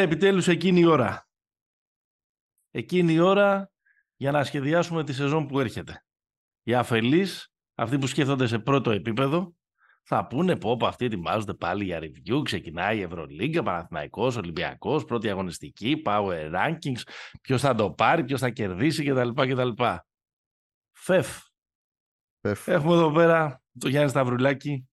[0.00, 1.28] Ήρθε επιτέλους εκείνη η ώρα.
[2.70, 3.70] Εκείνη η ώρα
[4.16, 6.04] για να σχεδιάσουμε τη σεζόν που έρχεται.
[6.62, 9.54] Οι αφελείς, αυτοί που σκέφτονται σε πρώτο επίπεδο,
[10.02, 15.30] θα πούνε πω από αυτοί ετοιμάζονται πάλι για review, ξεκινάει η Ευρωλίγκα, Παναθηναϊκός, Ολυμπιακός, πρώτη
[15.30, 17.00] αγωνιστική, power rankings,
[17.40, 19.30] ποιος θα το πάρει, ποιος θα κερδίσει κτλ.
[19.30, 19.82] κτλ.
[20.92, 21.40] Φεφ.
[22.40, 22.68] Φεφ.
[22.68, 24.89] Έχουμε εδώ πέρα το Γιάννη Σταυρουλάκη,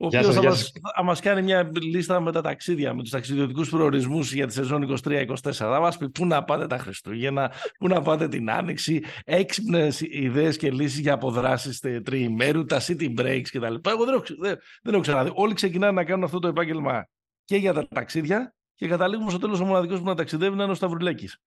[0.00, 3.68] ο οποίος θα, μας, θα μας κάνει μια λίστα με τα ταξίδια, με τους ταξιδιωτικούς
[3.68, 5.52] προορισμούς για τη σεζόν 23-24.
[5.52, 10.56] Θα μας πει πού να πάτε τα Χριστούγεννα, πού να πάτε την Άνοιξη, έξυπνες ιδέες
[10.56, 13.74] και λύσεις για αποδράσεις τριημέρου, τα city breaks κτλ.
[13.88, 15.30] Εγώ δεν έχω, δεν, δεν έχω ξαναδεί.
[15.34, 17.08] Όλοι ξεκινάνε να κάνουν αυτό το επάγγελμα
[17.44, 20.72] και για τα ταξίδια και καταλήγουμε στο τέλος ο μοναδικός που να ταξιδεύει να είναι
[20.72, 21.38] ο Σταυρουλέκης.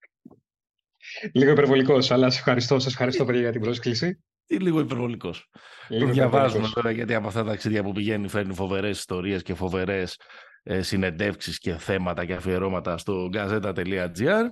[1.32, 5.50] Λίγο υπερβολικός, αλλά σα ευχαριστώ, σας ευχαριστώ παιδιά για την πρόσκληση ή λίγο υπερβολικός.
[5.88, 10.20] Το διαβάζουμε τώρα γιατί από αυτά τα ταξίδια που πηγαίνει φέρνει φοβερές ιστορίες και φοβερές
[10.62, 14.46] ε, συνεντεύξεις και θέματα και αφιερώματα στο gazeta.gr.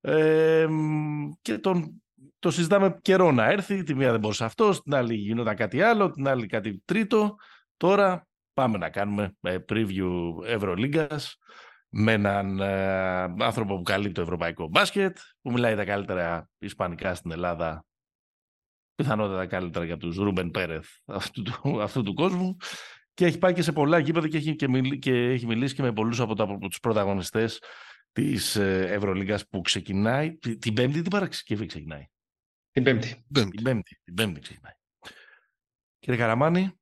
[0.00, 0.66] Ε,
[1.42, 2.02] και τον,
[2.38, 3.82] το συζητάμε καιρό να έρθει.
[3.82, 7.36] Τη μία δεν μπορούσε αυτός, την άλλη γινόταν κάτι άλλο, την άλλη κάτι τρίτο.
[7.76, 10.10] Τώρα πάμε να κάνουμε ε, preview
[10.46, 11.38] Ευρωλίγκας
[11.88, 17.30] με έναν ε, άνθρωπο που καλύπτει το ευρωπαϊκό μπάσκετ, που μιλάει τα καλύτερα ισπανικά στην
[17.30, 17.85] Ελλάδα
[18.96, 22.56] πιθανότατα καλύτερα για τους Ρούμπεν Πέρεθ αυτού του, αυτού του κόσμου
[23.14, 24.66] και έχει πάει και σε πολλά γήπεδα και έχει, και,
[24.98, 27.62] και έχει μιλήσει και με πολλούς από, τα, από τους πρωταγωνιστές
[28.12, 32.06] της ε, Ευρωλίγκας που ξεκινάει την Πέμπτη, την Παρασκευή ξεκινάει.
[32.70, 33.24] Την Πέμπτη.
[33.32, 34.72] Την Πέμπτη, την πέμπτη ξεκινάει.
[35.98, 36.72] Κύριε Καραμάνη,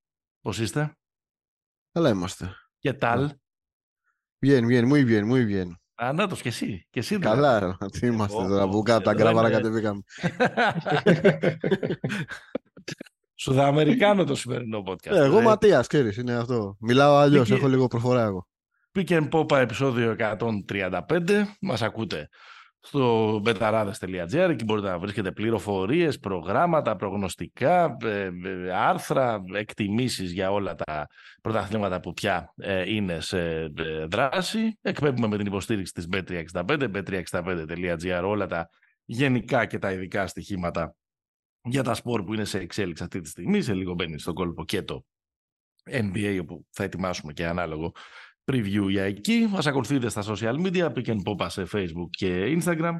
[0.40, 0.96] πώς είστε;
[1.92, 2.54] Καλά είμαστε.
[2.78, 3.30] Και τάλ.
[4.46, 5.83] Bien, bien, muy bien, muy bien.
[5.94, 6.86] Ανάτος και εσύ.
[6.90, 7.72] Και εσύ Καλά, ρε.
[8.00, 10.00] Τι είμαστε τώρα που κάτω τα γκράβαρα κατεβήκαμε.
[13.36, 15.14] Σουδαμερικάνο το σημερινό podcast.
[15.14, 16.76] Ε, εγώ Ματίας, ξέρεις, είναι αυτό.
[16.80, 18.46] Μιλάω αλλιώς, έχω λίγο προφορά εγώ.
[18.98, 21.44] Pick and Popa επεισόδιο 135.
[21.60, 22.28] Μας ακούτε
[22.86, 30.74] στο betarades.gr εκεί μπορείτε να βρίσκετε πληροφορίες, προγράμματα, προγνωστικά, ε, ε, άρθρα, εκτιμήσεις για όλα
[30.74, 31.06] τα
[31.42, 33.72] πρωταθλήματα που πια ε, είναι σε
[34.08, 34.78] δράση.
[34.82, 38.68] Εκπέμπουμε με την υποστήριξη της Bet365, bet365.gr, όλα τα
[39.04, 40.94] γενικά και τα ειδικά στοιχήματα
[41.62, 43.62] για τα σπορ που είναι σε εξέλιξη αυτή τη στιγμή.
[43.62, 45.04] Σε λίγο μπαίνει στον κόλπο και το
[45.90, 47.92] NBA όπου θα ετοιμάσουμε και ανάλογο
[48.44, 49.46] preview για εκεί.
[49.50, 52.94] Μας ακολουθείτε στα social media, pick and pop σε facebook και instagram.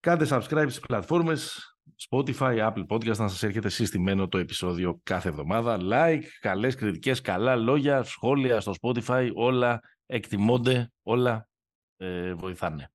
[0.00, 1.70] Κάντε subscribe στις πλατφόρμες
[2.08, 5.78] Spotify, Apple Podcast να σας έρχεται συστημένο το επεισόδιο κάθε εβδομάδα.
[5.80, 11.48] Like, καλές κριτικές, καλά λόγια, σχόλια στο Spotify, όλα εκτιμώνται, όλα
[11.96, 12.92] ε, βοηθάνε.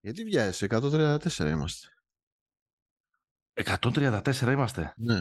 [0.00, 1.88] Γιατί βιάζεσαι, 134 είμαστε.
[3.52, 4.94] 134 είμαστε.
[4.96, 5.20] Ναι.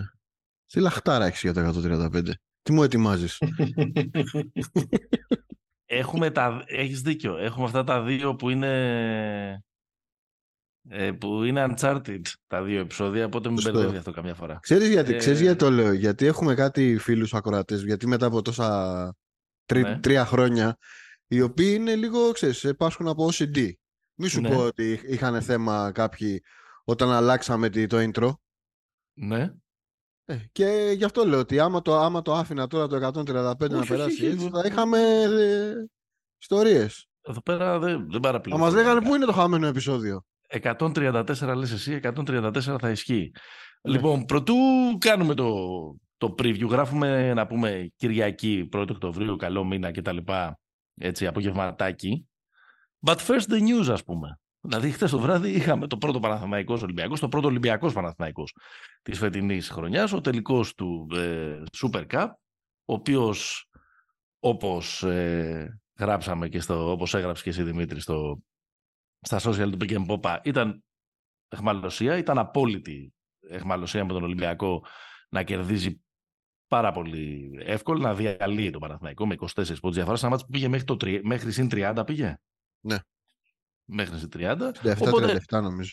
[0.65, 2.31] Τι λαχτάρα έχεις για το 135.
[2.61, 3.37] Τι μου ετοιμάζεις;
[5.91, 6.63] Έχουμε τα...
[6.65, 7.37] Έχεις δίκιο.
[7.37, 9.63] Έχουμε αυτά τα δύο που είναι...
[10.89, 14.59] Ε, που είναι uncharted τα δύο επεισόδια, οπότε μην μπερδεύει αυτό καμιά φορά.
[14.61, 15.17] Ξέρεις γιατί, ε...
[15.17, 19.15] ξέρεις γιατί το λέω; Γιατί έχουμε κάτι φίλους ακροατές, γιατί μετά από τόσα
[19.65, 19.81] τρι...
[19.81, 19.99] ναι.
[19.99, 20.77] τρία χρόνια,
[21.27, 23.71] οι οποίοι είναι λίγο, ξέρεις, πάσχουν από OCD.
[24.15, 24.49] Μη σου ναι.
[24.49, 26.41] πω ότι είχαν θέμα κάποιοι
[26.83, 28.31] όταν αλλάξαμε το intro.
[29.13, 29.53] Ναι.
[30.29, 33.85] Ε, και γι' αυτό λέω ότι άμα το, άμα το άφηνα τώρα το 135 να
[33.85, 35.73] περάσει έτσι, θα είχαμε ε,
[36.37, 37.07] ιστορίες.
[37.21, 38.57] Εδώ πέρα δεν, δεν παραπλήρω.
[38.57, 40.25] Θα μας λέγανε πού είναι το χαμένο επεισόδιο.
[40.61, 43.31] 134 λες εσύ, 134 θα ισχύει.
[43.81, 43.91] Ναι.
[43.91, 44.55] Λοιπόν, πρωτού
[44.97, 45.53] κάνουμε το,
[46.17, 50.17] το preview, γράφουμε να πούμε Κυριακή 1 Οκτωβρίου, καλό μήνα κτλ.
[50.95, 52.27] Έτσι, απογευματάκι.
[53.05, 54.39] But first the news, ας πούμε.
[54.61, 58.55] Δηλαδή, χθες το βράδυ είχαμε το πρώτο Παναθηναϊκός Ολυμπιακός, το πρώτο Ολυμπιακός Παναθηναϊκός
[59.01, 62.27] της φετινής χρονιάς, ο τελικός του ε, Super Cup,
[62.85, 63.69] ο οποίος
[64.39, 68.39] όπως ε, γράψαμε και στο, όπως έγραψε και εσύ Δημήτρη στο,
[69.21, 70.83] στα social του Pick Popa, ήταν
[71.47, 74.85] εχμαλωσία, ήταν απόλυτη εχμαλωσία με τον Ολυμπιακό
[75.29, 76.01] να κερδίζει
[76.67, 80.17] πάρα πολύ εύκολα, να διαλύει τον Παναθηναϊκό με 24 πόντους διαφορά.
[80.19, 82.37] Ένα μάτσο που πήγε μέχρι, το, μέχρι συν 30 πήγε.
[82.79, 82.97] Ναι
[83.89, 84.71] μέχρι στις 30.
[84.83, 85.91] 37, Οπότε, 37 νομίζω.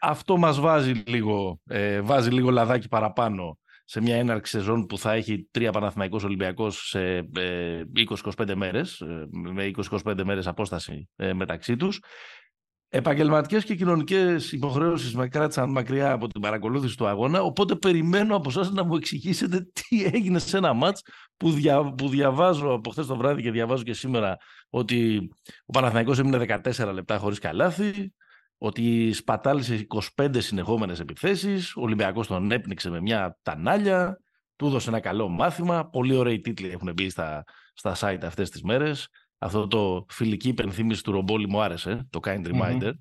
[0.00, 5.12] Αυτό μας βάζει λίγο, ε, βάζει λίγο λαδάκι παραπάνω σε μια έναρξη σεζόν που θα
[5.12, 7.82] έχει τρία Παναθηναϊκός Ολυμπιακός σε ε,
[8.36, 9.70] 20-25 μέρες, ε, με
[10.04, 12.00] 20-25 μέρες απόσταση ε, μεταξύ τους.
[12.96, 17.42] Επαγγελματικές και κοινωνικές υποχρεώσεις με κράτησαν μακριά από την παρακολούθηση του αγώνα.
[17.42, 20.98] Οπότε περιμένω από εσάς να μου εξηγήσετε τι έγινε σε ένα ματ
[21.36, 24.36] που, δια, που διαβάζω από χθες το βράδυ και διαβάζω και σήμερα
[24.70, 25.28] ότι
[25.64, 28.12] ο Παναθηναϊκός έμεινε 14 λεπτά χωρίς καλάθι,
[28.58, 29.86] ότι σπατάλησε
[30.16, 34.20] 25 συνεχόμενες επιθέσεις, ο Ολυμπιακός τον έπνιξε με μια τανάλια,
[34.56, 35.88] του έδωσε ένα καλό μάθημα.
[35.90, 37.44] Πολύ ωραίοι τίτλοι έχουν μπει στα,
[37.74, 39.08] στα site αυτές τις μέρες
[39.38, 42.92] αυτό το φιλική υπενθύμηση του Ρομπόλη μου άρεσε, το Kind Reminder.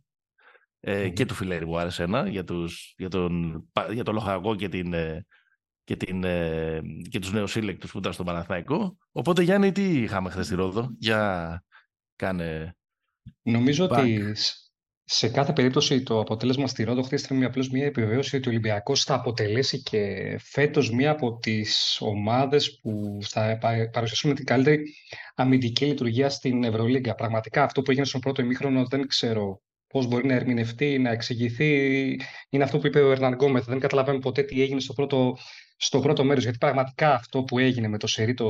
[0.80, 4.70] Ε, και του Φιλέρη μου άρεσε ένα για, τους, για, τον, για τον Λοχαγό και,
[4.70, 5.26] την, ε,
[5.84, 8.98] και, την, ε, και τους νεοσύλλεκτους που ήταν στο Παναθηναϊκό.
[9.12, 11.64] Οπότε Γιάννη, τι είχαμε χθες στη Ρόδο, για
[12.16, 12.76] κάνε...
[13.42, 14.34] Νομίζω ότι
[15.06, 19.04] σε κάθε περίπτωση το αποτέλεσμα στη Ρόδο χθες ήταν απλώς μια επιβεβαίωση ότι ο Ολυμπιακός
[19.04, 23.58] θα αποτελέσει και φέτος μία από τις ομάδες που θα
[23.92, 24.84] παρουσιάσουν την καλύτερη
[25.36, 27.16] αμυντική λειτουργία στην Ευρωλίγκα.
[27.16, 29.62] Πραγματικά αυτό που έγινε στον πρώτο ημίχρονο δεν ξέρω
[29.94, 31.72] πώς μπορεί να ερμηνευτεί, να εξηγηθεί.
[32.50, 33.66] Είναι αυτό που είπε ο Ερναν Γκόμεθ.
[33.66, 35.38] Δεν καταλαβαίνουμε ποτέ τι έγινε στο πρώτο,
[35.78, 36.44] στο πρώτο μέρος.
[36.44, 38.50] Γιατί πραγματικά αυτό που έγινε με το σερί το,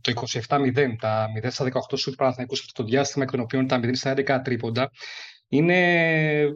[0.00, 0.12] το
[0.48, 3.80] 27-0, τα 0 στα 18 σουτ Παναθηναϊκού σε αυτό το διάστημα, εκ των οποίων τα
[3.82, 4.90] 0 στα 11 τρίποντα,
[5.56, 6.54] είναι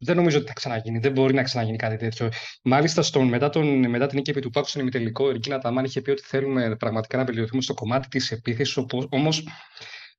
[0.00, 0.98] δεν νομίζω ότι θα ξαναγίνει.
[0.98, 2.28] Δεν μπορεί να ξαναγίνει κάτι τέτοιο.
[2.62, 5.84] Μάλιστα, στον, μετά, τον, μετά την νίκη επί του Πάκου στον ημιτελικό, η Ρικίνα Ταμάν
[5.84, 8.84] είχε πει ότι θέλουμε πραγματικά να βελτιωθούμε στο κομμάτι της επίθεσης.
[9.08, 9.46] Όμως,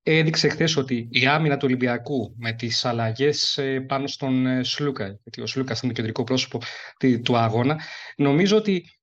[0.03, 5.05] έδειξε χθες ότι η άμυνα του Ολυμπιακού με τις αλλαγές ε, πάνω στον ε, Σλούκα,
[5.05, 6.61] γιατί ο Σλούκας είναι το κεντρικό πρόσωπο
[7.23, 7.81] του αγώνα,
[8.17, 8.98] νομίζω ότι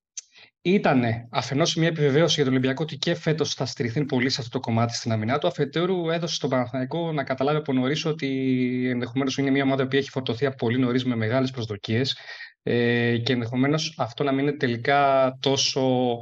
[0.72, 4.58] ήταν αφενός μια επιβεβαίωση για τον Ολυμπιακό ότι και φέτος θα στηριχθεί πολύ σε αυτό
[4.58, 5.46] το κομμάτι στην αμυνά του.
[5.46, 8.28] Αφετέρου, έδωσε στον Παναθηναϊκό να καταλάβει από νωρίς ότι
[8.90, 12.16] ενδεχομένως είναι μια ομάδα που έχει φορτωθεί από πολύ νωρίς με μεγάλες προσδοκίες
[12.62, 16.18] ε, και ενδεχομένως αυτό να μην είναι τελικά τόσο.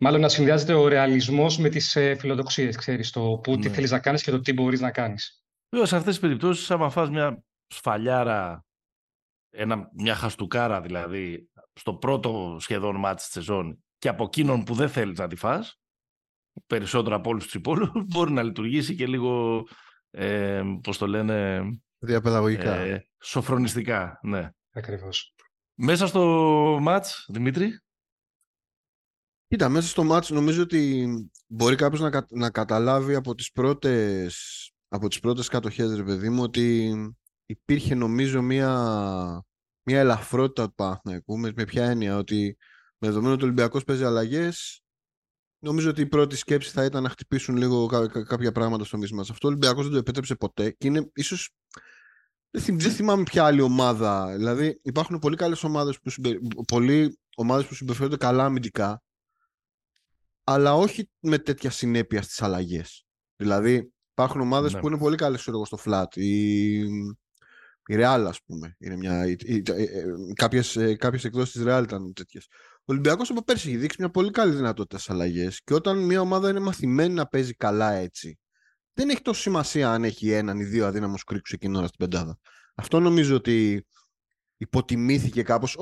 [0.00, 3.74] Μάλλον να συνδυάζεται ο ρεαλισμός με τις ε, φιλοδοξίες, ξέρεις, το που, τι ναι.
[3.74, 5.42] θέλεις να κάνεις και το τι μπορείς να κάνεις.
[5.70, 8.64] Βέβαια, σε αυτές τις περιπτώσεις, άμα φας μια σφαλιάρα,
[9.50, 14.88] ένα, μια χαστούκάρα δηλαδή, στο πρώτο σχεδόν μάτι της σεζόν και από εκείνον που δεν
[14.88, 15.80] θέλεις να τη φας,
[16.66, 19.62] περισσότερο από όλους τους υπόλοιπους, μπορεί να λειτουργήσει και λίγο,
[20.10, 21.62] ε, πώς το λένε...
[21.98, 22.74] Διαπαιδαγωγικά.
[22.74, 24.50] Ε, σοφρονιστικά, ναι.
[24.72, 25.34] Ακριβώς.
[25.74, 26.22] Μέσα στο
[26.80, 27.80] μάτς, Δημήτρη;
[29.48, 31.08] Κοίτα, μέσα στο μάτς νομίζω ότι
[31.46, 34.36] μπορεί κάποιος να, να καταλάβει από τις πρώτες,
[34.88, 36.94] από τις πρώτες κατοχές, ρε παιδί μου, ότι
[37.48, 38.68] υπήρχε νομίζω μία
[39.88, 41.38] μια ελαφρότητα του Παναθηναϊκού.
[41.38, 42.56] Με, με ποια έννοια ότι
[42.98, 44.82] με δεδομένο ότι ο Ολυμπιακός παίζει αλλαγές,
[45.58, 47.86] νομίζω ότι η πρώτη σκέψη θα ήταν να χτυπήσουν λίγο
[48.26, 49.20] κάποια πράγματα στο μίσμα.
[49.20, 51.50] Αυτό ο Ολυμπιακός δεν το επέτρεψε ποτέ και είναι ίσως.
[52.50, 54.36] Δεν, θυμάμαι ποια άλλη ομάδα.
[54.36, 56.38] Δηλαδή, υπάρχουν πολύ καλές ομάδες που, συμπε...
[57.36, 59.02] ομάδες που συμπεριφέρονται καλά αμυντικά,
[60.44, 63.06] αλλά όχι με τέτοια συνέπεια στις αλλαγές.
[63.36, 64.80] Δηλαδή, υπάρχουν ομάδες ναι.
[64.80, 66.16] που είναι πολύ καλές στο flat.
[66.16, 66.84] Η
[67.90, 69.24] η Real, ας πούμε, είναι μια.
[70.34, 72.46] Κάποιες κάποιες εκδόσεις της Real ήταν τέτοιες.
[72.80, 76.20] Ο Ολυμπιακός από πέρσι έχει δείξει μια πολύ καλή δυνατότητα στις αλλαγές και όταν μια
[76.20, 78.38] ομάδα είναι μαθημένη να παίζει καλά έτσι,
[78.92, 81.98] δεν έχει τόσο σημασία αν έχει έναν ή δύο αδύναμους κρίκους εκείνη την ώρα στην
[81.98, 82.38] πεντάδα.
[82.74, 83.86] Αυτό νομίζω ότι
[84.56, 85.76] υποτιμήθηκε κάπως,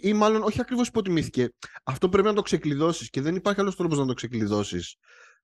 [0.00, 1.48] ή μάλλον όχι ακριβώς υποτιμήθηκε.
[1.84, 4.96] Αυτό πρέπει να το ξεκλειδώσεις και δεν υπάρχει άλλος τρόπος να το ξεκλειδώσεις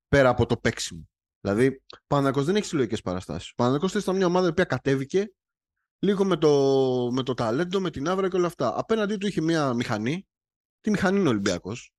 [0.07, 1.09] πέρα από το παίξιμο.
[1.41, 3.49] Δηλαδή, ο Παναγικό δεν έχει συλλογικές παραστάσεις.
[3.49, 5.31] Ο Παναγικό ήταν μια ομάδα που κατέβηκε
[5.99, 6.51] λίγο με το,
[7.11, 8.73] με το ταλέντο, με την άβρα και όλα αυτά.
[8.77, 10.27] Απέναντί του είχε μια μηχανή.
[10.81, 11.93] Τη μηχανή είναι ο Ολυμπιακός.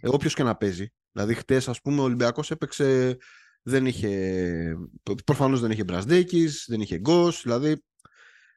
[0.00, 0.86] Ε, Όποιος και να παίζει.
[1.12, 3.16] Δηλαδή, χτες, ας πούμε, ο Ολυμπιακός έπαιξε.
[3.62, 4.76] Δεν είχε.
[5.24, 7.42] Προφανώς δεν είχε Μπρασδέκη, δεν είχε Γκος.
[7.42, 7.82] Δηλαδή,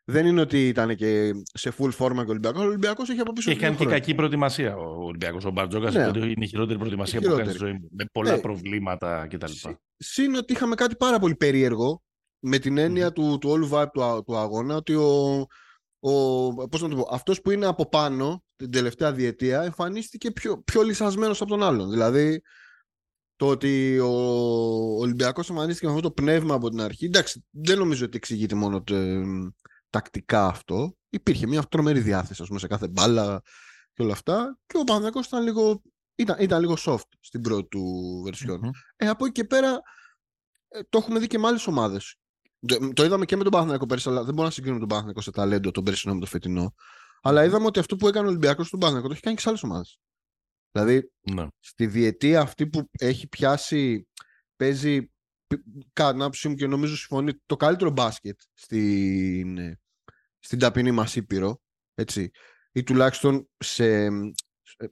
[0.04, 2.62] δεν είναι ότι ήταν και σε full forma και ο Ολυμπιακός.
[2.62, 3.46] Ο Ολυμπιακός έχει από πίσω.
[3.46, 5.46] Και έχει κάνει και κακή προετοιμασία ο Ολυμπιακός.
[5.46, 6.04] Ο Μπαρτζόκας ναι.
[6.04, 7.90] είναι η χειρότερη προετοιμασία που κάνει στη ζωή μου.
[7.92, 8.42] Με πολλά ναι.
[8.42, 9.52] προβλήματα κτλ.
[9.98, 12.02] Συν ότι είχαμε κάτι πάρα πολύ περίεργο
[12.40, 15.46] με την εννοια του, του όλου vibe του, του αγώνα ότι ο,
[16.00, 20.62] ο, πώς να το πω, αυτός που είναι από πάνω την τελευταία διετία εμφανίστηκε πιο,
[20.62, 21.90] πιο λυσασμένος από τον άλλον.
[21.90, 22.42] Δηλαδή
[23.36, 24.12] το ότι ο
[25.00, 28.84] Ολυμπιακός εμφανίστηκε με αυτό το πνεύμα από την αρχή εντάξει δεν νομίζω ότι εξηγείται μόνο
[29.90, 30.96] τακτικά αυτό.
[31.10, 33.42] Υπήρχε μια τρομερή διάθεση ας πούμε, σε κάθε μπάλα
[33.94, 34.60] και όλα αυτά.
[34.66, 35.82] Και ο Παναγιώτης ήταν λίγο,
[36.16, 39.82] ήταν, ήταν λίγο soft στην πρώτη του βερσιον Ε, από εκεί και πέρα
[40.68, 42.16] ε, το έχουμε δει και με άλλες ομάδες.
[42.94, 45.32] Το είδαμε και με τον Παναθηναϊκό πέρσι, αλλά δεν μπορώ να συγκρίνω τον Παναθηναϊκό σε
[45.32, 46.74] ταλέντο τον περσινό με το φετινό.
[47.22, 49.50] Αλλά είδαμε ότι αυτό που έκανε ο Ολυμπιακός στον Παναθηναϊκό το έχει κάνει και σε
[49.50, 50.00] άλλες ομάδες.
[50.72, 51.48] Δηλαδή, ναι.
[51.60, 54.08] στη διετία αυτή που έχει πιάσει,
[54.56, 55.12] παίζει
[55.94, 59.78] κατά την άποψή μου και νομίζω συμφωνεί το καλύτερο μπάσκετ στην,
[60.40, 61.62] στην ταπεινή μας Ήπειρο.
[61.94, 62.32] Έτσι.
[62.72, 64.10] Ή τουλάχιστον σε.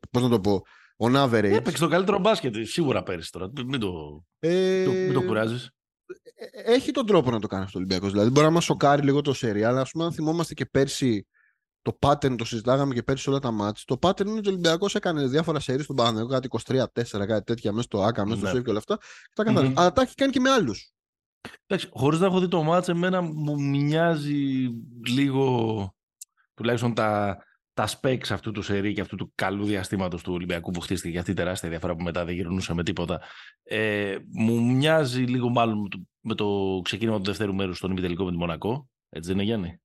[0.10, 0.62] Πώς να το πω.
[0.98, 1.43] On average.
[1.43, 3.51] Έπαιξε το καλύτερο μπάσκετ σίγουρα πέρυσι τώρα.
[3.65, 4.86] Μην το, ε...
[4.88, 5.75] μην το κουράζεις.
[6.35, 8.12] Ε, έχει τον τρόπο να το κάνει αυτό ο Ολυμπιακός.
[8.12, 11.27] Δηλαδή, μπορεί να μας σοκάρει λίγο το σερί, αλλά ας πούμε, αν θυμόμαστε και πέρσι
[11.81, 13.83] το pattern, το συζητάγαμε και πέρσι όλα τα μάτια.
[13.85, 17.71] Το pattern είναι ότι ο Ολυμπιακός έκανε διάφορα σερί στον Παναγενικό, κάτι 23-4, κάτι τέτοια
[17.71, 18.51] μέσα στο ΑΚΑ, μέσα στο ναι.
[18.51, 18.97] ΣΕΒ και όλα αυτά.
[19.33, 19.74] τα mm-hmm.
[19.75, 20.93] Αλλά τα έχει κάνει και με άλλους.
[21.65, 24.69] Εντάξει, χωρίς να έχω δει το μάτς, εμένα μου μοιάζει
[25.07, 25.89] λίγο
[26.53, 27.38] τουλάχιστον τα,
[27.75, 31.20] τα specs αυτού του σερί και αυτού του καλού διαστήματος του Ολυμπιακού που χτίστηκε για
[31.20, 33.22] αυτή τη τεράστια διαφορά που μετά δεν γυρνούσε με τίποτα.
[33.63, 35.89] Ε, μου μοιάζει λίγο μάλλον
[36.22, 38.89] με το ξεκίνημα του δεύτερου μέρους στον ημιτελικό με τη Μονακό.
[39.10, 39.79] Έτσι δεν είναι Γιάννη;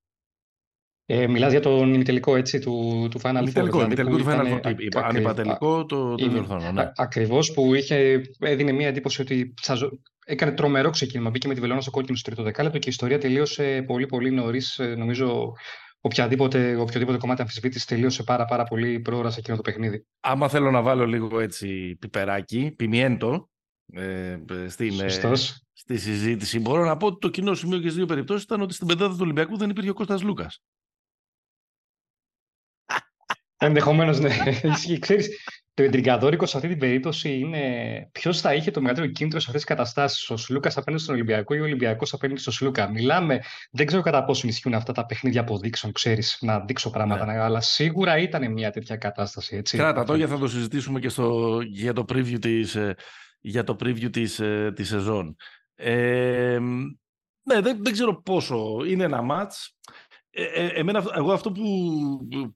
[1.04, 3.44] Ε, μιλάς για τον ημιτελικό έτσι, του, του Final Four.
[3.44, 5.02] Δηλαδή, ημιτελικό του Final Four.
[5.02, 6.72] Αν είπα τελικό, το, το διορθώνω.
[6.72, 6.90] Ναι.
[6.96, 9.78] Ακριβώς που είχε, έδινε μια εντύπωση ότι θα,
[10.24, 11.30] έκανε τρομερό ξεκίνημα.
[11.30, 14.30] Μπήκε με τη βελόνα στο κόκκινο στο τρίτο δεκάλεπτο και η ιστορία τελείωσε πολύ πολύ
[14.30, 14.78] νωρίς.
[14.78, 15.52] Ε, νομίζω
[16.00, 20.06] οποιαδήποτε, οποιοδήποτε κομμάτι αμφισβήτηση τελείωσε πάρα, πάρα πολύ πρόωρα σε εκείνο το παιχνίδι.
[20.20, 23.50] Άμα θέλω να βάλω λίγο έτσι πιπεράκι, πιμιέντο,
[23.92, 24.38] ε,
[24.68, 25.34] στην, ε,
[25.72, 28.74] στη συζήτηση, μπορώ να πω ότι το κοινό σημείο και στις δύο περιπτώσεις ήταν ότι
[28.74, 30.62] στην πεντάδα του Ολυμπιακού δεν υπήρχε ο Κώστας Λούκας.
[33.62, 34.36] Ενδεχομένως, ναι.
[34.98, 35.28] Ξέρεις,
[35.74, 37.62] το εντριγκαδόρικο σε αυτή την περίπτωση είναι
[38.12, 40.30] ποιος θα είχε το μεγαλύτερο κίνητρο σε αυτές τις καταστάσεις.
[40.30, 42.90] Ο Σλούκας απέναντι στον Ολυμπιακό ή ο Ολυμπιακός απέναντι στον Σλούκα.
[42.90, 43.40] Μιλάμε,
[43.70, 47.38] δεν ξέρω κατά πόσο ισχύουν αυτά τα παιχνίδια αποδείξεων, ξέρεις, να δείξω πράγματα, ναι.
[47.38, 49.56] αλλά σίγουρα ήταν μια τέτοια κατάσταση.
[49.56, 49.76] Έτσι.
[49.76, 52.94] Κράτα το, για θα το συζητήσουμε και στο, για το preview της ε,
[53.40, 55.36] για το preview της, ε, της σεζόν.
[55.74, 56.58] Ε,
[57.42, 58.84] ναι, δεν, δεν ξέρω πόσο.
[58.86, 59.76] Είναι ένα μάτς.
[60.32, 61.64] Ε, ε, εμένα, εγώ αυτό που,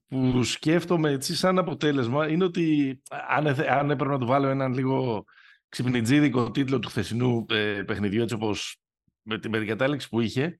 [0.07, 5.23] που σκέφτομαι έτσι σαν αποτέλεσμα είναι ότι αν, αν έπρεπε να του βάλω έναν λίγο
[5.69, 8.77] ξυπνητζίδικο τίτλο του χθεσινού ε, παιχνιδιού έτσι όπως
[9.21, 10.59] με την, με κατάληξη που είχε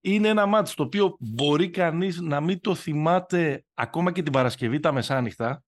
[0.00, 4.80] είναι ένα μάτς το οποίο μπορεί κανείς να μην το θυμάται ακόμα και την Παρασκευή
[4.80, 5.64] τα μεσάνυχτα.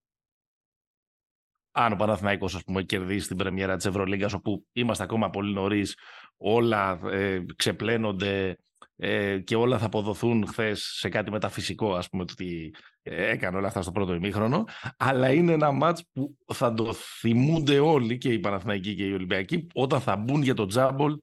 [1.71, 5.97] Αν ο Παναθηναϊκός ας πούμε κερδίσει την πρεμιέρα της Ευρωλίγκας όπου είμαστε ακόμα πολύ νωρίς,
[6.37, 8.57] όλα ε, ξεπλένονται
[8.99, 13.67] ε, και όλα θα αποδοθούν χθες σε κάτι μεταφυσικό, ας πούμε, ότι ε, έκανε όλα
[13.67, 14.63] αυτά στο πρώτο ημίχρονο.
[14.97, 19.67] Αλλά είναι ένα μάτς που θα το θυμούνται όλοι και οι Παναθηναϊκοί και οι Ολυμπιακοί
[19.73, 21.17] όταν θα μπουν για το τζάμπολ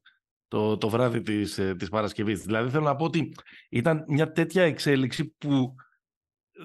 [0.49, 2.43] το, το βράδυ της, ε, της Παρασκευής.
[2.43, 3.35] Δηλαδή θέλω να πω ότι
[3.69, 5.75] ήταν μια τέτοια εξέλιξη που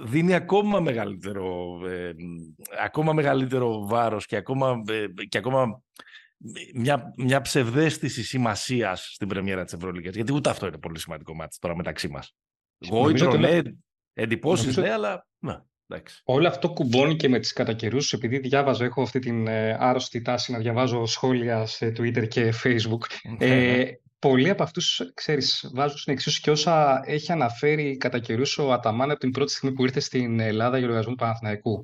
[0.03, 2.13] δίνει ακόμα μεγαλύτερο, ε,
[2.83, 4.81] ακόμα μεγαλύτερο βάρος και ακόμα,
[5.29, 5.83] και ακόμα
[6.73, 10.09] μια, μια ψευδέστηση σημασίας στην πρεμιέρα της Ευρωλίγα.
[10.09, 12.35] Γιατί ούτε αυτό είναι πολύ σημαντικό μάτι τώρα μεταξύ μας.
[12.89, 13.61] Γόητρο, ναι,
[14.13, 15.27] εντυπώσεις, ναι, αλλά.
[15.39, 16.21] Να, εντάξει.
[16.23, 20.21] Όλο αυτό κουμπώνει και με τις κατά καιρού, επειδή διάβαζα, έχω αυτή την ε, άρρωστη
[20.21, 23.29] τάση να διαβάζω σχόλια σε Twitter και Facebook.
[23.37, 23.91] Ναι, ε, ναι.
[24.19, 29.11] πολλοί από αυτούς, ξέρεις, βάζουν στην εξίσου και όσα έχει αναφέρει κατά καιρούς ο Αταμάν
[29.11, 31.83] από την πρώτη στιγμή που ήρθε στην Ελλάδα για λογαριασμό του Παναθηναϊκού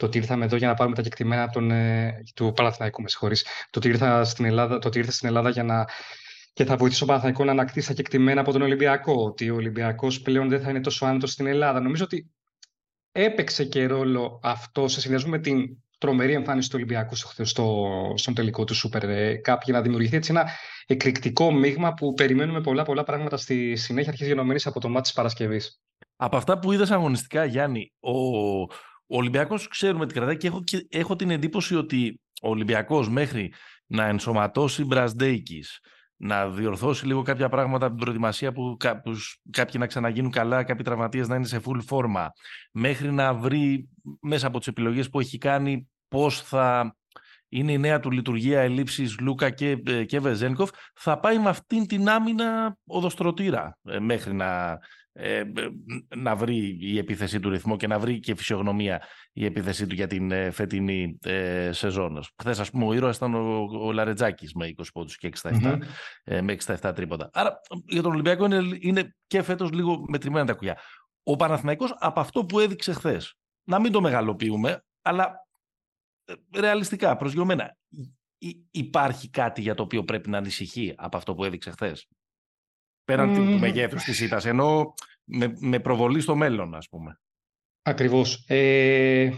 [0.00, 3.42] το ότι ήρθαμε εδώ για να πάρουμε τα κεκτημένα τον, ε, του Παναθηναϊκού, με συγχωρείς.
[3.42, 5.84] Το ότι ήρθα στην Ελλάδα, το ότι ήρθα στην Ελλάδα για να
[6.52, 9.24] και θα βοηθήσω τον Παναθηναϊκό να ανακτήσει τα κεκτημένα από τον Ολυμπιακό.
[9.24, 11.80] Ότι ο Ολυμπιακός πλέον δεν θα είναι τόσο άνετος στην Ελλάδα.
[11.80, 12.30] Νομίζω ότι
[13.12, 18.34] έπαιξε και ρόλο αυτό σε συνδυασμό με την τρομερή εμφάνιση του Ολυμπιακού στο, στο, στον
[18.34, 19.02] τελικό του Super
[19.46, 20.50] Cup για να δημιουργηθεί έτσι ένα
[20.86, 25.12] εκρηκτικό μείγμα που περιμένουμε πολλά πολλά πράγματα στη συνέχεια αρχής γενομένης από το μάτι της
[25.12, 25.80] Παρασκευής.
[26.16, 28.12] Από αυτά που είδες αγωνιστικά, Γιάννη, ο,
[29.10, 33.52] ο Ολυμπιακός ξέρουμε τι κρατάει και έχω, και έχω την εντύπωση ότι ο Ολυμπιακός μέχρι
[33.86, 35.64] να ενσωματώσει Μπρασδέικη,
[36.16, 39.12] να διορθώσει λίγο κάποια πράγματα από την προετοιμασία που, που
[39.50, 42.32] κάποιοι να ξαναγίνουν καλά, κάποιοι τραυματίες να είναι σε full φόρμα,
[42.72, 43.88] μέχρι να βρει
[44.20, 46.96] μέσα από τις επιλογές που έχει κάνει πώς θα
[47.50, 51.86] είναι η νέα του λειτουργία ελλείψης Λούκα και, ε, και Βεζένκοφ, θα πάει με αυτήν
[51.86, 54.78] την άμυνα οδοστρωτήρα ε, μέχρι να,
[55.12, 55.42] ε,
[56.16, 59.02] να βρει η επίθεσή του ρυθμό και να βρει και φυσιογνωμία
[59.32, 62.22] η επίθεσή του για την ε, φετινή ε, σεζόν.
[62.42, 65.78] Χθες, ας πούμε, ο ήρωας ήταν ο, ο Λαρετζάκης με 20 πόντους και 67, mm-hmm.
[66.24, 67.30] ε, με 67 τρίποτα.
[67.32, 70.78] Άρα για τον Ολυμπιακό είναι, είναι και φέτος λίγο μετρημένα τα κουκιά.
[71.22, 75.30] Ο Παναθηναϊκός από αυτό που έδειξε χθες, να μην το μεγαλοποιούμε, αλλά ε,
[76.54, 77.76] ρεαλιστικά, προσγειωμένα,
[78.70, 82.08] υπάρχει κάτι για το οποίο πρέπει να ανησυχεί από αυτό που έδειξε χθες;
[83.04, 83.34] Πέραν mm.
[83.34, 84.94] του μεγέθους της ήττας, ενώ
[85.24, 87.20] με, με προβολή στο μέλλον, ας πούμε.
[87.82, 88.44] Ακριβώς.
[88.46, 89.30] Ε,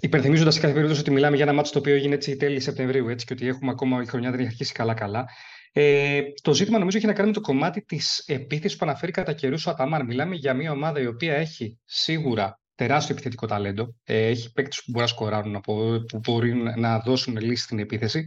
[0.00, 3.08] Υπενθυμίζοντας σε κάθε περίπτωση ότι μιλάμε για ένα μάτσο το οποίο έγινε έτσι τέλη Σεπτεμβρίου
[3.08, 5.28] έτσι, και ότι έχουμε ακόμα η χρονιά δεν έχει αρχίσει καλά-καλά.
[5.72, 9.32] Ε, το ζήτημα νομίζω έχει να κάνει με το κομμάτι της επίθεσης που αναφέρει κατά
[9.32, 10.04] καιρούς ο Αταμάν.
[10.06, 13.94] Μιλάμε για μια ομάδα η οποία έχει σίγουρα τεράστιο επιθετικό ταλέντο.
[14.04, 18.24] Ε, έχει παίκτες που μπορεί να σκοράρουν, που μπορεί να δώσουν λύση στην επίθεση.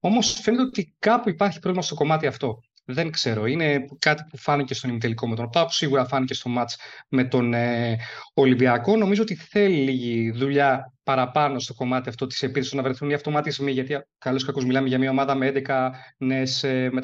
[0.00, 2.60] Όμως φαίνεται ότι κάπου υπάρχει πρόβλημα στο κομμάτι αυτό.
[2.88, 3.46] Δεν ξέρω.
[3.46, 6.76] Είναι κάτι που φάνηκε στον ημιτελικό με τον ΠΑΠ, σίγουρα φάνηκε στο μάτς
[7.08, 7.96] με τον ε,
[8.34, 8.96] Ολυμπιακό.
[8.96, 13.72] Νομίζω ότι θέλει λίγη δουλειά παραπάνω στο κομμάτι αυτό της επίθεσης να βρεθούν οι αυτοματισμοί,
[13.72, 17.00] γιατί καλώς κακώς μιλάμε για μια ομάδα με 11 νέες, ε, με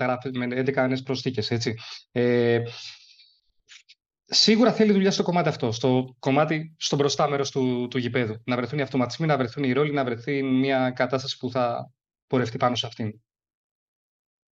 [0.50, 1.75] 11 νέες προσθήκες, έτσι.
[2.12, 2.62] Ε,
[4.34, 8.42] Σίγουρα θέλει δουλειά στο κομμάτι αυτό, στο κομμάτι, στο μπροστά μέρο του, του γηπέδου.
[8.44, 11.90] Να βρεθούν οι αυτοματισμοί, να βρεθούν οι ρόλοι, να βρεθεί μια κατάσταση που θα
[12.26, 13.20] πορευτεί πάνω σε αυτήν.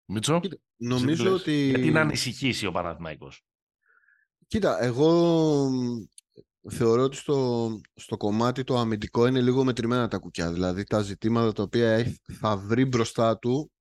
[0.05, 0.41] Μίτσο,
[0.77, 1.51] νομίζω ότι...
[1.51, 3.45] Γιατί να ανησυχήσει ο Παναθηναϊκός;
[4.48, 5.69] Κοίτα, εγώ
[6.69, 10.51] θεωρώ ότι στο, στο κομμάτι το αμυντικό είναι λίγο μετρημένα τα κουκιά.
[10.51, 13.71] Δηλαδή τα ζητήματα τα οποία θα βρει μπροστά του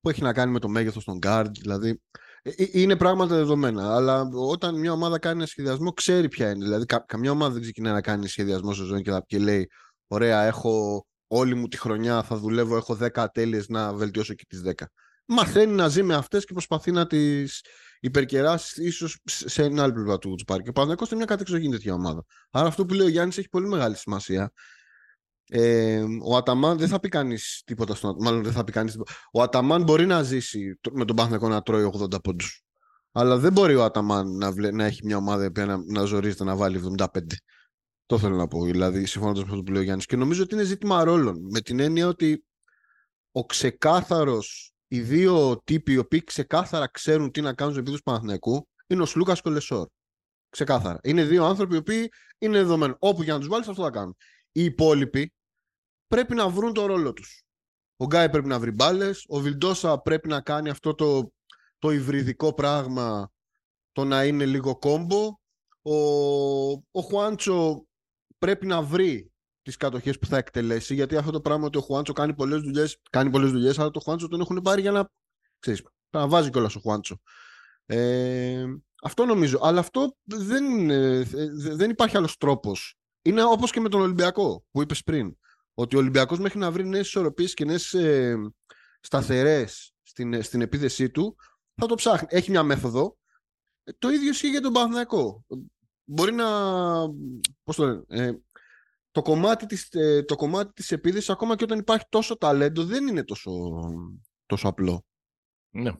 [0.00, 1.50] που έχει να κάνει με το μέγεθος των guard.
[1.60, 1.98] Δηλαδή ε, ε,
[2.72, 3.94] είναι πράγματα δεδομένα.
[3.94, 6.64] Αλλά όταν μια ομάδα κάνει ένα σχεδιασμό, ξέρει ποια είναι.
[6.64, 9.68] Δηλαδή, καμιά ομάδα δεν ξεκινάει να κάνει σχεδιασμό σε ζωή και, και λέει:
[10.06, 14.62] Ωραία, έχω όλη μου τη χρονιά, θα δουλεύω, έχω 10 ατέλειες να βελτιώσω και τις
[14.64, 14.72] 10.
[15.26, 17.64] Μαθαίνει να ζει με αυτές και προσπαθεί να τις
[18.00, 20.62] υπερκεράσει ίσως σε ένα άλλο πλευρά του πάρει.
[20.62, 22.24] Και ο Παναγιώτο είναι μια κατεξοχήν τέτοια ομάδα.
[22.50, 24.52] Άρα αυτό που λέει ο Γιάννης έχει πολύ μεγάλη σημασία.
[25.48, 29.12] Ε, ο Αταμάν δεν θα πει κανείς τίποτα στον Μάλλον δεν θα πει κανείς τίποτα.
[29.32, 32.64] Ο Αταμάν μπορεί να ζήσει με τον Παναγιώτο να τρώει 80 πόντους.
[33.12, 36.56] Αλλά δεν μπορεί ο Αταμάν να, να έχει μια ομάδα που να, να ζορίζεται να
[36.56, 37.06] βάλει 75.
[38.06, 38.64] Το θέλω να πω.
[38.64, 40.06] Δηλαδή, συμφωνώντας με αυτό που λέει ο Γιάννης.
[40.06, 41.46] Και νομίζω ότι είναι ζήτημα ρόλων.
[41.50, 42.44] Με την έννοια ότι
[43.32, 48.10] ο ξεκάθαρος οι δύο τύποι οι οποίοι ξεκάθαρα ξέρουν τι να κάνουν στο επίπεδο του
[48.10, 49.88] Παναθηναϊκού είναι ο Σλούκας και ο Λεσόρ.
[50.48, 50.98] Ξεκάθαρα.
[51.02, 52.94] Είναι δύο άνθρωποι οι οποίοι είναι δεδομένοι.
[52.98, 54.16] Όπου για να τους βάλεις, αυτό θα κάνουν.
[54.56, 55.34] Οι υπόλοιποι
[56.06, 57.42] πρέπει να βρουν τον ρόλο τους.
[57.96, 59.24] Ο Γκάι πρέπει να βρει μπάλες.
[59.28, 61.32] Ο Βιλντόσα πρέπει να κάνει αυτό το,
[61.78, 63.32] το υβριδικό πράγμα
[63.92, 65.38] το να είναι λίγο κόμπο.
[65.82, 65.96] Ο,
[66.72, 67.86] ο Χουάντσο
[68.38, 69.32] πρέπει να βρει
[69.62, 70.94] τις κατοχές που θα εκτελέσει.
[70.94, 74.00] Γιατί αυτό το πράγμα ότι ο Χουάντσο κάνει πολλές δουλειές, κάνει πολλές δουλειές, αλλά το
[74.00, 75.10] Χουάντσο τον έχουν πάρει για να.
[75.58, 77.20] Ξέρεις, να βάζει κιόλας ο Χουάντσο.
[77.86, 78.64] Ε,
[79.02, 79.58] αυτό νομίζω.
[79.62, 81.22] Αλλά αυτό δεν, ε,
[81.54, 82.98] δεν υπάρχει άλλος τρόπος.
[83.26, 85.36] Είναι όπως και με τον Ολυμπιακό που είπες πριν.
[85.74, 88.36] Ότι ο Ολυμπιακός μέχρι να βρει νέες ισορροπίες και νέες ε,
[89.00, 91.36] σταθερές στην, στην επίθεσή του,
[91.74, 92.28] θα το ψάχνει.
[92.30, 93.16] Έχει μια μέθοδο.
[93.98, 95.44] Το ίδιο ισχύει για τον Παναθηναϊκό.
[96.04, 96.46] Μπορεί να.
[97.62, 98.32] Πώς το λένε, ε,
[99.10, 103.06] το κομμάτι της, ε, το κομμάτι της επίδεσης, ακόμα και όταν υπάρχει τόσο ταλέντο, δεν
[103.06, 103.50] είναι τόσο,
[104.46, 105.04] τόσο απλό.
[105.70, 105.92] Ναι.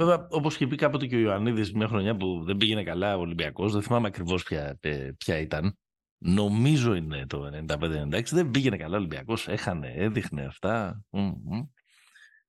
[0.00, 3.20] Βέβαια, όπως είχε πει κάποτε και ο Ιωαννίδης μια χρονιά που δεν πήγαινε καλά ο
[3.20, 5.78] Ολυμπιακός, δεν θυμάμαι ακριβώς ποια, ε, ποια ήταν.
[6.18, 11.02] Νομίζω είναι το 95-96, δεν πήγαινε καλά ο Ολυμπιακός, έχανε, έδειχνε αυτά.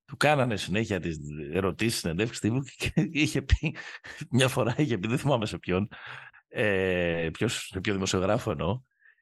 [0.06, 1.18] Του κάνανε συνέχεια τις
[1.54, 3.76] ερωτήσεις, συνεντεύξεις τύπου και είχε πει,
[4.30, 5.88] μια φορά είχε πει, δεν θυμάμαι σε ποιον,
[6.48, 8.82] ε, ποιος, σε ποιο δημοσιογράφο εννοώ,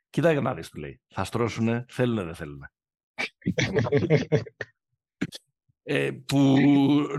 [0.09, 1.01] Κοιτάξτε να δεις, του λέει.
[1.07, 2.71] Θα στρώσουνε, θέλουνε, δεν θέλουνε.
[5.89, 6.57] ε, που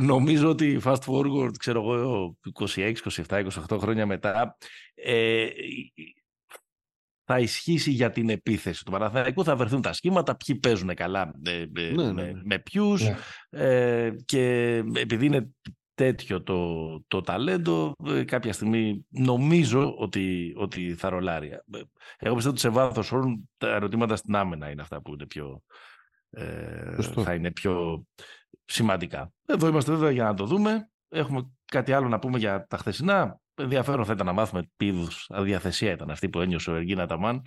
[0.01, 2.37] νομίζω ότι fast forward, ξέρω εγώ,
[2.75, 2.95] 26,
[3.27, 4.57] 27, 28 χρόνια μετά,
[4.95, 5.47] ε,
[7.25, 9.45] θα ισχύσει για την επίθεση του Παναθηναϊκού.
[9.45, 12.41] Θα βρεθούν τα σχήματα, ποιοι παίζουν καλά ε, ε ναι, ναι, με, ναι.
[12.45, 13.17] με ποιους ναι.
[13.51, 15.51] ε, και επειδή είναι
[15.95, 21.49] τέτοιο το, το ταλέντο, ε, κάποια στιγμή νομίζω ότι, ότι θα ρολάρει.
[21.49, 21.59] Ε,
[22.19, 25.63] εγώ πιστεύω ότι σε βάθος όρων τα ερωτήματα στην άμενα είναι αυτά που είναι πιο,
[26.31, 28.05] ε, θα είναι πιο
[28.69, 29.33] σημαντικά.
[29.47, 30.91] Εδώ είμαστε βέβαια για να το δούμε.
[31.09, 33.41] Έχουμε κάτι άλλο να πούμε για τα χθεσινά.
[33.55, 37.43] Ενδιαφέρον θα ήταν να μάθουμε τι είδους αδιαθεσία ήταν αυτή που ένιωσε ο Εργίνα Ταμάν.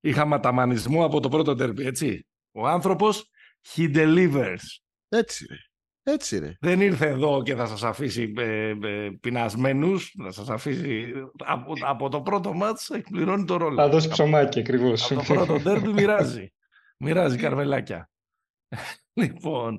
[0.00, 2.26] Είχαμε αταμανισμό από το πρώτο τερπι, έτσι.
[2.52, 3.30] Ο άνθρωπος,
[3.74, 4.62] he delivers.
[5.08, 5.46] Έτσι.
[6.02, 6.56] Έτσι ρε.
[6.60, 11.12] Δεν ήρθε εδώ και θα σας αφήσει ε, ε, πεινασμένους, θα σας αφήσει
[11.44, 13.76] από, από το πρώτο μάτς εκπληρώνει το ρόλο.
[13.76, 15.10] Θα δώσει ψωμάκι ακριβώς.
[15.10, 16.52] Από το πρώτο τέρμι μοιράζει.
[16.98, 18.10] μοιράζει καρβελάκια.
[19.20, 19.78] λοιπόν,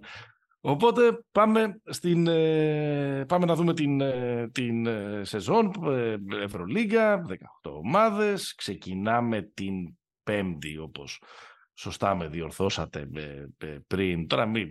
[0.62, 5.72] οπότε πάμε, στην, ε, πάμε να δούμε την, ε, την ε, σεζόν
[6.44, 8.56] Ευρωλίγκα, 18 ομάδες.
[8.56, 11.22] Ξεκινάμε την πέμπτη όπως
[11.74, 13.08] σωστά με διορθώσατε
[13.88, 14.28] πριν.
[14.28, 14.70] Τώρα μην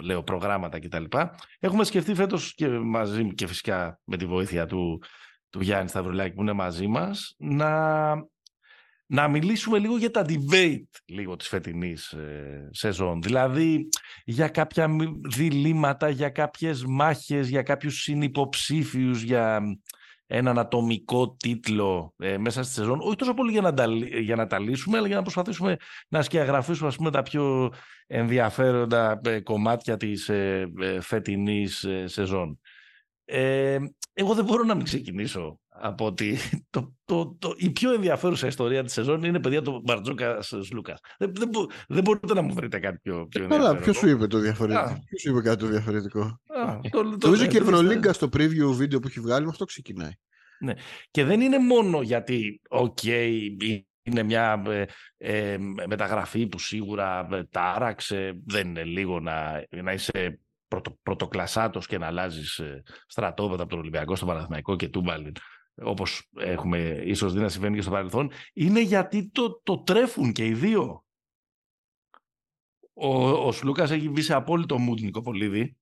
[0.00, 1.04] λέω προγράμματα κτλ.
[1.58, 5.02] Έχουμε σκεφτεί φέτος και μαζί και φυσικά με τη βοήθεια του,
[5.50, 8.12] του Γιάννη Σταυρουλάκη που είναι μαζί μας να,
[9.12, 13.22] να μιλήσουμε λίγο για τα debate λίγο της φετινής ε, σεζόν.
[13.22, 13.88] Δηλαδή
[14.24, 14.88] για κάποια
[15.28, 19.60] διλήμματα, για κάποιες μάχες, για κάποιους συνυποψήφιους, για
[20.26, 23.86] έναν ατομικό τίτλο ε, μέσα στη σεζόν, όχι τόσο πολύ για να, τα,
[24.20, 25.76] για να τα λύσουμε, αλλά για να προσπαθήσουμε
[26.08, 27.72] να σκιαγραφίσουμε ας πούμε, τα πιο
[28.06, 32.60] ενδιαφέροντα ε, κομμάτια της ε, ε φετινής σεζόν.
[34.12, 36.38] εγώ δεν μπορώ να μην ξεκινήσω από ότι
[36.70, 40.38] το, το, το, η πιο ενδιαφέρουσα ιστορία της σεζόν είναι παιδιά Μπαρτζώκα
[40.72, 41.00] Σλούκας.
[41.18, 41.50] Δεν, δεν,
[41.88, 43.72] δεν, μπορείτε να μου βρείτε κάτι πιο, πιο ενδιαφέρον.
[43.72, 44.98] Καλά, ποιος σου είπε το διαφορετικό.
[45.06, 46.40] Ποιος σου είπε κάτι το διαφορετικό;
[47.22, 50.12] Νομίζω και η Ευρωλίγκα στο preview βίντεο που έχει βγάλει με αυτό ξεκινάει.
[50.60, 50.72] Ναι.
[51.10, 53.02] Και δεν είναι μόνο γιατί, οκ,
[54.02, 54.84] είναι μια ε,
[55.16, 61.98] ε, μεταγραφή που σίγουρα ε, τάραξε, δεν είναι λίγο να, να είσαι πρωτο, πρωτοκλασσάτος και
[61.98, 65.32] να αλλάζεις ε, στρατόπεδα από τον Ολυμπιακό στο Παναθηναϊκό και Τούμπαλιν
[65.74, 70.46] όπως έχουμε ίσως δει να συμβαίνει και στο παρελθόν, είναι γιατί το, το τρέφουν και
[70.46, 71.04] οι δύο.
[72.94, 75.76] Ο, ο Σλούκας έχει μπει σε απόλυτο mood Νικοπολίδη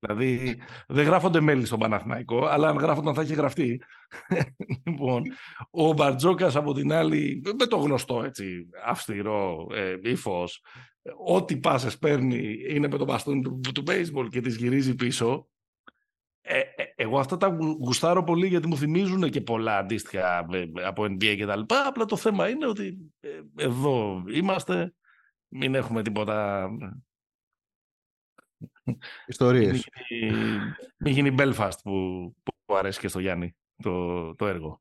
[0.00, 3.82] Δηλαδή δεν γράφονται μέλη στον Παναθηναϊκό, αλλά αν γράφονταν θα έχει γραφτεί.
[4.84, 5.22] λοιπόν,
[5.70, 10.64] ο Μπαρτζόκας από την άλλη, με το γνωστό έτσι, αυστηρό ε, ύφος,
[11.26, 15.48] ό,τι πάσες παίρνει είναι με το μπαστούνι του, του baseball και τις γυρίζει πίσω.
[16.40, 21.02] Ε, ε, εγώ αυτά τα γουστάρω πολύ γιατί μου θυμίζουν και πολλά αντίστοιχα ε, από
[21.02, 21.86] NBA και τα λοιπά.
[21.86, 24.94] Απλά το θέμα είναι ότι ε, εδώ είμαστε,
[25.48, 26.68] μην έχουμε τίποτα
[29.26, 29.88] Ιστορίες.
[30.96, 31.92] Μην γίνει, Belfast που,
[32.42, 34.80] που αρέσει και στο Γιάννη το, το έργο.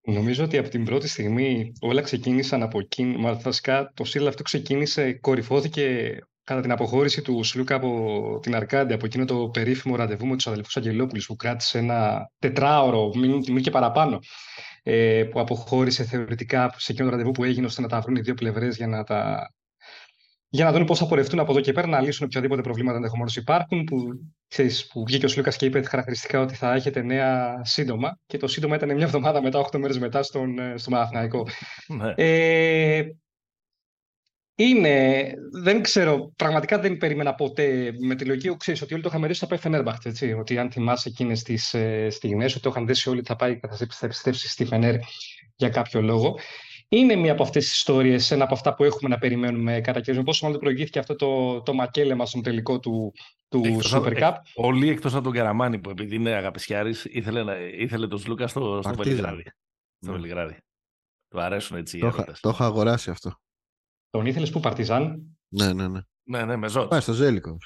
[0.00, 3.16] Νομίζω ότι από την πρώτη στιγμή όλα ξεκίνησαν από εκείνη.
[3.16, 8.94] Μα βασικά το σύλλογο αυτό ξεκίνησε, κορυφώθηκε κατά την αποχώρηση του Σλούκα από την Αρκάντια,
[8.94, 13.70] από εκείνο το περίφημο ραντεβού με τους αδελφούς Αγγελόπουλους που κράτησε ένα τετράωρο, μην, και
[13.70, 14.18] παραπάνω,
[14.82, 18.20] ε, που αποχώρησε θεωρητικά σε εκείνο το ραντεβού που έγινε ώστε να τα βρουν οι
[18.20, 19.50] δύο πλευρές για να τα
[20.50, 23.36] για να δουν πώς θα πορευτούν από εδώ και πέρα, να λύσουν οποιαδήποτε προβλήματα ενδεχομένως
[23.36, 23.84] υπάρχουν.
[23.84, 23.96] Που,
[24.48, 28.18] ξέρεις, που βγήκε ο Σλούκας και είπε χαρακτηριστικά ότι θα έχετε νέα σύντομα.
[28.26, 31.46] Και το σύντομα ήταν μια εβδομάδα μετά, 8 μέρες μετά στον, ε, στο Μαθηναϊκό.
[31.86, 32.12] Ναι.
[32.16, 33.02] Ε,
[34.60, 39.26] είναι, δεν ξέρω, πραγματικά δεν περίμενα ποτέ με τη λογική, ξέρεις ότι όλοι το είχαμε
[39.26, 43.08] δει στο Φενέρμπαχτ, έτσι, ότι αν θυμάσαι εκείνες τις ε, στιγμές, ότι το είχαν δέσει
[43.08, 44.94] όλοι, θα πάει και θα επιστρέψει στη Φενέρ
[45.56, 46.38] για κάποιο λόγο
[46.88, 50.22] είναι μία από αυτές τις ιστορίες, ένα από αυτά που έχουμε να περιμένουμε κατά κύριο.
[50.22, 53.12] Πόσο μάλλον προηγήθηκε αυτό το, το μακέλεμα στον τελικό του,
[53.48, 54.32] του Super Cup.
[54.54, 58.94] Όλοι εκτός από τον Καραμάνη που επειδή είναι αγαπησιάρης, ήθελε, ήθελε τον Σλούκα στο, στο
[58.94, 59.42] Βελιγράδι.
[59.98, 60.12] Στο ναι.
[60.12, 60.56] Βελιγράδι.
[61.28, 63.40] Του αρέσουν έτσι οι το, το έχω αγοράσει αυτό.
[64.10, 66.00] Τον ήθελες που Παρτιζάν; Ναι, ναι, ναι.
[66.22, 66.86] Ναι, ναι, με ζώο.
[66.86, 67.58] Πάει στο Ζέλικο.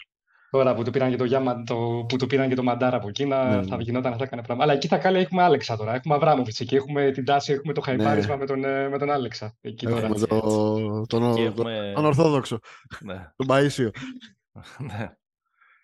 [0.50, 3.08] Τώρα που του πήραν και το, Γιάμα, το, που του πήραν και το Μαντάρα από
[3.08, 3.82] εκεί, να, ναι, θα ναι.
[3.82, 4.64] γινόταν αυτά κανένα πράγμα.
[4.64, 5.94] Αλλά εκεί τα κάλια έχουμε Άλεξα τώρα.
[5.94, 6.74] Έχουμε Αβράμοβιτς εκεί.
[6.74, 8.40] Έχουμε την τάση, έχουμε το χαϊπάρισμα ναι.
[8.40, 9.56] με, τον, ε, με τον Άλεξα.
[9.60, 10.06] Εκεί τώρα.
[10.06, 11.92] Έχουμε το, τον, έχουμε...
[11.94, 12.58] τον Ορθόδοξο.
[13.00, 13.30] Ναι.
[13.36, 13.90] Τον Παΐσιο.
[14.88, 15.12] ναι.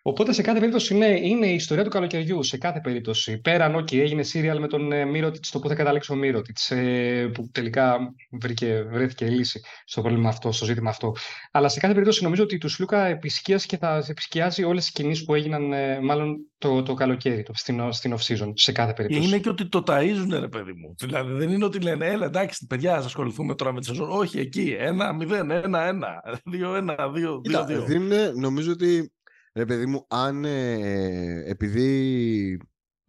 [0.09, 2.43] Οπότε σε κάθε περίπτωση είναι, είναι η ιστορία του καλοκαιριού.
[2.43, 3.39] Σε κάθε περίπτωση.
[3.39, 7.31] Πέραν, OK, έγινε σύριαλ με τον ε, Μύρωτιτς, το που θα καταλήξει ο Μύρωτιτς, ε,
[7.35, 11.13] που τελικά βρήκε, βρέθηκε λύση στο πρόβλημα αυτό, στο ζήτημα αυτό.
[11.51, 15.25] Αλλά σε κάθε περίπτωση νομίζω ότι τους Λούκα επισκίασε και θα επισκιάζει όλες τις κινήσεις
[15.25, 19.29] που έγιναν ε, μάλλον το, το καλοκαίρι, το, στην, στην off-season, σε κάθε περίπτωση.
[19.29, 20.95] είναι και ότι το ταΐζουν, ρε παιδί μου.
[20.99, 24.11] Δηλαδή δεν είναι ότι λένε, έλα εντάξει, παιδιά, ας ασχοληθούμε τώρα με τη σεζόν.
[24.11, 27.85] Όχι, εκεί, ένα, μηδέn, ένα, ένα, δύο, ένα, δύο, δύο.
[27.85, 28.33] δύο.
[28.35, 29.13] νομίζω ότι
[29.59, 32.61] Ρε παιδί μου, αν ε, επειδή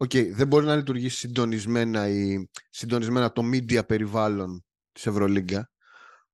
[0.04, 5.70] okay, δεν μπορεί να λειτουργήσει συντονισμένα ή συντονισμένα το media περιβάλλον της Ευρωλίγκα,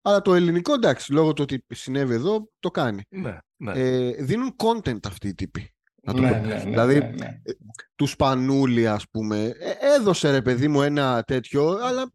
[0.02, 3.02] αλλά το ελληνικό, εντάξει, λόγω του ότι συνέβη εδώ, το κάνει.
[3.08, 3.72] Ναι, ναι.
[3.72, 5.74] Ε, δίνουν content αυτοί οι τύποι.
[6.02, 7.40] Να το ναι, ναι, ναι, δηλαδή, ναι, ναι.
[7.42, 7.52] Ε,
[7.94, 12.10] τους Σπανούλη, ας πούμε, ε, έδωσε ρε παιδί μου ένα τέτοιο, αλλά...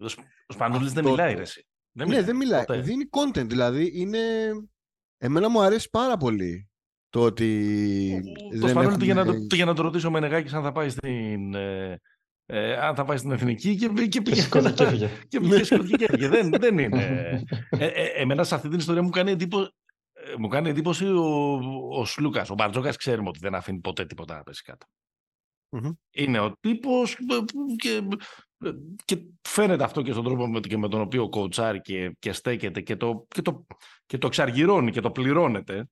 [0.48, 1.66] Ο Σπανούλης δεν μιλάει, ρε, εσύ.
[1.92, 2.64] Δεν ναι, δεν μιλάει.
[2.82, 4.20] Δίνει content, δηλαδή είναι...
[5.18, 6.71] Εμένα μου αρέσει πάρα πολύ
[7.12, 8.24] το ότι.
[8.62, 10.90] Το σπανούλι του για να το, για να το ρωτήσω ο Μενεγάκης αν θα πάει
[10.90, 11.54] στην.
[11.54, 12.00] Ε,
[12.46, 15.10] ε, αν θα πάει στην εθνική και, και πήγε και έφυγε.
[15.28, 17.44] και πήγε δεν, δεν είναι.
[17.70, 19.70] ε, ε, εμένα σε αυτή την ιστορία μου κάνει εντύπωση,
[20.14, 22.50] ε, μου κάνει εντύπωση ο, ο Σλούκας.
[22.50, 24.86] Ο Μπαρτζόκας ξέρουμε ότι δεν αφήνει ποτέ τίποτα να πέσει κάτω.
[25.70, 25.92] Mm-hmm.
[26.12, 27.18] Είναι ο τύπος
[27.76, 28.02] και,
[29.06, 32.82] και φαίνεται αυτό και στον τρόπο με, και με τον οποίο κοουτσάρει και, και στέκεται
[32.82, 33.66] και το, και, το,
[34.06, 35.90] και το εξαργυρώνει και το πληρώνεται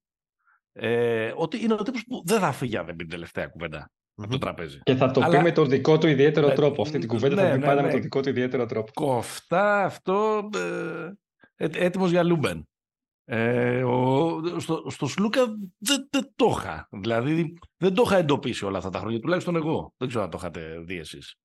[0.79, 3.91] ε, ότι είναι ο τύπος που δεν θα φύγει αν δεν πει την τελευταία κουβέντα
[4.15, 4.79] από το τραπέζι.
[4.83, 5.37] Και θα το Αλλά...
[5.37, 6.81] πει με τον δικό του ιδιαίτερο ναι, τρόπο.
[6.81, 7.87] Αυτή την κουβέντα ναι, θα την ναι, πάντα ναι.
[7.87, 8.91] με τον δικό του ιδιαίτερο τρόπο.
[8.93, 10.49] Κοφτά αυτό,
[11.55, 12.67] ε, έτοιμος για Λούμπεν.
[13.25, 15.45] Ε, ο, στο, στο Σλούκα
[15.77, 16.87] δεν, δεν το είχα.
[16.91, 19.93] Δηλαδή δεν το είχα εντοπίσει όλα αυτά τα χρόνια, τουλάχιστον εγώ.
[19.97, 21.35] Δεν ξέρω αν το είχατε δει εσείς.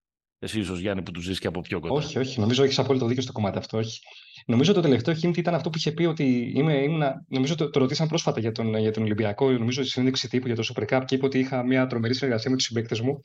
[0.44, 1.94] Εσύ ίσως Γιάννη που τους ζεις και από πιο κοντά.
[1.94, 2.40] Όχι, όχι.
[2.40, 3.78] Νομίζω έχεις απόλυτο δίκιο στο κομμάτι αυτό.
[3.78, 4.00] Όχι.
[4.46, 7.78] Νομίζω το τελευταίο hint ήταν αυτό που είχε πει ότι είμαι, ήμουν, νομίζω το, το
[7.78, 11.02] ρωτήσαν πρόσφατα για τον, για τον Ολυμπιακό, νομίζω στη συνέντευξη τύπου για το Super Cup
[11.04, 13.20] και είπε ότι είχα μια τρομερή συνεργασία με τους συμπαίκτες μου.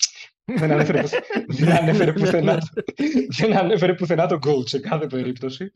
[0.45, 1.03] δεν, ανέφερε,
[1.47, 2.57] δεν, ανέφερε πουθενά,
[3.37, 5.71] δεν ανέφερε πουθενά τον coach σε κάθε περίπτωση.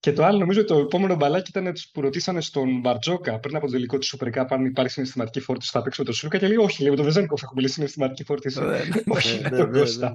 [0.00, 3.72] Και το άλλο, νομίζω, το επόμενο μπαλάκι ήταν που ρωτήσανε στον Μπαρτζόκα πριν από το
[3.72, 6.56] τελικό της Super Cup αν υπάρχει συναισθηματική φόρτιση θα παίξει με τον Σούκα και λέει:
[6.56, 8.60] Όχι, λέει με τον Βεζένικοφ έχουμε λέει συναισθηματική φόρτιση.
[9.16, 10.12] Όχι, με τον Κώστα.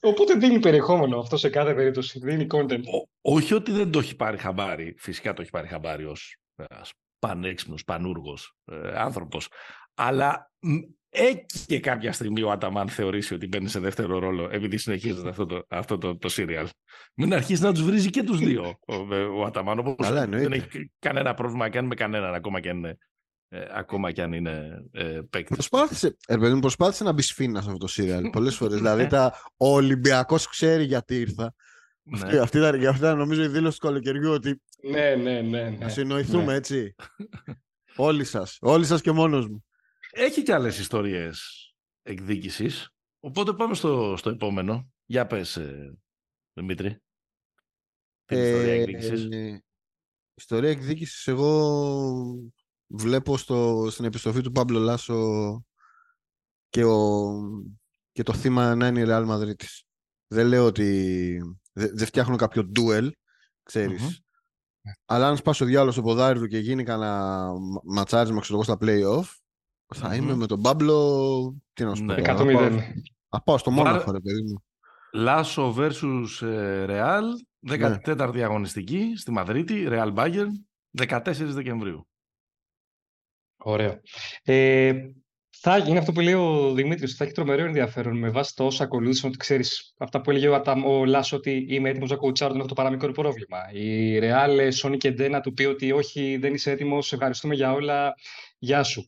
[0.00, 2.18] Οπότε δίνει περιεχόμενο αυτό σε κάθε περίπτωση.
[2.18, 2.82] Δίνει content.
[3.20, 4.94] όχι ότι δεν το έχει πάρει χαμπάρι.
[4.98, 6.36] Φυσικά το έχει πάρει χαμπάρι ως
[7.18, 9.48] πανέξυπνος, πανούργος ε, άνθρωπος.
[9.94, 10.50] Αλλά
[11.10, 15.46] έχει και κάποια στιγμή ο Αταμάν θεωρήσει ότι μπαίνει σε δεύτερο ρόλο επειδή συνεχίζεται αυτό
[15.46, 16.66] το, αυτό το, το serial.
[17.14, 18.94] Μην αρχίσει να τους βρίζει και τους δύο ο,
[19.38, 19.78] ο Αταμάν.
[19.78, 22.98] Όπως δεν έχει κανένα πρόβλημα και αν με κανέναν ακόμα και αν είναι,
[23.48, 25.56] ε, ακόμα και αν είναι ε, παίκτης.
[25.56, 28.76] Προσπάθησε, ε, προσπάθησε να μπει σφίνα σε αυτό το serial πολλές φορές.
[28.76, 31.54] δηλαδή τα, ο Ολυμπιακός ξέρει γιατί ήρθα.
[32.02, 32.20] Ναι.
[32.22, 34.62] Αυτή, αυτή, ήταν, αυτή ήταν νομίζω η δήλωση του καλοκαιριού ότι.
[34.90, 35.62] Ναι, ναι, ναι.
[35.62, 35.76] ναι.
[35.80, 36.54] Να συνοηθούμε ναι.
[36.54, 36.94] έτσι.
[37.96, 38.58] όλοι σας.
[38.60, 39.62] Όλοι σας και μόνος μου
[40.10, 41.68] έχει και άλλες ιστορίες.
[42.02, 42.90] εκδίκησης.
[43.20, 44.90] Οπότε πάμε στο, στο επόμενο.
[45.06, 45.98] Για πες, ε,
[46.52, 47.02] Δημήτρη.
[48.24, 49.28] Την ιστορία ε, εκδίκησης.
[49.30, 49.64] Ε,
[50.34, 52.50] ιστορία εκδίκησης εγώ
[52.86, 55.64] βλέπω στο, στην επιστροφή του Πάμπλο Λάσο
[56.68, 57.32] και, ο,
[58.12, 59.64] και το θύμα να είναι η Real Madrid.
[60.26, 61.38] Δεν λέω ότι
[61.72, 63.10] δεν δε φτιάχνω κάποιο duel,
[63.62, 64.20] ξέρεις.
[65.04, 67.50] Αλλά αν σπάσει ο διάλογο στο ποδάρι του και γίνει κανένα
[67.84, 69.24] ματσάρισμα ξέρω, στα play-off,
[69.94, 71.60] θα είμαι με τον Πάμπλο.
[71.72, 72.14] Τι να σου πω.
[72.16, 72.80] 100
[73.28, 74.62] Α πάω στο Μόναχο, ρε παιδί μου.
[75.12, 76.26] Λάσο versus
[76.86, 77.24] Real,
[77.68, 78.42] 14η ναι.
[78.42, 80.48] αγωνιστική στη Μαδρίτη, Real Bayern,
[81.08, 82.08] 14 Δεκεμβρίου.
[83.56, 84.00] Ωραίο.
[84.42, 84.92] Ε,
[85.60, 88.84] θα γίνει αυτό που λέει ο Δημήτρης, θα έχει τρομερό ενδιαφέρον με βάση το όσα
[88.84, 92.58] ακολούθησαν, ότι ξέρεις αυτά που έλεγε ο, ο Λάσο ότι είμαι έτοιμος να κουτσάρω, δεν
[92.58, 93.58] έχω το παραμικρό πρόβλημα.
[93.72, 97.72] Η Ρεάλ, Σόνι και Ντέ να του πει ότι όχι, δεν είσαι έτοιμος, ευχαριστούμε για
[97.72, 98.14] όλα,
[98.58, 99.04] γεια σου.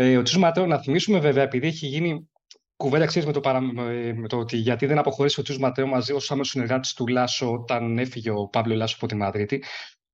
[0.00, 2.30] Ε, ο Τσου Ματέο, να θυμίσουμε βέβαια, επειδή έχει γίνει
[2.76, 3.60] κουβέντα ξέρεις με, το παρα...
[3.60, 7.52] με το ότι γιατί δεν αποχωρήσει ο Τσου Ματέο μαζί ως άμεσος συνεργάτης του Λάσο
[7.52, 9.64] όταν έφυγε ο Παύλο Λάσο από τη Μαδρίτη.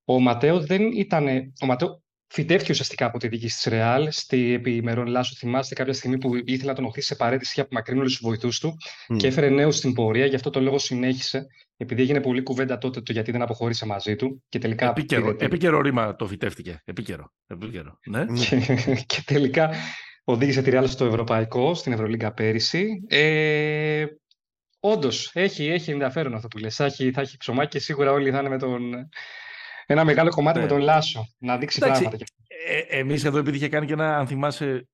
[0.05, 1.27] Ο Ματέο δεν ήταν.
[1.61, 5.35] Ο Ματέο φυτεύτηκε ουσιαστικά από τη διοίκηση της Ρεάλ στη επιμερών Λάσο.
[5.37, 8.61] Θυμάστε κάποια στιγμή που ήθελε να τον οθήσει σε παρέτηση και απομακρύνει όλου τους βοηθούς
[8.61, 8.77] του
[9.13, 9.17] mm.
[9.17, 10.27] και έφερε νέους στην πορεία.
[10.27, 14.17] Γι' αυτό το λόγο συνέχισε, επειδή έγινε πολύ κουβέντα τότε το γιατί δεν αποχώρησε μαζί
[14.17, 14.43] του.
[14.49, 16.83] Και τελικά επίκαιρο, επίκαιρο ρήμα το φυτεύτηκε.
[16.85, 17.33] Επίκαιρο.
[17.47, 18.25] επίκαιρο ναι.
[18.41, 18.57] και,
[19.07, 19.71] και τελικά
[20.25, 23.05] οδήγησε τη Ρεάλ στο Ευρωπαϊκό, στην Ευρωλίγκα πέρυσι.
[23.09, 24.05] Ε,
[24.81, 26.75] Όντως, έχει, έχει ενδιαφέρον αυτό που λες.
[26.75, 29.09] Θα έχει, θα έχει ψωμάκι και σίγουρα όλοι θα είναι με τον,
[29.87, 30.71] ένα μεγάλο κομμάτι με ναι.
[30.71, 32.25] τον Λάσο να δείξει Εντάξει, πράγματα.
[32.67, 34.89] Ε, εμείς εδώ επειδή είχε κάνει και ένα, αν θυμάσαι,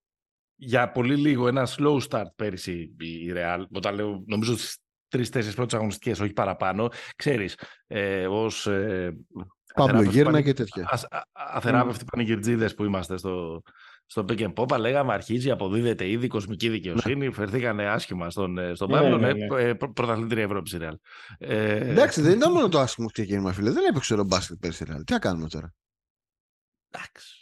[0.57, 4.79] για πολύ λίγο ένα slow start πέρυσι η Real, όταν λέω νομίζω στις
[5.09, 8.67] τρεις-τέσσερις πρώτες αγωνιστικές, όχι παραπάνω, ξέρεις, ε, ως...
[8.67, 9.17] Ε,
[9.75, 10.89] Παύλο Γύρνα και τέτοια.
[11.33, 12.09] Αθεράπευτοι mm.
[12.11, 13.63] πανηγυρτζίδες που είμαστε στο,
[14.13, 17.27] στο Pick and Pop, λέγαμε αρχίζει, αποδίδεται ήδη κοσμική δικαιοσύνη.
[17.27, 17.33] Ναι.
[17.33, 19.19] Φερθήκανε άσχημα στον, ε, στον ναι, Παύλο.
[19.19, 19.75] Ναι, ναι, ναι.
[19.75, 20.95] πρωταθλήτρια Ευρώπης η Real.
[21.39, 21.91] Ε...
[21.91, 23.71] Εντάξει, δεν ήταν μόνο το άσχημο ξεκίνημα, φίλε.
[23.71, 25.01] Δεν έπαιξε ο μπάσκετ πέρσι η Real.
[25.05, 25.75] Τι να κάνουμε τώρα;
[26.91, 27.42] Εντάξει.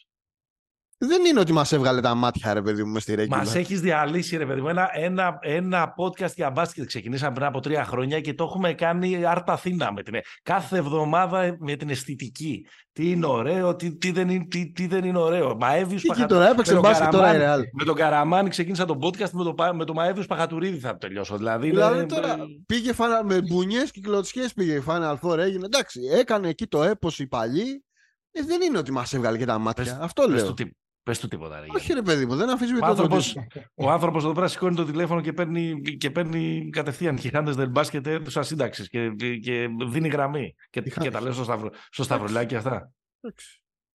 [1.02, 3.28] Δεν είναι ότι μας έβγαλε τα μάτια, ρε παιδί μου, με στη Ρέγκη.
[3.30, 4.68] Μας έχεις διαλύσει, ρε παιδί μου.
[4.68, 9.24] Ένα, ένα, ένα podcast για μπάσκετ ξεκινήσαμε πριν από τρία χρόνια και το έχουμε κάνει
[9.24, 10.14] άρτα Αθήνα με την.
[10.42, 12.66] Κάθε εβδομάδα με την αισθητική.
[12.92, 15.56] Τι είναι ωραίο, τι, τι, δεν, είναι, τι, τι δεν είναι ωραίο.
[15.56, 16.26] Μαέβιου Παχατουρίδη.
[16.26, 17.62] τώρα έπαιξε μπάσκετ τώρα η Ρεάλ.
[17.72, 21.36] Με τον Καραμάνι ξεκίνησα τον podcast με τον με το Μαέβιου Παχατουρίδη θα τελειώσω.
[21.36, 22.36] Δηλαδή, δηλαδή τώρα
[22.66, 25.64] πήγε φάνα με μπουνιές και κλωτσιές πήγε φάνα αλφόρ έγινε.
[25.64, 27.84] Εντάξει, έκανε εκεί το έπος η παλιή.
[28.32, 29.84] Ε, δεν είναι ότι μας έβγαλε και τα μάτια.
[29.84, 30.54] Πες, Αυτό λέω.
[31.02, 31.60] Πες του τίποτα.
[31.60, 33.36] Ρε, Όχι, ρε παιδί μου, δεν αφήσει ο άνθρωπος,
[33.74, 38.06] ο άνθρωπος εδώ πέρα σηκώνει το τηλέφωνο και παίρνει, και παίρνει κατευθείαν χειράντε δεν μπάσκετ
[38.06, 39.10] αίθουσα σύνταξης και,
[39.42, 40.54] και δίνει γραμμή.
[40.70, 42.92] Και, και τα λέω στο, σταυρο, στο σταυρολάκι αυτά.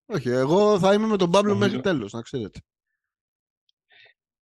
[0.06, 2.60] Όχι, εγώ θα είμαι με τον Παύλο μέχρι τέλος, να ξέρετε.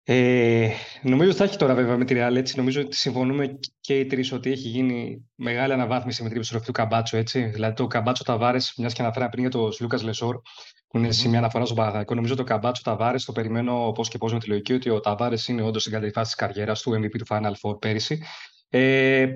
[0.04, 0.70] Ε,
[1.02, 2.58] νομίζω ότι θα έχει τώρα βέβαια με τη Real έτσι.
[2.58, 6.72] Νομίζω ότι συμφωνούμε και οι τρεις ότι έχει γίνει μεγάλη αναβάθμιση με την επιστροφή του
[6.72, 7.18] Καμπάτσο.
[7.18, 7.44] Έτσι.
[7.44, 10.42] Δηλαδή το Καμπάτσο Ταβάρες, μιας και αναφέραμε πριν για τον Λούκας Λεσόρ,
[10.88, 12.16] που είναι σημεία αναφοράς στον Παναγιακό.
[12.16, 15.48] Νομίζω το Καμπάτσο Ταβάρες το περιμένω πώς και πώς με τη λογική ότι ο Ταβάρες
[15.48, 18.24] είναι όντως στην καλύτερη φάση της καριέρας του, MVP του Final Four πέρυσι.
[18.70, 19.28] Ε,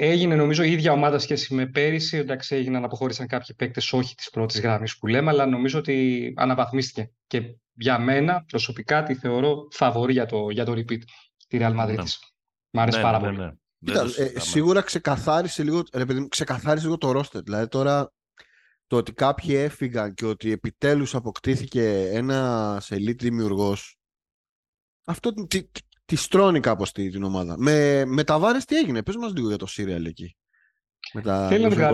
[0.00, 2.16] έγινε νομίζω η ίδια ομάδα σχέση με πέρυσι.
[2.16, 7.10] Εντάξει, έγιναν, αποχώρησαν κάποιοι παίκτες, όχι της πρώτης γραμμής που λέμε, αλλά νομίζω ότι αναβαθμίστηκε.
[7.26, 10.98] Και για μένα προσωπικά τη θεωρώ φαβορή για το, για το repeat
[11.48, 11.96] τη Real Madrid.
[11.96, 12.02] Ναι.
[12.70, 13.38] Μ' αρέσει ναι, πάρα ναι, πολύ.
[13.38, 13.52] Ναι,
[13.84, 17.44] Κοίτα, ε, σίγουρα ξεκαθάρισε λίγο, ρε παιδί, ξεκαθάρισε λίγο το roster.
[17.44, 18.12] Δηλαδή τώρα
[18.86, 23.98] το ότι κάποιοι έφυγαν και ότι επιτέλους αποκτήθηκε ένας elite δημιουργός.
[25.04, 27.54] αυτό τη, τη, τη στρώνει κάπως την ομάδα.
[27.58, 30.36] Με, με Ταβάρες τι έγινε, πες μας λίγο για το serial εκεί.
[31.12, 31.88] Με τα, Θέλω να ε,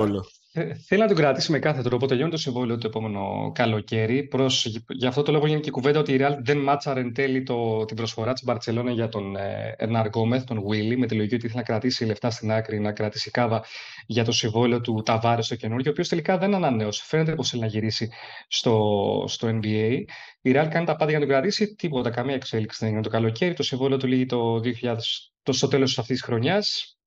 [0.87, 2.07] θέλει να τον κρατήσει με κάθε τρόπο.
[2.07, 4.23] Τελειώνει το συμβόλαιο το επόμενο καλοκαίρι.
[4.23, 7.15] Προς, γι' αυτό το λόγο γίνεται και η κουβέντα ότι η Real δεν μάτσαρε εν
[7.15, 9.37] τέλει το, την προσφορά της Μπαρσελόνα για τον
[9.77, 13.31] Ερνανγκόμεθ, τον Βίλι, με τη λογική ότι ήθελε να κρατήσει λεφτά στην άκρη, να κρατήσει
[13.31, 13.65] κάβα
[14.07, 17.03] για το συμβόλαιο του Ταβάρες το καινούργιο, ο οποίος τελικά δεν ανανέωσε.
[17.07, 18.11] Φαίνεται πως θέλει να γυρίσει
[18.49, 20.03] στο, στο NBA.
[20.41, 21.75] Η Real κάνει τα πάντα για να τον κρατήσει.
[21.75, 23.55] Τίποτα, καμία εξέλιξη δεν έγινε το καλοκαίρι.
[23.55, 24.97] Το συμβόλαιο του λύγει το 2000,
[25.43, 26.99] το, στο τέλος αυτής της χρονιάς.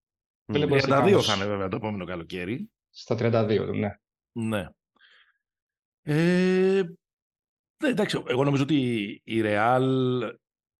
[0.53, 2.69] 32 θα είναι βέβαια το επόμενο καλοκαίρι.
[2.99, 3.95] Στα 32 ναι.
[4.31, 4.67] Ναι.
[6.01, 6.83] Ε,
[7.83, 8.75] ναι, εντάξει, εγώ νομίζω ότι
[9.23, 9.81] η Real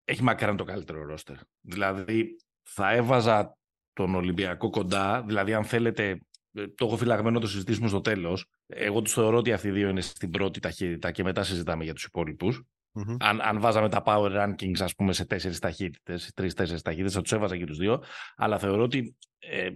[0.04, 1.36] έχει μακράν το καλύτερο ρόστερ.
[1.62, 3.58] Δηλαδή, θα έβαζα
[3.94, 6.22] τον Ολυμπιακό κοντά, δηλαδή αν θέλετε,
[6.54, 9.90] ε, το έχω φυλαγμένο το συζητήσουμε στο τέλος, εγώ τους θεωρώ ότι αυτοί οι δύο
[9.90, 12.64] είναι στην πρώτη ταχύτητα και μετά συζητάμε για τους υπόλοιπους.
[12.98, 13.16] Mm-hmm.
[13.20, 17.32] Αν, αν βάζαμε τα power rankings, ας πούμε, σε τέσσερις ταχύτητες, τρεις-τέσσερις ταχύτητες, θα τους
[17.32, 18.04] έβαζα και τους δύο.
[18.36, 19.70] Αλλά θεωρώ ότι ε,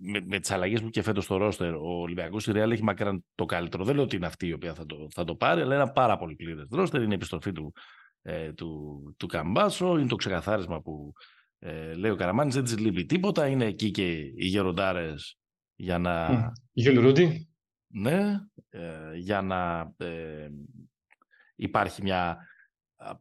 [0.00, 3.24] με, με τις αλλαγές που και φέτος στο ρόστερ, ο Ολυμπιακός η Real έχει μακράν
[3.34, 3.84] το καλύτερο.
[3.84, 5.92] Δεν λέω ότι είναι αυτή η οποία θα το, θα το πάρει, αλλά είναι ένα
[5.92, 7.02] πάρα πολύ πλήρες ρόστερ.
[7.02, 7.72] Είναι η επιστροφή του
[8.22, 9.98] ε, του, του Καμπάσο.
[9.98, 11.12] Είναι το ξεκαθάρισμα που
[11.58, 13.46] ε, λέει ο Καραμάνης, δεν της λείπει τίποτα.
[13.46, 15.38] Είναι εκεί και οι γεροντάρες
[15.74, 16.28] για να...
[16.30, 16.50] Mm.
[17.92, 20.48] Ναι, ε, για να ε,
[21.56, 22.38] υπάρχει μια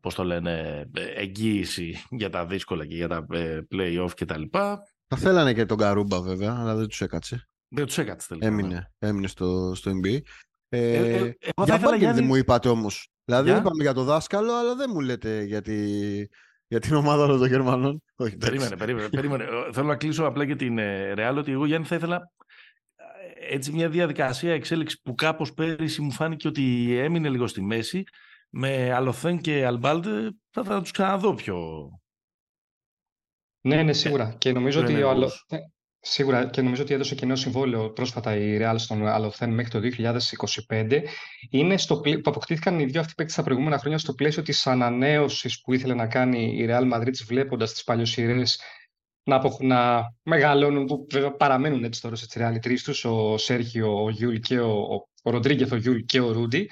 [0.01, 3.25] πώς το λένε, εγγύηση για τα δύσκολα και για τα
[3.71, 4.79] play-off και τα λοιπά.
[5.07, 7.47] Θα θέλανε και τον Καρούμπα βέβαια, αλλά δεν τους έκατσε.
[7.67, 8.47] Δεν τους έκατσε τελικά.
[8.47, 9.09] Έμεινε, ναι.
[9.09, 10.19] έμεινε στο, στο NBA.
[10.69, 13.09] Ε, ε, ε, για θα δεν μου είπατε όμως.
[13.25, 15.77] Δηλαδή για; είπαμε για το δάσκαλο, αλλά δεν μου λέτε για, τη,
[16.67, 18.03] για την ομάδα των Γερμανών.
[18.15, 19.45] Όχι, περίμενε, περίμενε, περίμενε.
[19.71, 20.77] Θέλω να κλείσω απλά για την
[21.15, 22.31] Real, ότι εγώ Γιάννη θα ήθελα
[23.49, 28.03] έτσι μια διαδικασία εξέλιξη που κάπως πέρυσι μου φάνηκε ότι έμεινε λίγο στη μέση
[28.49, 31.89] με Αλοθέν και Αλμπάλτε θα, θα τους ξαναδώ πιο...
[33.62, 34.35] Ναι, ναι, σίγουρα.
[34.38, 38.75] Και νομίζω ότι ο Αλοθέν, Σίγουρα και νομίζω ότι έδωσε κοινό συμβόλαιο πρόσφατα η Real
[38.77, 39.79] στον Αλοθέν μέχρι το
[40.67, 41.01] 2025.
[41.49, 45.62] Είναι στο που αποκτήθηκαν οι δύο αυτοί παίκτες τα προηγούμενα χρόνια στο πλαίσιο της ανανέωσης
[45.62, 48.62] που ήθελε να κάνει η Real Madrid βλέποντας τις παλιοσυρές
[49.23, 54.09] να, να μεγαλώνουν, που βέβαια παραμένουν έτσι τώρα στις Real τρεις τους, ο Σέρχιο, ο
[54.09, 56.69] Γιούλ και ο, ο Ροντρίγκεθ, ο Γιούλ και ο Ρούντι.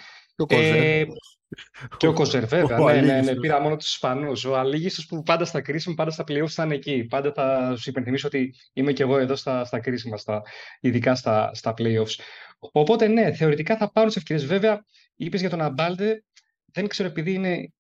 [0.48, 1.06] Ε,
[1.98, 2.94] και ο Κοζερ, βέβαια.
[2.94, 4.46] ναι, ναι, ναι, πήρα μόνο τους Ισπανούς.
[4.46, 7.06] Ο Αλίγιστο που πάντα στα κρίσιμα, πάντα στα playoffs ήταν εκεί.
[7.10, 10.42] Πάντα θα σου υπενθυμίσω ότι είμαι και εγώ εδώ στα, στα κρίσιμα, στα,
[10.80, 12.16] ειδικά στα, στα playoffs.
[12.60, 14.46] Οπότε ναι, θεωρητικά θα πάρουν τις ευκαιρίες.
[14.46, 16.24] Βέβαια, είπες για τον Αμπάλτε,
[16.66, 17.72] δεν ξέρω επειδή είναι.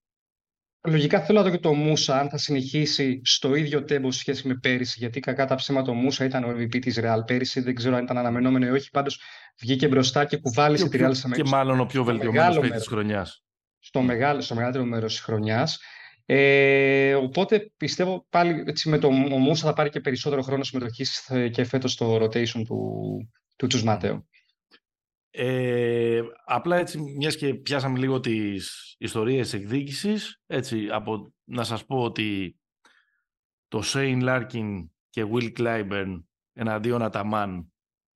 [0.87, 4.47] Λογικά θέλω να δω και το Μούσα αν θα συνεχίσει στο ίδιο τέμπο σε σχέση
[4.47, 4.95] με πέρυσι.
[4.99, 7.61] Γιατί κακά τα ψέματα ο Μούσα ήταν ο MVP της Real πέρυσι.
[7.61, 8.89] Δεν ξέρω αν ήταν αναμενόμενο ή όχι.
[8.89, 9.21] Πάντως
[9.61, 13.46] βγήκε μπροστά και κουβάλισε τη Real σε Και μάλλον ο πιο βελτιωμένος παίκτης της χρονιάς
[13.87, 15.79] στο, μεγάλο, στο μεγαλύτερο μέρος της χρονιάς.
[16.25, 21.63] Ε, οπότε πιστεύω πάλι έτσι, με το Μούσα θα πάρει και περισσότερο χρόνο συμμετοχής και
[21.63, 23.17] φέτος στο rotation του,
[23.55, 24.27] του Τσους Ματέο.
[25.29, 32.03] Ε, απλά έτσι, μιας και πιάσαμε λίγο τις ιστορίες εκδίκησης, έτσι, από, να σας πω
[32.03, 32.57] ότι
[33.67, 36.23] το Shane Larkin και Will Clyburn
[36.53, 37.73] εναντίον Αταμάν,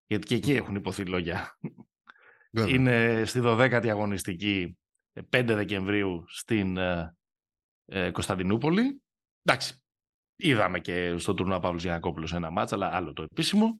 [0.07, 1.57] γιατί και εκεί έχουν υποθεί λόγια,
[2.67, 4.75] είναι στη 12η αγωνιστική
[5.13, 7.15] 5 Δεκεμβρίου στην ε,
[7.85, 9.01] ε, Κωνσταντινούπολη.
[9.43, 9.81] Εντάξει,
[10.35, 13.77] είδαμε και στο τουρνουά Παύλος Γιανακόπουλος ένα μάτσα, αλλά άλλο το επίσημο.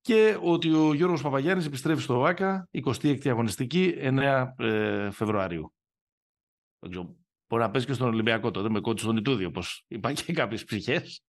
[0.00, 5.74] Και ότι ο Γιώργος Παπαγιάννης επιστρέφει στο ΆΚΑ 26η αγωνιστική 9 ε, Φεβρουαρίου.
[7.48, 10.64] Μπορεί να παίζει και στον Ολυμπιακό τότε με κότσο στον Ιτούδη, όπως είπαν και κάποιες
[10.64, 11.22] ψυχές.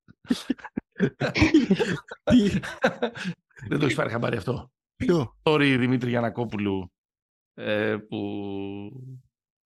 [3.67, 4.71] Δεν το έχεις πάρει χαμπάρι αυτό.
[4.95, 6.91] Ποιο; Τώρα Δημήτρη Γιανακόπουλου
[7.53, 8.19] ε, που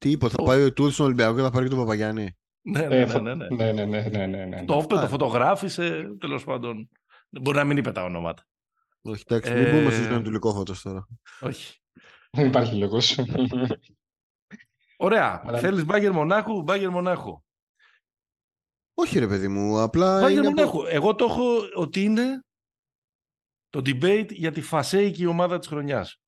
[0.01, 2.37] τι είπε, θα πάει ο Τούρ στον Ολυμπιακό και θα πάρει και τον Παπαγιάννη.
[2.61, 3.33] Ναι, ναι, ναι.
[3.33, 4.65] ναι, ναι, ναι, ναι, ναι, ναι, ναι.
[4.65, 6.89] Το είπε, το φωτογράφησε, τέλος πάντων.
[7.29, 8.45] Μπορεί να μην είπε τα ονόματα.
[9.01, 11.07] Όχι, εντάξει, μην πούμε στους νεοτουλικόφωτος τώρα.
[11.39, 11.79] Όχι.
[12.31, 13.19] Δεν υπάρχει λόγος.
[14.97, 15.43] Ωραία.
[15.55, 17.41] Θέλεις μπάγκερ μονάχου, μπάγκερ μονάχου.
[18.93, 20.85] Όχι ρε παιδί μου, απλά Μπάγκερ μονάχου.
[20.85, 21.43] Εγώ το έχω
[21.75, 22.43] ότι είναι
[23.69, 26.21] το debate για τη φασέικη ομάδα της χρονιάς.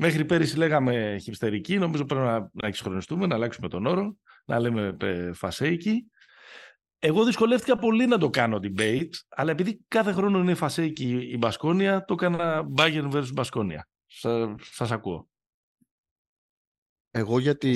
[0.00, 4.96] Μέχρι πέρυσι λέγαμε χυψτερική, νομίζω πρέπει να, να εξυγχρονιστούμε, να αλλάξουμε τον όρο, να λέμε
[5.00, 6.10] ε, φασέικη.
[6.98, 12.04] Εγώ δυσκολεύτηκα πολύ να το κάνω debate, αλλά επειδή κάθε χρόνο είναι φασέικη η Μπασκόνια,
[12.04, 13.88] το έκανα Bayern vs Μπασκόνια.
[14.06, 15.28] Σα, σας ακούω.
[17.10, 17.70] Εγώ για, τη,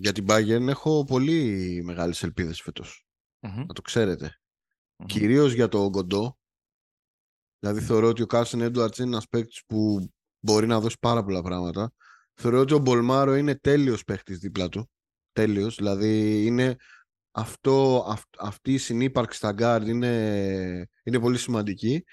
[0.00, 3.06] για την Bayern έχω πολύ μεγάλες ελπίδες φέτος.
[3.40, 4.40] Να το ξέρετε.
[4.96, 6.38] mm Κυρίως για το Γκοντό.
[7.58, 10.10] Δηλαδή θεωρώ ότι ο Κάρσεν Έντουαρτς είναι ένας παίκτης που
[10.46, 11.92] μπορεί να δώσει πάρα πολλά πράγματα.
[12.34, 14.90] Θεωρώ ότι ο Μπολμάρο είναι τέλειος παίχτης δίπλα του.
[15.32, 15.74] Τέλειος.
[15.76, 16.76] Δηλαδή είναι
[17.30, 18.06] αυτό,
[18.38, 22.04] αυτή η συνύπαρξη στα γκάρντ είναι, είναι πολύ σημαντική.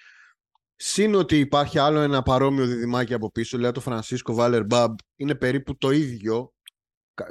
[0.76, 5.36] Συν ότι υπάρχει άλλο ένα παρόμοιο διδυμάκι από πίσω, λέει το Φρανσίσκο Βάλερ Μπαμπ, είναι
[5.36, 6.54] περίπου το ίδιο,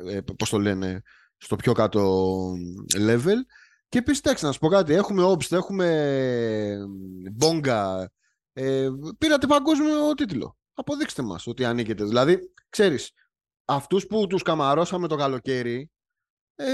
[0.08, 1.02] ε, πώς το λένε,
[1.36, 2.32] στο πιο κάτω
[2.98, 3.38] level.
[3.88, 6.78] Και επίση, να σου πω κάτι, έχουμε Obst, έχουμε
[7.40, 8.05] Bonga,
[8.53, 8.88] ε,
[9.18, 12.05] πήρατε παγκόσμιο τίτλο αποδείξτε μας ότι ανήκετε.
[12.05, 13.12] Δηλαδή, ξέρεις,
[13.64, 15.91] αυτούς που τους καμαρώσαμε το καλοκαίρι
[16.55, 16.66] ε,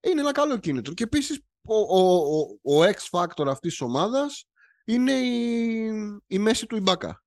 [0.00, 0.94] είναι ένα καλό κίνητρο.
[0.94, 2.14] Και επίσης ο, ο,
[2.62, 4.44] ο, ο X-Factor αυτής της ομάδας
[4.84, 5.86] είναι η,
[6.26, 7.24] η μέση του Ιμπάκα.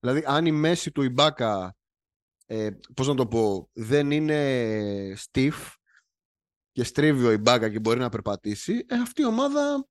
[0.00, 1.76] Δηλαδή, αν η μέση του Ιμπάκα,
[2.46, 5.72] ε, πώς να το πω, δεν είναι stiff
[6.72, 9.88] και στρίβει ο Ιμπάκα και μπορεί να περπατήσει, ε, αυτή η ομάδα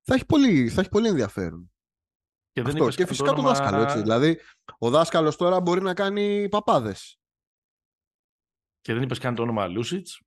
[0.00, 1.72] θα έχει πολύ, θα έχει πολύ ενδιαφέρον.
[2.58, 2.96] Και, δεν Αυτός.
[2.96, 3.82] και φυσικά το, δάσκαλο.
[3.82, 4.00] Έτσι.
[4.00, 4.38] Δηλαδή,
[4.78, 7.18] ο δάσκαλος τώρα μπορεί να κάνει παπάδες.
[8.80, 10.20] Και δεν είπες καν το όνομα Λούσιτς,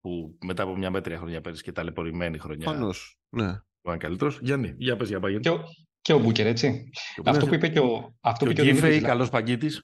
[0.00, 2.66] που μετά από μια μέτρια χρονιά πέρυσι και ταλαιπωρημένη χρονιά.
[2.66, 2.92] Πάνω.
[3.28, 3.58] Ναι.
[3.82, 4.38] Ο καλύτερος.
[4.42, 5.40] Γιάννη, για πες για παγίτη.
[5.40, 5.64] Και ο,
[6.00, 6.90] και ο Μπούκερ, έτσι.
[7.24, 8.14] αυτό που είπε και ο.
[8.20, 9.82] Αυτό και ο Γκίφεϊ, καλός παγκίτης.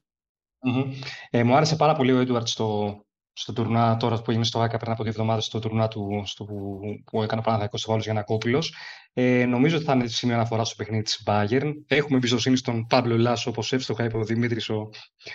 [0.59, 0.93] Mm-hmm.
[1.31, 3.01] Ε, μου άρεσε πάρα πολύ ο Έντουαρτς στο,
[3.41, 6.45] στο τουρνά τώρα που έγινε στο ΆΚΑ πριν από δύο εβδομάδες στο τουρνά του, στο,
[6.45, 8.75] που, που έκανε ο Παναθαϊκός στο Βάλος Γιανακόπουλος.
[9.13, 11.73] Ε, νομίζω ότι θα είναι σημείο αναφοράς στο παιχνίδι της Bayern.
[11.87, 14.91] Έχουμε εμπιστοσύνη στον Παύλο Λάσο, όπως εύστοχα είπε ο Δημήτρης, ο,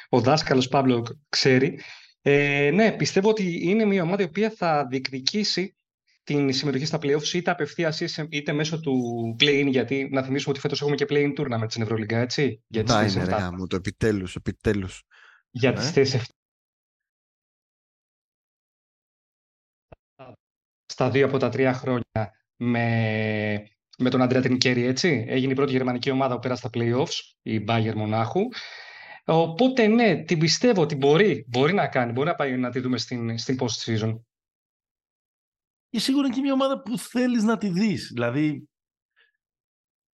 [0.10, 1.80] ο δάσκαλος Παύλο ξέρει.
[2.22, 5.76] Ε, ναι, πιστεύω ότι είναι μια ομάδα η οποία θα διεκδικήσει
[6.24, 8.96] την συμμετοχή στα playoffs είτε απευθείας είτε μέσω του
[9.40, 9.68] play-in.
[9.70, 12.64] Γιατί να θυμίσουμε ότι φέτος έχουμε και play-in tournament στην Ευρωλίγκα, έτσι.
[12.68, 15.04] Για τις είναι, ρε, μου, το επιτέλους, επιτέλους.
[15.50, 15.80] Για ναι.
[15.80, 16.22] τι θέσει
[20.86, 23.68] στα δύο από τα τρία χρόνια με,
[23.98, 25.26] με τον Αντρέα Τρινκέρι, έτσι.
[25.28, 28.42] Έγινε η πρώτη γερμανική ομάδα που πέρασε στα playoffs, η Bayern Μονάχου.
[29.26, 32.98] Οπότε ναι, την πιστεύω ότι μπορεί, μπορεί να κάνει, μπορεί να πάει να τη δούμε
[32.98, 34.20] στην, στην post-season.
[35.90, 38.12] Και σίγουρα και μια ομάδα που θέλεις να τη δεις.
[38.14, 38.68] Δηλαδή,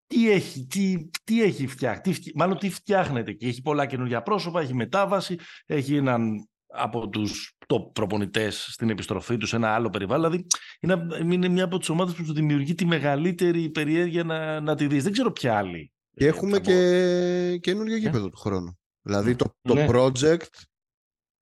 [0.06, 4.60] τι έχει, τι, τι έχει φτιάξει, τι, μάλλον τι φτιάχνεται και έχει πολλά καινούργια πρόσωπα,
[4.60, 10.30] έχει μετάβαση, έχει έναν από τους top προπονητές στην επιστροφή τους σε ένα άλλο περιβάλλον.
[10.30, 10.46] Δηλαδή
[10.80, 14.86] είναι, είναι μια από τις ομάδες που σου δημιουργεί τη μεγαλύτερη περιέργεια να, να τη
[14.86, 15.02] δεις.
[15.02, 15.92] Δεν ξέρω ποια άλλη.
[16.14, 18.00] Και έχουμε και καινούργιο ναι.
[18.00, 18.78] γήπεδο του χρόνου.
[19.02, 19.86] Δηλαδή το, το ναι.
[19.90, 20.64] project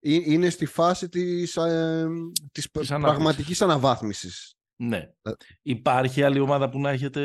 [0.00, 2.06] είναι στη φάση της, ε,
[2.52, 4.52] της, της πραγματικής αναβάθμισης.
[4.76, 4.96] Ναι.
[5.22, 5.30] Ε.
[5.62, 7.22] Υπάρχει άλλη ομάδα που να έχετε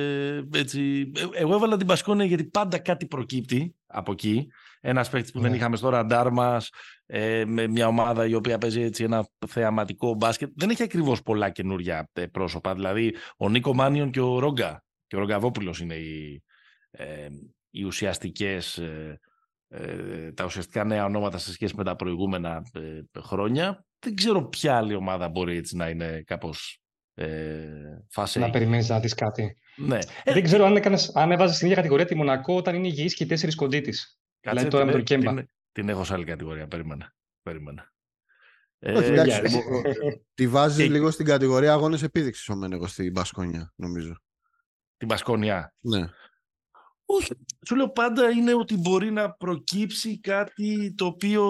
[0.53, 1.11] έτσι...
[1.15, 4.47] Ε, εγώ έβαλα την Πασκόνια γιατί πάντα κάτι προκύπτει από εκεί.
[4.85, 5.55] Ένας παίκτης που δεν ναι.
[5.55, 6.69] είχαμε στο ραντάρ μας,
[7.05, 10.51] ε, με μια ομάδα η οποία παίζει έτσι ένα θεαματικό μπάσκετ.
[10.55, 12.73] Δεν έχει ακριβώς πολλά καινούρια πρόσωπα.
[12.73, 14.83] Δηλαδή, ο Νίκο Μάνιον και ο Ρόγκα.
[15.07, 16.43] Και ο Ρογκαβόπουλος είναι οι,
[16.91, 17.27] ε,
[17.69, 18.81] οι ουσιαστικές
[19.75, 23.85] ε, τα ουσιαστικά νέα ονόματα σε σχέση με τα προηγούμενα ε, χρόνια.
[23.99, 26.81] Δεν ξέρω ποια άλλη ομάδα μπορεί έτσι να είναι κάπως
[27.13, 27.67] ε,
[28.09, 28.39] φάση.
[28.39, 29.57] Να περιμένεις να δεις κάτι.
[29.75, 29.97] Ναι.
[30.23, 33.23] Δεν ξέρω αν, έκανες, αν έβαζες στην ίδια κατηγορία τη Μονακό όταν είναι υγιής και
[33.23, 34.17] οι τέσσερις κοντή της.
[34.43, 35.33] Δηλαδή τώρα με τον Κέμπα.
[35.33, 36.67] Την, την, έχω σε άλλη κατηγορία.
[36.67, 37.15] Περίμενα.
[37.41, 37.91] Περίμενα.
[38.79, 39.63] Όχι, εντάξει,
[40.33, 44.15] τη βάζεις λίγο στην κατηγορία αγώνες επίδειξης ο Μένεγο στην Μπασκόνια, νομίζω.
[44.97, 45.73] Την Μπασκόνια.
[45.79, 46.09] Ναι.
[47.05, 47.33] Όχι.
[47.67, 51.43] Σου λέω πάντα είναι ότι μπορεί να προκύψει κάτι το οποίο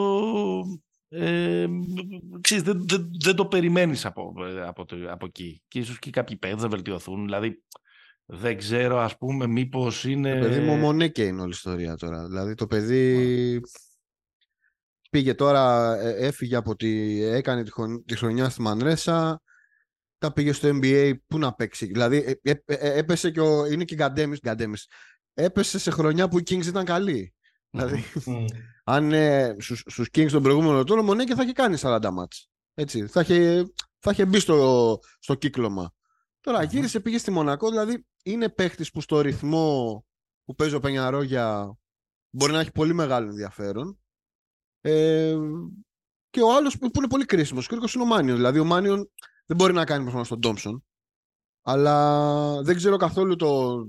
[1.08, 1.68] ε,
[2.42, 4.34] ξέρεις, δεν, δεν, δεν, το περιμένεις από,
[4.66, 5.64] από, το, από εκεί.
[5.68, 7.24] Και ίσως και κάποιοι παίδες να βελτιωθούν.
[7.24, 7.64] Δηλαδή,
[8.26, 10.34] δεν ξέρω, ας πούμε, μήπως είναι...
[10.34, 12.28] Το παιδί μου μονέκε είναι όλη η ιστορία τώρα.
[12.28, 13.62] Δηλαδή, το παιδί
[15.10, 17.22] πήγε τώρα, ε, έφυγε από τη...
[17.24, 17.64] έκανε
[18.06, 19.42] τη, χρονιά στη Μανρέσα,
[20.18, 21.86] τα πήγε στο NBA, πού να παίξει.
[21.86, 23.66] Δηλαδή, ε, ε, έπεσε και ο...
[23.66, 24.88] είναι και Γκαντέμις, Γκαντέμις
[25.34, 27.34] έπεσε σε χρονιά που οι Kings ήταν καλοί.
[27.70, 28.04] Δηλαδή,
[28.84, 32.50] αν ε, στους, στους Kings τον προηγούμενο τόνο, Μονέκε θα είχε κάνει 40 μάτς.
[32.74, 33.66] Έτσι, θα είχε,
[34.00, 35.94] θα είχε μπει στο, στο κύκλωμα.
[36.40, 40.06] Τώρα γύρισε, πήγε στη Μονακό, δηλαδή είναι παίχτης που στο ρυθμό
[40.46, 41.78] που παίζει ο Πενιαρόγια
[42.30, 44.00] μπορεί να έχει πολύ μεγάλο ενδιαφέρον.
[44.82, 45.38] Ε,
[46.30, 48.36] και ο άλλος που είναι πολύ κρίσιμος, ο είναι ο Μάνιον.
[48.36, 49.12] Δηλαδή ο Μάνιον
[49.46, 50.86] δεν μπορεί να κάνει προσπάθεια στον Τόμψον.
[51.62, 53.84] Αλλά δεν ξέρω καθόλου το,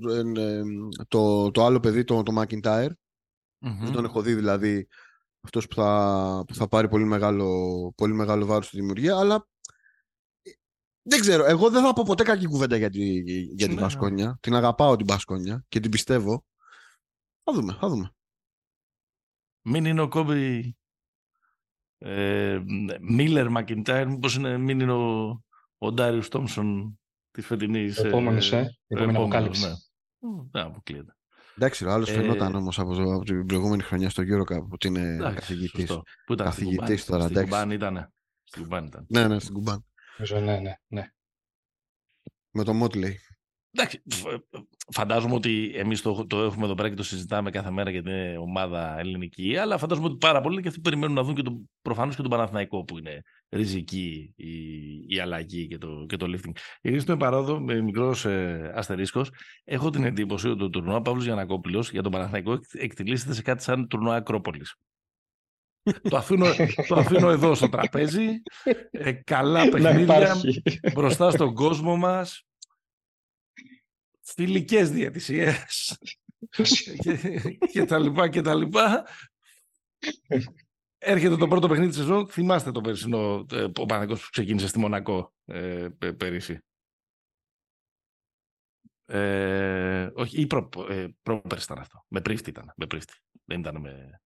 [1.09, 2.91] το, το άλλο παιδί, το, το McIntyre.
[3.59, 4.89] Δεν τον έχω δει δηλαδή
[5.41, 9.54] αυτός που θα, που θα πάρει πολύ μεγάλο, πολύ μεγάλο βάρος στη δημιουργία, αλλά ε,
[11.07, 11.45] δεν ξέρω.
[11.45, 13.81] Εγώ δεν θα πω ποτέ κακή κουβέντα για, τη, για την ναι, ναι.
[13.81, 14.39] Πασκόνια.
[14.41, 16.45] Την αγαπάω την Πασκόνια και την πιστεύω.
[17.43, 18.11] Θα δούμε, θα δούμε.
[19.63, 20.77] Μην είναι ο Κόμπι
[21.99, 22.61] ε,
[23.01, 25.43] Μίλλερ Μακιντάιρ, μήπως είναι, μην είναι ο,
[25.79, 26.99] ο Ντάριους Τόμσον
[27.31, 27.99] της φετινής.
[27.99, 29.67] Επόμενος, ε, ε, επόμενη αποκάλυψη.
[29.67, 29.75] Ναι.
[30.51, 31.17] Δεν αποκλείεται.
[31.57, 35.17] Εντάξει, ο άλλος ε, φαινόταν όμως από, από, την προηγούμενη χρονιά στο Euro ότι είναι
[35.35, 35.87] καθηγητής.
[36.27, 38.13] Πού ήταν καθηγητής τώρα, Στην Κουμπάν ήταν.
[38.45, 39.07] Στην Κουμπάν ήταν.
[39.09, 39.85] Ναι, ναι, στην Κουμπάν.
[40.19, 41.09] Ναι, ναι, ναι.
[42.51, 43.13] Με το Motley.
[43.77, 44.03] Εντάξει,
[44.93, 48.37] φαντάζομαι ότι εμείς το, το έχουμε εδώ πέρα και το συζητάμε κάθε μέρα για την
[48.37, 52.17] ομάδα ελληνική, αλλά φαντάζομαι ότι πάρα πολλοί και αυτοί περιμένουν να δουν και τον, προφανώς
[52.17, 54.53] και τον Παναθηναϊκό που είναι ριζική η,
[55.07, 56.53] η αλλαγή και το, και το lifting.
[56.81, 59.31] Γιατί στον παρόδο, με μικρός ε, αστερίσκος,
[59.65, 63.89] έχω την εντύπωση ότι το τουρνουά Παύλος Γιανακόπουλος για τον Παναθηναϊκό εκτελήσεται σε κάτι σαν
[63.89, 64.75] τουρνουά Ακρόπολης.
[66.03, 66.47] Το, αφήνω,
[66.89, 68.43] το αφήνω εδώ στο τραπέζι.
[68.91, 70.37] Ε, καλά παιχνίδια
[70.95, 72.47] μπροστά στον κόσμο μας
[74.21, 75.99] φιλικές διατησίες
[77.73, 79.07] και, τα λοιπά και τα λοιπά.
[80.99, 82.29] Έρχεται το πρώτο παιχνίδι της σεζόν.
[82.29, 86.59] Θυμάστε το περσινό ε, ο Παναγικός που ξεκίνησε στη Μονακό ε, πέρυσι.
[89.07, 92.05] Ε, όχι, ή προ, ε, πρόπερσι ήταν αυτό.
[92.09, 92.73] Με πρίφτη ήταν.
[92.77, 93.15] Με πρίφτη.
[93.45, 94.21] Δεν ήταν με...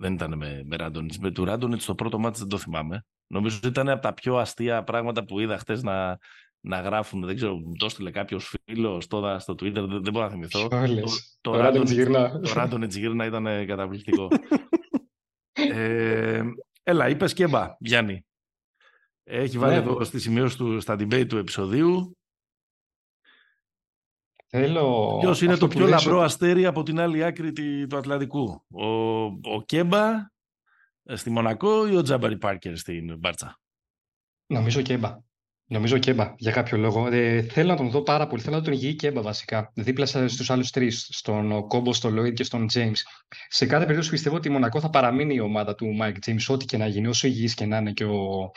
[0.00, 1.18] Δεν ήταν με, με Ράντονιτς.
[1.18, 3.04] Με του Ράντονιτς το πρώτο μάτι δεν το θυμάμαι.
[3.26, 6.18] Νομίζω ότι ήταν από τα πιο αστεία πράγματα που είδα χτες να,
[6.60, 10.24] να γράφουν, δεν ξέρω, μου το έστειλε κάποιος φίλος τώρα στο Twitter, δεν, δεν μπορώ
[10.24, 10.68] να θυμηθώ.
[10.68, 10.78] Το,
[11.40, 11.56] το,
[12.54, 14.28] Ράντον Ετζιγύρνα ήταν καταπληκτικό.
[15.52, 16.42] ε,
[16.82, 18.24] Έλα, είπες Κέμπα, Γιάννη.
[19.24, 19.78] Έχει βάλει ναι.
[19.78, 22.18] εδώ στη σημείωση του, στα debate του επεισοδίου.
[24.52, 25.18] Θέλω...
[25.20, 27.52] Ποιος είναι το πιο λαμπρό αστέρι από την άλλη άκρη
[27.86, 28.86] του Ατλαντικού; Ο,
[29.24, 30.08] ο Κέμπα
[31.02, 33.60] ε, στη Μονακό ή ο Τζάμπαρι Πάρκερ στην Μπάρτσα;
[34.46, 35.18] Νομίζω Κέμπα.
[35.66, 37.06] Νομίζω Κέμπα για κάποιο λόγο.
[37.06, 38.42] Ε, θέλω να τον δω πάρα πολύ.
[38.42, 39.72] Θέλω να τον υγιή Κέμπα βασικά.
[39.74, 41.08] Δίπλα στους άλλους τρεις.
[41.12, 43.02] Στον Κόμπο, στον Λόιντ και στον Τζέιμς.
[43.48, 46.64] Σε κάθε περίπτωση πιστεύω ότι η Μονακό θα παραμείνει η ομάδα του Μάικ Τζέιμς, ό,τι
[46.64, 48.50] και να γίνει, όσο υγιής και να είναι και ο,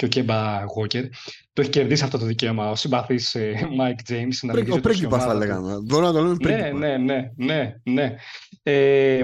[0.00, 1.04] και ο Κέμπα Γουόκερ.
[1.52, 3.36] Το έχει κερδίσει αυτό το δικαίωμα ο συμπαθής
[3.76, 4.28] Μάικ Τζέιμς.
[4.70, 5.78] Ο πρίγκιπας θα λέγαμε.
[5.84, 6.72] Μπορώ να το λέμε πρίγκιπα.
[6.72, 7.32] Ναι, ναι, ναι.
[7.36, 8.14] ναι, ναι.
[8.62, 9.22] Ε,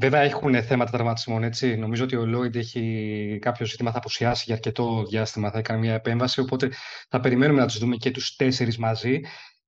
[0.00, 1.76] Βέβαια έχουν θέματα τραυματισμών, έτσι.
[1.76, 5.94] Νομίζω ότι ο Λόιντ έχει κάποιο ζήτημα, θα απουσιάσει για αρκετό διάστημα, θα έκανε μια
[5.94, 6.70] επέμβαση, οπότε
[7.08, 9.20] θα περιμένουμε να τους δούμε και τους τέσσερις μαζί.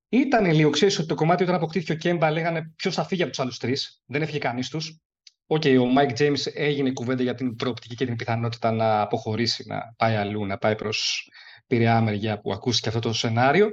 [0.09, 3.31] Ήταν λίγο, ξέρεις ότι το κομμάτι όταν αποκτήθηκε ο Κέμπα λέγανε ποιος θα φύγει από
[3.31, 4.03] τους άλλους τρεις.
[4.07, 4.99] Δεν έφυγε κανείς τους.
[5.47, 9.65] Οκ, okay, ο Μάικ Τζέιμς έγινε κουβέντα για την προοπτική και την πιθανότητα να αποχωρήσει,
[9.67, 11.29] να πάει αλλού, να πάει προς
[11.67, 13.71] πειραιά μεριά που ακούστηκε αυτό το σενάριο.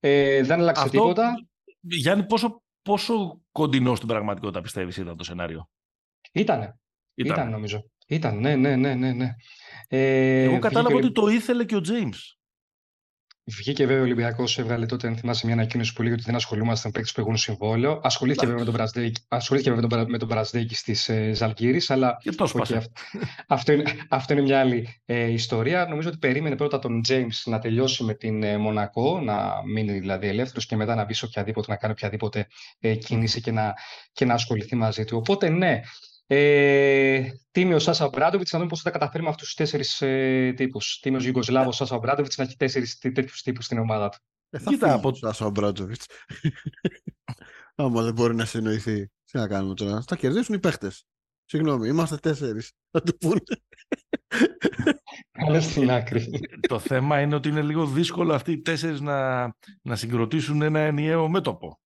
[0.00, 1.34] Ε, δεν άλλαξε αυτό, τίποτα.
[1.80, 5.68] Γιάννη, πόσο, πόσο κοντινό στην πραγματικότητα πιστεύεις ήταν το σενάριο;
[6.32, 6.78] Ήτανε.
[7.14, 7.36] Ήταν.
[7.36, 7.90] Ήταν νομίζω.
[8.06, 9.12] Ήταν, ναι, ναι, ναι, ναι.
[9.12, 9.34] ναι.
[9.88, 12.18] Ε, Εγώ κατάλαβα ότι το ήθελε και ο James.
[13.46, 16.86] Βγήκε βέβαια ο Ολυμπιακός, έβγαλε τότε, αν θυμάσαι, μια ανακοίνωση που λέει ότι δεν ασχολούμαστε
[16.86, 18.00] με παίκτες που έχουν συμβόλαιο.
[18.02, 22.16] Ασχολήθηκε βέβαια με τον Μπραζδέκη, ασχολήθηκε βέβαια με τον Μπραζδέκη στις ε, Ζαλγκύρη, αλλά.
[22.20, 22.80] Και το okay,
[23.46, 25.86] αυτό, είναι, αυτό είναι μια άλλη ε, ιστορία.
[25.86, 30.26] Νομίζω ότι περίμενε πρώτα τον James να τελειώσει με την ε, Μονακό, να μείνει δηλαδή
[30.26, 32.46] ελεύθερος και μετά να μπει σε οποιαδήποτε, να κάνει οποιαδήποτε
[32.80, 33.74] ε, κίνηση και να,
[34.12, 35.16] και να ασχοληθεί μαζί του.
[35.16, 35.80] Οπότε ναι,
[36.26, 40.98] ε, τίμιο Σάσα Μπράντοβιτς, να δούμε πώς θα τα καταφέρουμε αυτούς τους τέσσερις ε, τύπους.
[41.00, 44.18] Τίμιο Γιουγκοσλάβος Σάσα Μπράντοβιτς να έχει τέσσερις τέτοιους τύπους στην ομάδα του.
[44.50, 46.06] Ε, θα Κοίτα από Σάσα Μπράντοβιτς.
[47.74, 49.10] Άμα δεν μπορεί να συνοηθεί.
[49.24, 50.02] Τι να κάνουμε τώρα.
[50.06, 50.90] Θα κερδίσουν οι παίχτε.
[51.44, 52.72] Συγγνώμη, είμαστε τέσσερις.
[52.90, 53.40] Θα το πούνε.
[55.30, 56.40] Καλέ στην άκρη.
[56.68, 59.44] το θέμα είναι ότι είναι λίγο δύσκολο αυτοί οι τέσσερις να,
[59.82, 61.80] να συγκροτήσουν ένα ενιαίο μέτωπο.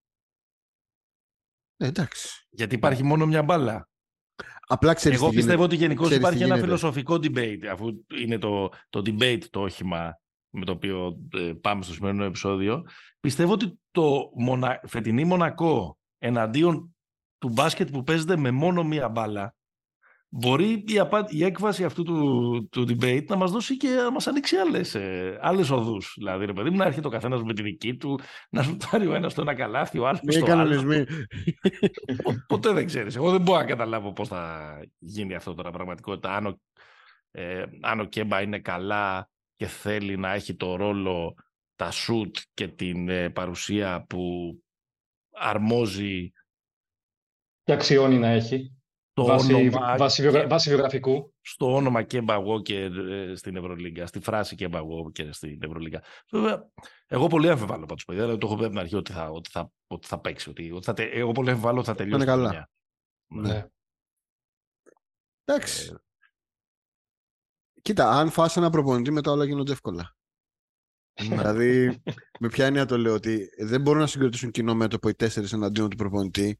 [1.76, 2.46] Ε, εντάξει.
[2.50, 3.88] Γιατί υπάρχει μόνο μια μπάλα.
[4.70, 9.42] Απλά ξέρεις Εγώ πιστεύω ότι γενικώς υπάρχει ένα φιλοσοφικό debate, αφού είναι το, το debate
[9.50, 12.82] το όχημα με το οποίο ε, πάμε στο σημερινό επεισόδιο.
[13.20, 14.80] Πιστεύω ότι το μονα...
[14.86, 16.96] φετινή Μονακό εναντίον
[17.38, 19.54] του μπάσκετ που παίζεται με μόνο μία μπάλα
[20.28, 21.26] μπορεί η, απα...
[21.28, 25.38] η έκβαση αυτού του, του debate να μας δώσει και να μας ανοίξει άλλες, ε,
[25.40, 26.14] άλλες οδούς.
[26.16, 28.20] Δηλαδή, ρε παιδί μου, να έρχεται ο καθένας με τη δική του,
[28.50, 31.06] να σου πάρει ο ένας στο ένα καλάθι, ο άλλος στο άλλο.
[32.46, 33.16] Ποτέ δεν ξέρεις.
[33.16, 36.34] Εγώ δεν μπορώ να καταλάβω πώς θα γίνει αυτό τώρα πραγματικότητα.
[36.34, 36.60] Αν ο,
[37.30, 41.34] ε, αν ο Κέμπα είναι καλά και θέλει να έχει το ρόλο,
[41.76, 44.52] τα σουτ και την ε, παρουσία που
[45.32, 46.32] αρμόζει
[47.62, 48.77] και αξιώνει να έχει
[49.18, 49.96] το βάση, όνομα...
[49.96, 51.34] Βάση, βάση βιογραφικού.
[51.40, 56.02] Στο όνομα Κέμπα Walker ε, στην Ευρωλίγκα, στη φράση Κέμπα Walker στην Ευρωλίγκα.
[56.30, 56.70] Βέβαια,
[57.06, 58.22] εγώ πολύ αμφιβάλλω πάντως, παιδιά.
[58.22, 60.50] Δηλαδή, το έχω πει από την αρχή ότι θα, ότι θα, ότι θα παίξει.
[60.50, 62.22] Ότι, ότι θα, εγώ πολύ αμφιβάλλω ότι θα τελειώσει.
[62.22, 62.70] Είναι καλά.
[63.26, 63.52] Ναι.
[63.52, 63.66] ναι.
[65.44, 65.92] Εντάξει.
[65.92, 65.96] Ε...
[67.82, 70.16] Κοίτα, αν φας ένα προπονητή, μετά όλα γίνονται εύκολα.
[71.22, 71.36] Ναι.
[71.36, 72.02] δηλαδή,
[72.40, 75.88] με ποια έννοια το λέω, ότι δεν μπορούν να συγκροτήσουν κοινό μέτωπο οι τέσσερις εναντίον
[75.88, 76.58] του προπονητή.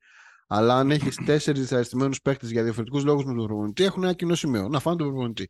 [0.51, 4.35] Αλλά αν έχεις τέσσερις δυσαρεστημένους παίχτε για διαφορετικούς λόγους με τον προπονητή, έχουν ένα κοινό
[4.35, 4.69] σημείο.
[4.69, 5.49] Να φάνε τον προπονητή.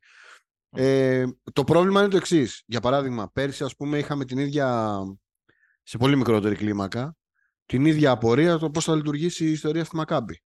[0.71, 2.63] Ε, το πρόβλημα είναι το εξής.
[2.67, 4.99] Για παράδειγμα, πέρσι, ας πούμε, είχαμε την ίδια.
[5.83, 7.17] σε πολύ μικρότερη κλίμακα,
[7.67, 10.43] την ίδια απορία το πώς θα λειτουργήσει η ιστορία στη Μακάμπη.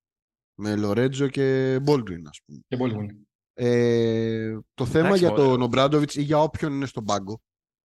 [0.54, 2.60] Με Λορέτζο και Μπόλτουιν, ας πούμε.
[2.68, 3.24] Και Baldwin.
[3.54, 7.42] Ε, το θέμα για τον Ομπράντοβιτς ή για όποιον είναι στον πάγκο.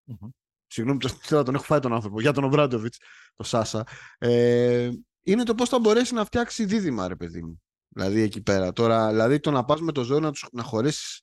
[0.08, 0.30] Mm-hmm.
[0.68, 2.22] Συγγνώμη, τον έχω φάει τον άνθρωπο.
[2.22, 2.98] Για τον Ομπράντοβιτς,
[3.36, 3.84] το Σάσα.
[4.18, 4.90] Ε,
[5.28, 7.62] είναι το πώς θα μπορέσει να φτιάξει δίδυμα, ρε παιδί μου.
[7.88, 8.74] Δηλαδή εκεί πέρα.
[8.74, 11.22] Τώρα, δηλαδή το να πας με το ζώο να, τους, να, χωρέσεις,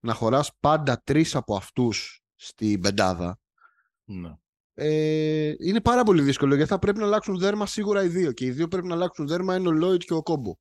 [0.00, 3.38] να χωράς πάντα τρεις από αυτούς στην πεντάδα.
[4.04, 4.34] Ναι.
[4.74, 8.32] Ε, είναι πάρα πολύ δύσκολο γιατί θα πρέπει να αλλάξουν δέρμα σίγουρα οι δύο.
[8.32, 10.54] Και οι δύο πρέπει να αλλάξουν δέρμα είναι ο Λόιτ και ο Κόμπο.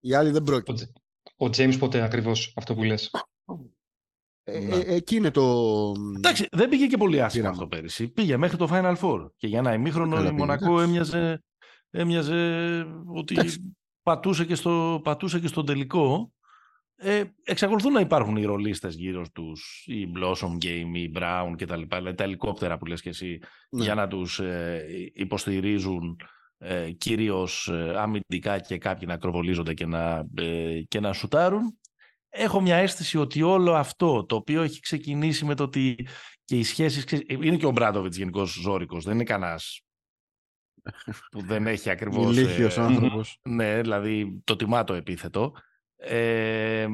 [0.00, 0.92] Οι άλλοι δεν πρόκειται.
[1.36, 3.10] Ο Τζέιμς ποτέ ακριβώς αυτό που λες;
[4.44, 4.74] Ε, ναι.
[4.74, 5.94] ε, εκεί είναι το.
[6.16, 8.08] Εντάξει, δεν πήγε και πολύ άσχημα αυτό πέρυσι.
[8.08, 9.30] Πήγε μέχρι το Final Four.
[9.36, 11.42] Και για ένα ημίχρονο η Μονακό έμοιαζε
[11.92, 13.36] έμοιαζε ότι
[14.02, 16.32] πατούσε και, στο, πατούσε και στο τελικό.
[16.96, 21.76] Ε, εξακολουθούν να υπάρχουν οι ρολίστες γύρω τους, οι Blossom Game, οι Brown και τα
[21.76, 23.38] λοιπά, δηλαδή τα ελικόπτερα που λες και εσύ,
[23.70, 23.84] ναι.
[23.84, 24.84] για να τους ε,
[25.14, 26.16] υποστηρίζουν
[26.58, 31.78] ε, κυρίως ε, αμυντικά και κάποιοι να ακροβολίζονται και να, ε, και να σουτάρουν.
[32.28, 36.06] Έχω μια αίσθηση ότι όλο αυτό το οποίο έχει ξεκινήσει με το ότι
[36.44, 37.04] και οι σχέσεις...
[37.26, 39.82] Είναι και ο Μπράντοβιτς γενικός ζώρικος, δεν είναι κανένας
[41.30, 42.36] που δεν έχει ακριβώς...
[42.36, 43.38] Ηλίθιος ε, άνθρωπος.
[43.42, 45.52] Ναι, δηλαδή το τιμά το επίθετο.
[45.96, 46.86] Ε,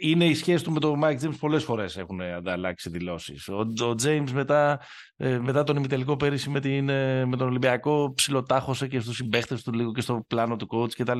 [0.00, 3.48] είναι η σχέση του με τον Mike James πολλές φορές έχουν ανταλλάξει δηλώσεις.
[3.48, 4.80] Ο, ο James μετά,
[5.16, 9.62] ε, μετά τον ημιτελικό πέρυσι με, την, ε, με τον Ολυμπιακό ψιλοτάχωσε και στους συμπαίχτες
[9.62, 11.18] του λίγο και στο πλάνο του coach κτλ.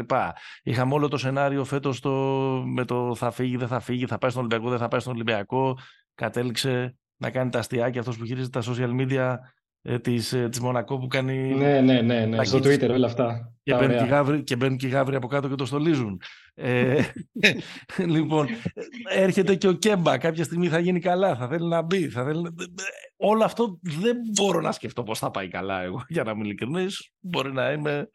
[0.63, 2.11] Είχαμε όλο το σενάριο φέτος το,
[2.67, 5.13] με το θα φύγει, δεν θα φύγει, θα πάει στον Ολυμπιακό, δεν θα πάει στον
[5.13, 5.79] Ολυμπιακό.
[6.15, 9.37] Κατέληξε να κάνει τα αστιάκια αυτός που γυρίζει τα social media ε,
[10.03, 11.55] της, ε, της Μονακό που κάνει...
[11.55, 12.45] Ναι, ναι, ναι, ναι.
[12.45, 13.53] στο Twitter όλα αυτά.
[13.63, 16.21] Και μπαίνουν και, γάβρι, και μπαίνουν και οι γάβροι από κάτω και το στολίζουν.
[16.55, 17.03] ε,
[18.15, 18.47] λοιπόν,
[19.15, 20.19] έρχεται και ο Κέμπα.
[20.19, 22.09] Κάποια στιγμή θα γίνει καλά, θα θέλει να μπει.
[22.09, 22.55] Θα θέλει...
[23.17, 27.13] Όλο αυτό δεν μπορώ να σκεφτώ πώς θα πάει καλά εγώ, για να είμαι ειλικρινής.
[27.21, 28.09] Μπορεί να είμαι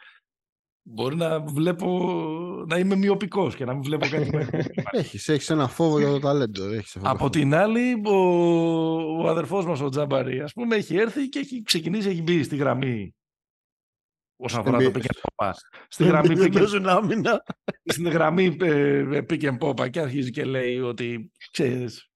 [0.84, 2.16] Μπορεί να βλέπω
[2.68, 4.30] να είμαι μειοπικός και να μην βλέπω κάτι
[4.92, 6.66] έχεις, έχεις ένα φόβο για το ταλέντο.
[6.66, 8.16] Έχεις Από την άλλη, ο,
[9.24, 12.56] ο αδερφός μας ο Τζαμπαρή, ας πούμε, έχει έρθει και έχει ξεκινήσει, έχει μπει στη
[12.56, 13.16] γραμμή
[14.36, 15.52] όσον αφορά το pick and pop.
[15.88, 17.38] Στη γραμμή pick
[17.84, 22.11] Στην γραμμή ε, pick and pop και αρχίζει και λέει ότι ξέρεις,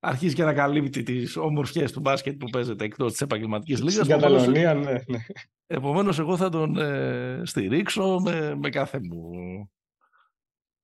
[0.00, 4.04] αρχίζει και ανακαλύπτει τις όμορφιέ του μπάσκετ που παίζεται εκτός της επαγγελματικής λίγα.
[4.04, 4.92] Στην Καταλωνία, ναι.
[4.92, 5.18] ναι.
[5.66, 9.30] Επομένως, εγώ θα τον ε, στηρίξω με, με κάθε μου.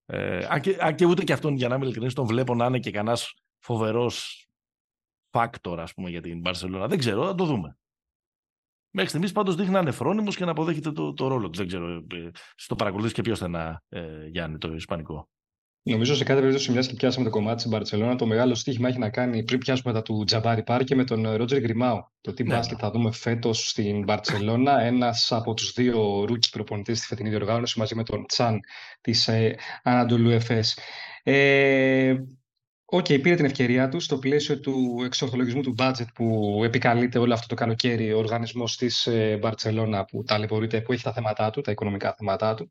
[0.07, 2.67] Ε, αν, και, αν και ούτε και αυτόν, για να είμαι ειλικρινής, τον βλέπω να
[2.67, 3.19] είναι και κανένα
[3.59, 4.47] φοβερός
[5.31, 6.87] factor, ας πούμε, για την Μπαρσελόνα.
[6.87, 7.79] Δεν ξέρω, θα το δούμε.
[8.91, 11.59] Μέχρι στιγμής πάντως δείχνει να είναι φρόνιμο και να αποδέχεται το, το ρόλο τους.
[11.59, 11.89] Δεν ξέρω.
[11.97, 15.29] Ε, εσύ το παρακολουθείς και πιο στενά, ε, Γιάννη, το Ισπανικό.
[15.91, 18.99] Νομίζω σε κάθε περίπτωση, μιας και πιάσαμε το κομμάτι της Μπαρσελόνα, το μεγάλο στοίχημα έχει
[18.99, 22.11] να κάνει πριν πιάσουμε τα του Τζαμπάρι Πάρκερ και με τον Ρότζερ Γκριμάου.
[22.20, 22.55] Το τι ναι.
[22.55, 24.80] μπάσκετ θα δούμε φέτος στην Μπαρσελόνα.
[24.80, 28.61] Ένας από τους δύο rookie προπονητές στη φετινή διοργάνωση μαζί με τον Τσαν
[29.01, 30.78] της ε, Αναντολού Εφές.
[31.22, 32.14] Ε,
[32.89, 37.34] Οκ, okay, πήρε την ευκαιρία του στο πλαίσιο του εξορθολογισμού του budget που επικαλείται όλο
[37.34, 41.61] αυτό το καλοκαίρι ο οργανισμός της ε, Μπαρτσελώνα που ταλαιπωρείται, που έχει τα θέματα του,
[41.61, 42.68] τα οικονομικά θέματα του.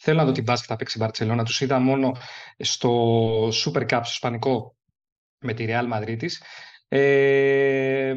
[0.00, 1.44] Θέλω να δω τι μπάσκετ θα παίξει η Μπαρτσελώνα.
[1.44, 2.16] Τους είδα μόνο
[2.58, 4.76] στο Super Cup, στο Ισπανικό,
[5.38, 6.26] με τη Real Madrid
[6.88, 8.14] Ε,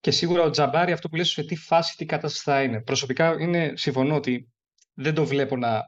[0.00, 2.80] και σίγουρα ο Τζαμπάρι αυτό που λες σε τι φάση, τι κατάσταση θα είναι.
[2.80, 4.48] Προσωπικά είναι, συμφωνώ ότι
[4.94, 5.82] δεν το βλέπω να...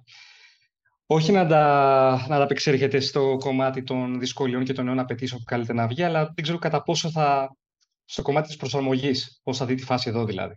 [1.06, 5.46] Όχι να τα, να τα απεξέρχεται στο κομμάτι των δυσκολιών και των νέων απαιτήσεων που
[5.46, 7.56] καλείται να βγει, αλλά δεν ξέρω κατά πόσο θα.
[8.04, 10.54] στο κομμάτι της προσαρμογής, πώς θα δει τη φάση εδώ δηλαδή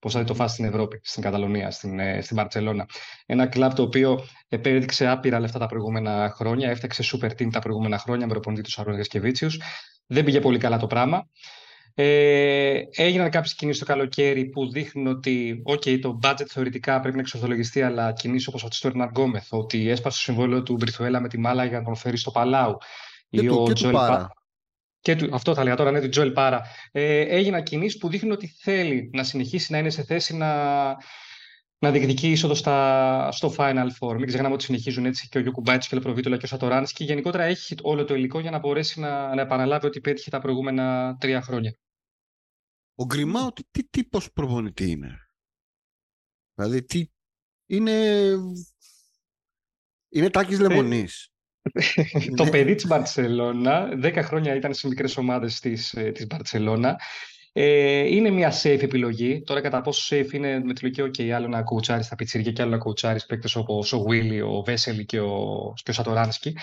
[0.00, 2.86] πώς θα δει το φάσει στην Ευρώπη, στην Καταλωνία, στην, ε, στην Μπαρσελόνα.
[3.26, 7.98] Ένα κλαμπ το οποίο επέδειξε άπειρα λεφτά τα προηγούμενα χρόνια, έφταξε super team τα προηγούμενα
[7.98, 9.48] χρόνια με προπονητή του Αρών Γασκεβίτσιου.
[10.06, 11.28] Δεν πήγε πολύ καλά το πράγμα.
[11.94, 17.20] Ε, έγιναν κάποιες κινήσεις το καλοκαίρι που δείχνουν ότι okay, το budget θεωρητικά πρέπει να
[17.20, 21.28] εξορθολογιστεί, αλλά κινήσεις όπως αυτή του Ερναν Γκόμεθ, ότι έσπασε το συμβόλαιο του Μπριθουέλα με
[21.28, 22.76] τη Μάλα για να τον φέρει στο Παλάου.
[23.30, 24.39] Και, ή του, ο και Πάρα.
[25.00, 26.62] Και του, αυτό θα λέγα τώρα, ναι, του Τζοελ Πάρα.
[26.92, 30.86] Ε, έγιναν κινήσεις που δείχνουν ότι θέλει να συνεχίσει να είναι σε θέση να,
[31.78, 34.14] να διεκδικεί είσοδο στα, στο Final Four.
[34.16, 36.96] Μην ξεχνάμε ότι συνεχίζουν έτσι και ο Γιώκου Μπάιτ και ο Λεπροβίτολα και ο Σατοράνσκι.
[36.96, 40.40] Και γενικότερα έχει όλο το υλικό για να μπορέσει να, να επαναλάβει ότι πέτυχε τα
[40.40, 41.76] προηγούμενα τρία χρόνια.
[42.94, 45.18] Ο Γκριμάου τι, τι τύπος προπονητή είναι;
[46.54, 47.06] Δηλαδή τι
[47.66, 48.36] είναι...
[50.12, 51.29] Είναι τάκης λεμονής
[52.36, 52.50] το ναι.
[52.50, 57.00] παιδί της Μπαρτσελώνα, 10 χρόνια ήταν σε μικρές ομάδες της, ε, της Μπαρτσελώνα.
[57.52, 59.42] Ε, είναι μια safe επιλογή.
[59.42, 62.62] Τώρα, κατά πόσο safe είναι με τη λογική, OK, άλλο να κουουουτσάρει στα πιτσίρια και
[62.62, 66.56] άλλο να κουουουτσάρει παίκτες όπως ο Βίλι, ο Βέσελη και ο, και ο Σατοράνσκι.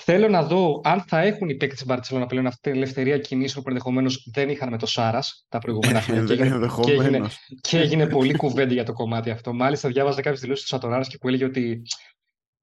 [0.00, 3.64] Θέλω να δω αν θα έχουν οι παίκτες της Μπαρσελόνα πλέον αυτή την ελευθερία κινήσεων
[3.64, 6.24] που ενδεχομένως δεν είχαν με το Σάρας τα προηγούμενα χρόνια.
[6.24, 7.28] και, έγινε, και, έγινε,
[7.60, 9.52] και έγινε πολύ κουβέντα για το κομμάτι αυτό.
[9.52, 11.82] Μάλιστα, διάβαζα κάποιες δηλώσεις του Σατοράνσκι που έλεγε ότι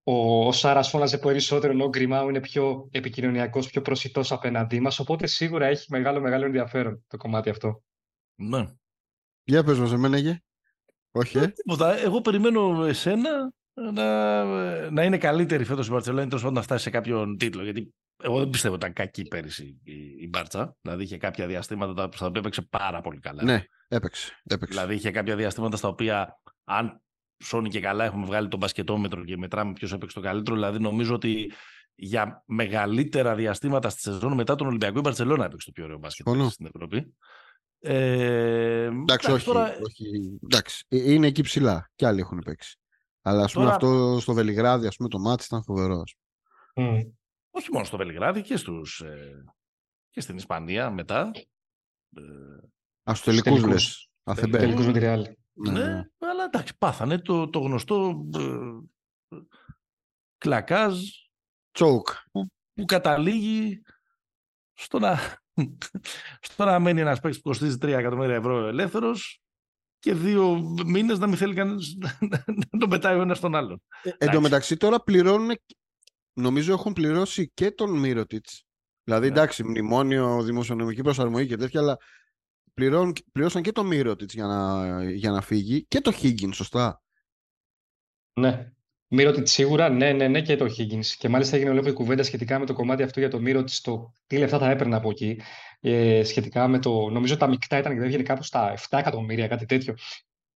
[0.08, 5.00] ο, ο Σάρας φώναζε περισσότερο ενώ ο Γκριμάου είναι πιο επικοινωνιακός, πιο προσιτός απέναντί μας.
[5.00, 7.84] Οπότε σίγουρα έχει μεγάλο, μεγάλο ενδιαφέρον το κομμάτι αυτό.
[8.36, 8.66] Ναι.
[9.44, 10.40] Για πες μας, εμένα γε.
[11.12, 11.54] Όχι, ε.
[12.04, 14.44] Εγώ περιμένω εσένα να,
[14.90, 17.64] να είναι καλύτερη φέτος η Μπαρτσελόνη, τέλος πάντων να φτάσει σε κάποιον τίτλο.
[17.64, 17.94] Γιατί
[18.24, 20.78] εγώ δεν πιστεύω ότι ήταν κακή πέρυσι η, η Μπάρτσα.
[20.82, 23.44] Δηλαδή είχε κάποια διαστήματα στα οποία έπαιξε πάρα πολύ καλά.
[23.44, 24.42] Ναι, έπαιξε.
[24.44, 24.74] έπαιξε.
[24.74, 27.02] Δηλαδή είχε κάποια διαστήματα στα οποία αν
[27.38, 30.56] σώνει και καλά έχουμε βγάλει τον μπασκετόμετρο και μετράμε ποιος έπαιξε το καλύτερο.
[30.56, 31.52] Δηλαδή νομίζω ότι
[31.96, 36.28] για μεγαλύτερα διαστήματα στη σεζόν μετά τον Ολυμπιακό η Μπαρσελόνα έπαιξε το πιο ωραίο μπάσκετ
[36.50, 37.16] στην Ευρώπη.
[37.80, 39.78] Ε, εντάξει, όχι, τώρα...
[39.84, 40.40] όχι.
[40.44, 41.92] Εντάξει, ε, είναι εκεί ψηλά.
[41.96, 42.80] Κι άλλοι έχουν παίξει.
[43.22, 46.04] Αλλά ας πούμε αυτό στο Βελιγράδι, ας πούμε, το μάτι ήταν φοβερό.
[46.74, 47.02] Mm.
[47.50, 49.44] Όχι μόνο στο Βελιγράδι και, στους, ε,
[50.10, 51.32] και στην Ισπανία μετά.
[52.16, 52.22] Ε,
[53.04, 54.10] ας, στους τελικούς λες.
[54.52, 55.28] Τελικούς με τη Ρεάλ.
[55.58, 59.40] Ναι, ναι, αλλά εντάξει, πάθανε το, το γνωστό ε,
[60.38, 61.00] κλακάζ
[61.72, 62.08] Τσόκ.
[62.32, 63.82] Που, που καταλήγει
[64.74, 65.20] στο να,
[66.48, 69.42] στο να μένει ένας παίκτης που κοστίζει 3 εκατομμύρια ευρώ ελεύθερος
[70.00, 71.96] και δύο μήνες να μην θέλει κανένας
[72.72, 73.82] να τον πετάει ο ένας τον άλλον.
[74.04, 75.52] Ε, εν τω μεταξύ τώρα πληρώνουν
[76.34, 78.66] νομίζω έχουν πληρώσει και τον Μύρωτιτς.
[79.04, 79.32] Δηλαδή, ναι.
[79.32, 81.98] εντάξει, μνημόνιο, δημοσιονομική προσαρμογή και τέτοια, αλλά
[82.76, 87.02] πληρών, πληρώσαν και τον Μύρωτιτς για να, για να φύγει και το Higgins, σωστά;
[88.34, 88.70] Ναι.
[89.08, 91.06] Μύρωτιτ σίγουρα, ναι, ναι, ναι και το Higgins.
[91.18, 94.38] Και μάλιστα έγινε ολόκληρη κουβέντα σχετικά με το κομμάτι αυτό για το Μύρωτιτ, το τι
[94.38, 95.42] λεφτά θα έπαιρνε από εκεί.
[95.80, 97.10] Ε, σχετικά με το.
[97.10, 99.96] Νομίζω τα μεικτά ήταν και δεν κάπου στα 7 εκατομμύρια, κάτι τέτοιο.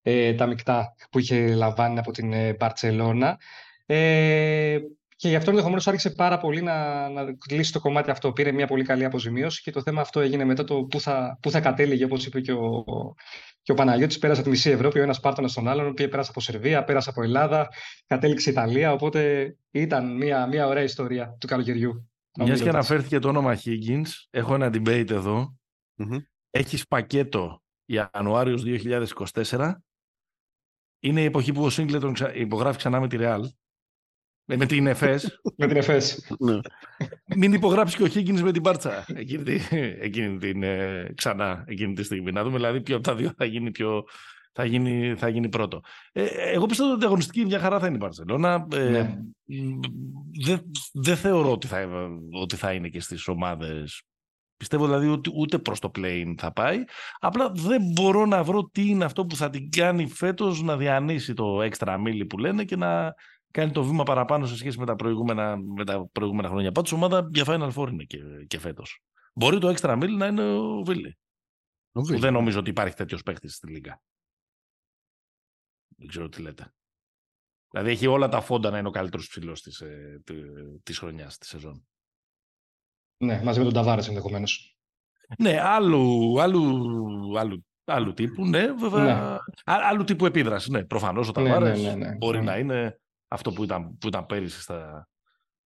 [0.02, 3.40] Ε, τα μεικτά που είχε λαμβάνει από την ε, Μπαρσελόνα.
[3.86, 4.80] Ε,
[5.20, 8.32] και γι' αυτό ενδεχομένως άρχισε πάρα πολύ να, να λύσει το κομμάτι αυτό.
[8.32, 11.52] Πήρε μια πολύ καλή αποζημίωση και το θέμα αυτό έγινε μετά το πού θα, πού
[11.52, 12.84] θα κατέληγε, όπως είπε και ο,
[13.62, 16.40] και ο Παναγιώτης πέρασε τη μισή Ευρώπη, ο ένας Σπάρτονας στον άλλον, πήγε πέρασε από
[16.40, 17.70] Σερβία, πέρασε από Ελλάδα,
[18.08, 18.92] κατέληξε Ιταλία.
[18.92, 22.10] Οπότε ήταν μια, μια ωραία ιστορία του καλοκαιριού.
[22.40, 25.58] Μιας και αναφέρθηκε το όνομα Higgins, έχω ένα debate εδώ.
[25.98, 26.18] Mm-hmm.
[26.50, 28.64] Έχεις πακέτο Ιανουάριος
[29.48, 29.74] 2024.
[31.00, 33.42] Είναι η εποχή που ο Σίγκλετον υπογράφει ξανά με τη Real.
[34.50, 35.40] Ε, με την ΕΦΕΣ.
[35.58, 36.36] με την ΕΦΕΣ.
[36.40, 36.60] Ναι.
[37.36, 39.60] Μην υπογράψεις και ο Χίγκινς με την Πάρτσα εκείνη,
[40.00, 42.32] εκείνη την, ε, ξανά εκείνη τη στιγμή.
[42.32, 44.04] Να δούμε δηλαδή ποιο από τα δύο θα γίνει, πιο,
[44.54, 45.82] θα γίνει, θα γίνει πρώτο.
[46.12, 48.68] Ε, εγώ πιστεύω ότι η αγωνιστική μια χαρά θα είναι η Μπαρσελόνα.
[48.74, 49.18] Ε, ναι.
[50.46, 50.62] Δεν
[50.94, 51.88] δε θεωρώ ότι θα,
[52.42, 54.04] ότι θα είναι και στις ομάδες
[54.60, 56.84] Πιστεύω δηλαδή ότι ούτε προς το play θα πάει.
[57.20, 61.34] Απλά δεν μπορώ να βρω τι είναι αυτό που θα την κάνει φέτος να διανύσει
[61.34, 63.14] το έξτρα μίλι που λένε και να
[63.52, 66.72] κάνει το βήμα παραπάνω σε σχέση με τα προηγούμενα, με τα προηγούμενα χρόνια.
[66.72, 69.04] Πάντως ομάδα για Final Four είναι και, και φέτος.
[69.34, 71.18] Μπορεί το extra mil να είναι ο Βίλι.
[71.92, 74.02] Δεν νομίζω ότι υπάρχει τέτοιος παίκτης στη Λίγκα.
[75.98, 76.74] Δεν ξέρω τι λέτε.
[77.70, 80.22] Δηλαδή έχει όλα τα φόντα να είναι ο καλύτερος ψηλός της ε,
[80.84, 81.88] της χρονιάς, της σεζόν.
[83.18, 84.78] Ναι, μαζί με τον Ταβάρες ενδεχομένως.
[85.38, 89.32] Ναι, άλλου, άλλου, άλλου, άλλου τύπου, ναι, βέβαια.
[89.32, 89.38] Ναι.
[89.66, 90.72] Άλλου τύπου επίδραση.
[90.72, 93.00] Ναι, προφανώς ο Ταβάρε ναι, ναι, ναι, ναι, μπορεί να είναι
[93.30, 95.10] αυτό που ήταν, που ήταν πέρυσι στα,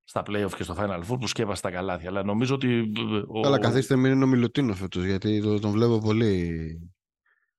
[0.04, 2.10] στα playoff και στο Final Four που σκέπασε τα καλάθια.
[2.10, 2.92] Αλλά νομίζω ότι.
[3.28, 3.42] Ο...
[3.42, 6.52] Καλά, καθίστε μην είναι ο Μιλουτίνο φέτος, γιατί τον βλέπω πολύ.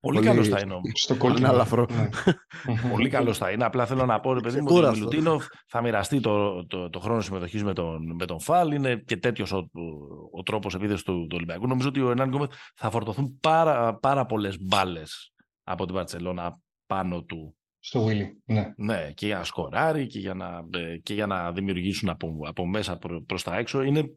[0.01, 0.29] Πολύ, πολύ...
[0.29, 0.93] καλός θα είναι όμως.
[0.95, 1.87] Στο κόλλο αλαφρό.
[1.91, 2.09] Ναι.
[2.93, 3.65] πολύ καλός θα είναι.
[3.65, 7.01] Απλά θέλω να πω, ρε παιδί μου, ότι ο Μιλουτίνοφ θα μοιραστεί το, το, το
[7.01, 8.73] χρόνο συμμετοχής με τον, με τον Φαλ.
[8.73, 11.67] Είναι και τέτοιος ο, ο, ο τρόπος επίδεση του, του Ολυμπιακού.
[11.67, 15.33] Νομίζω ότι ο Ενάν Γκόμεθ θα φορτωθούν πάρα, πάρα πολλές μπάλες
[15.63, 18.72] από την Παρσελώνα πάνω του στο Willy, ναι.
[18.76, 22.66] Ναι, και για να σκοράρει και για να, ε, και για να δημιουργήσουν από, από
[22.66, 23.82] μέσα προ, προς τα έξω.
[23.82, 24.16] Είναι,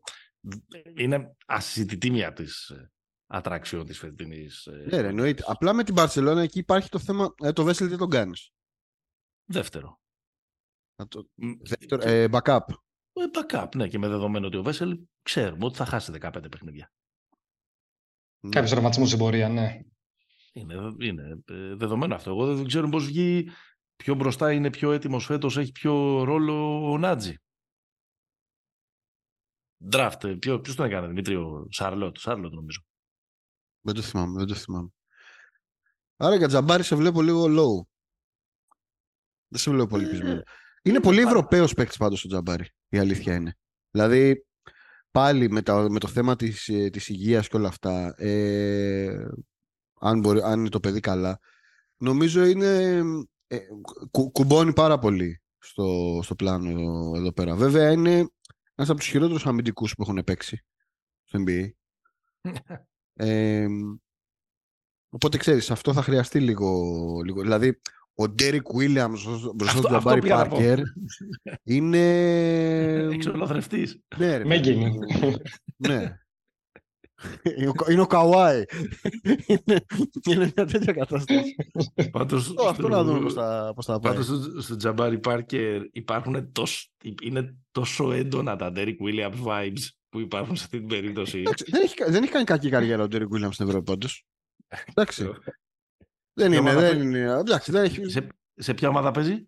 [0.97, 2.91] είναι ασυζητητή μια της ε,
[3.27, 4.65] ατραξιών της φετινής.
[4.65, 5.43] Ε, ναι, ρε, εννοείται.
[5.47, 8.51] Απλά με την Barcelona εκεί υπάρχει το θέμα, ε, το Βέσελ τι τον κάνεις.
[9.45, 9.99] Δεύτερο.
[11.07, 11.29] Το...
[11.59, 12.59] Δεύτερο, ε, backup.
[13.13, 16.91] Ε, backup, ναι, και με δεδομένο ότι ο Βέσελ ξέρουμε ότι θα χάσει 15 παιχνίδια.
[18.39, 18.49] Ναι.
[18.49, 19.81] Κάποιος τραυματισμός στην πορεία, ναι.
[20.57, 22.29] Είναι, είναι ε, δεδομένο αυτό.
[22.29, 23.49] Εγώ δεν ξέρω πώς βγει
[23.95, 27.35] πιο μπροστά είναι πιο έτοιμος φέτος, έχει πιο ρόλο ο Νάτζι.
[29.91, 32.81] Draft, ε, ποιο, ποιος τον έκανε, Δημήτρη, ο Σάρλοτ, Σάρλοτ νομίζω.
[33.81, 34.89] Δεν το θυμάμαι, δεν το θυμάμαι.
[36.17, 37.87] Άρα για Τζαμπάρη σε βλέπω λίγο low.
[39.47, 40.41] Δεν σε βλέπω πολύ ε, πεισμένο.
[40.81, 43.57] Είναι πολύ Ευρωπαίος παίκτης πάντως ο Τζαμπάρη, η αλήθεια είναι.
[43.91, 44.45] Δηλαδή,
[45.11, 49.27] πάλι με, με το θέμα της, της υγείας και όλα αυτά, ε,
[49.99, 51.39] αν, μπορεί, αν είναι το παιδί καλά,
[51.97, 53.01] νομίζω είναι,
[53.47, 53.57] ε,
[54.11, 57.55] κου, κουμπώνει πάρα πολύ στο, στο πλάνο εδώ, πέρα.
[57.55, 58.11] Βέβαια είναι
[58.75, 60.65] ένας από τους χειρότερους αμυντικούς που έχουν παίξει
[61.23, 61.69] στο NBA.
[63.13, 63.67] ε,
[65.09, 66.95] οπότε ξέρεις, αυτό θα χρειαστεί λίγο,
[67.25, 67.41] λίγο.
[67.41, 67.79] Δηλαδή,
[68.19, 69.13] ο Ντέρικ Βίλιαμ
[69.55, 70.79] μπροστά στον Τζαμπάρι Πάρκερ
[71.63, 72.07] είναι.
[73.11, 73.99] Εξολοθρευτής.
[74.17, 74.37] Ναι,
[75.77, 76.19] ναι.
[77.89, 78.63] Είναι ο Καουάι.
[80.29, 81.55] Είναι μια τέτοια κατάσταση.
[82.11, 83.19] Πάντως, αυτό να δούμε
[83.75, 84.13] πώς θα πάει.
[84.13, 84.25] Πάντως
[84.63, 86.87] στο Τζαμπάρι Πάρκερ υπάρχουν τόσο,
[87.21, 91.43] είναι τόσο έντονα τα Derek Williams vibes που υπάρχουν σε αυτή την περίπτωση.
[91.67, 94.25] δεν, έχει, δεν έχει κάνει κακή καριέρα ο Derek Williams στην Ευρώπη πάντως.
[94.85, 95.31] Εντάξει.
[96.33, 97.19] δεν είναι, δεν είναι.
[97.19, 98.09] Εντάξει, δεν έχει...
[98.09, 99.47] σε, σε ποια ομάδα παίζει;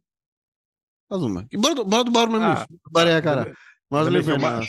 [1.07, 1.47] Θα δούμε.
[1.57, 2.63] Μπορεί να τον πάρουμε εμείς.
[2.91, 3.51] Παρέα κάρα.
[3.87, 4.67] Μας δεν, ομάδα.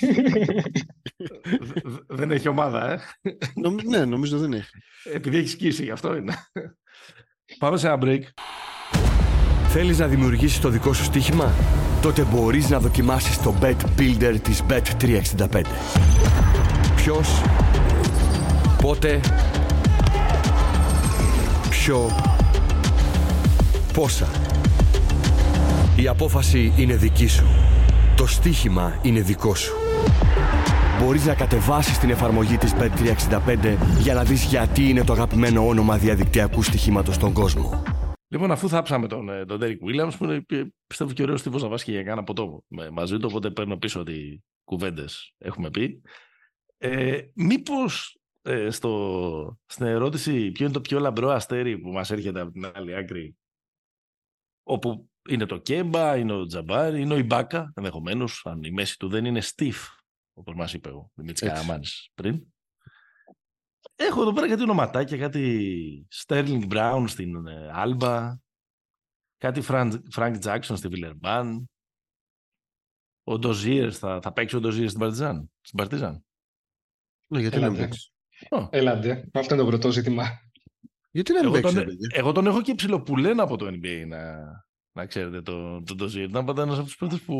[2.06, 3.00] Δεν έχει ομάδα, ε.
[3.88, 4.70] ναι, νομίζω δεν έχει.
[5.12, 6.34] Επειδή έχεις σκίσει, γι' αυτό είναι.
[7.58, 8.20] Πάμε σε ένα break.
[9.68, 11.52] Θέλεις να δημιουργήσεις το δικό σου στοίχημα;
[12.02, 15.62] Τότε μπορείς να δοκιμάσεις το Bet Builder της Bet365.
[16.96, 17.42] Ποιος,
[18.82, 19.20] πότε,
[21.70, 22.10] ποιο,
[23.92, 24.28] πόσα.
[25.96, 27.46] Η απόφαση είναι δική σου.
[28.16, 29.72] Το στοίχημα είναι δικό σου.
[31.02, 35.98] Μπορείς να κατεβάσεις την εφαρμογή της Bet365 για να δεις γιατί είναι το αγαπημένο όνομα
[35.98, 37.82] διαδικτυακού στοιχήματος στον κόσμο.
[38.28, 40.44] Λοιπόν, αφού θάψαμε τον, ε, τον Derek Williams, που είναι,
[40.86, 44.42] πιστεύω και ωραίος τύπος να βάσει και κάνα ποτό μαζί του, οπότε παίρνω πίσω ότι
[44.64, 46.02] κουβέντες έχουμε πει.
[46.78, 52.40] Ε, Μήπως ε, στο, στην ερώτηση ποιο είναι το πιο λαμπρό αστέρι που μας έρχεται
[52.40, 53.36] από την άλλη άκρη,
[54.62, 59.08] όπου είναι το Κέμπα, είναι ο Τζαμπάρ, είναι ο Ιμπάκα, ενδεχομένως, αν η μέση του
[59.08, 59.99] δεν είναι stiff,
[60.34, 62.46] όπως μας είπε ο Δημήτρης Καραμάνης πριν.
[63.94, 68.38] Έχω εδώ πέρα κάτι ονοματάκια, κάτι Sterling Brown στην Άλμπα,
[69.38, 69.62] κάτι
[70.14, 71.70] Frank Jackson στη Βιλερμπάν.
[73.22, 75.50] Ο Ντοζίερ, θα, θα παίξει ο Ντοζίερ στην Παρτιζάν.
[75.60, 76.24] Στην Παρτιζάν.
[77.26, 78.12] Ναι, γιατί να παίξει.
[78.70, 80.24] Έλατε, αυτό είναι το πρώτο ζήτημα.
[81.10, 84.38] Γιατί να παίξει, τον, εγώ τον έχω και ψηλοπουλένα από το NBA να,
[85.00, 87.34] να ξέρετε το, το, το Ήταν πάντα ένας από τους παίκτε που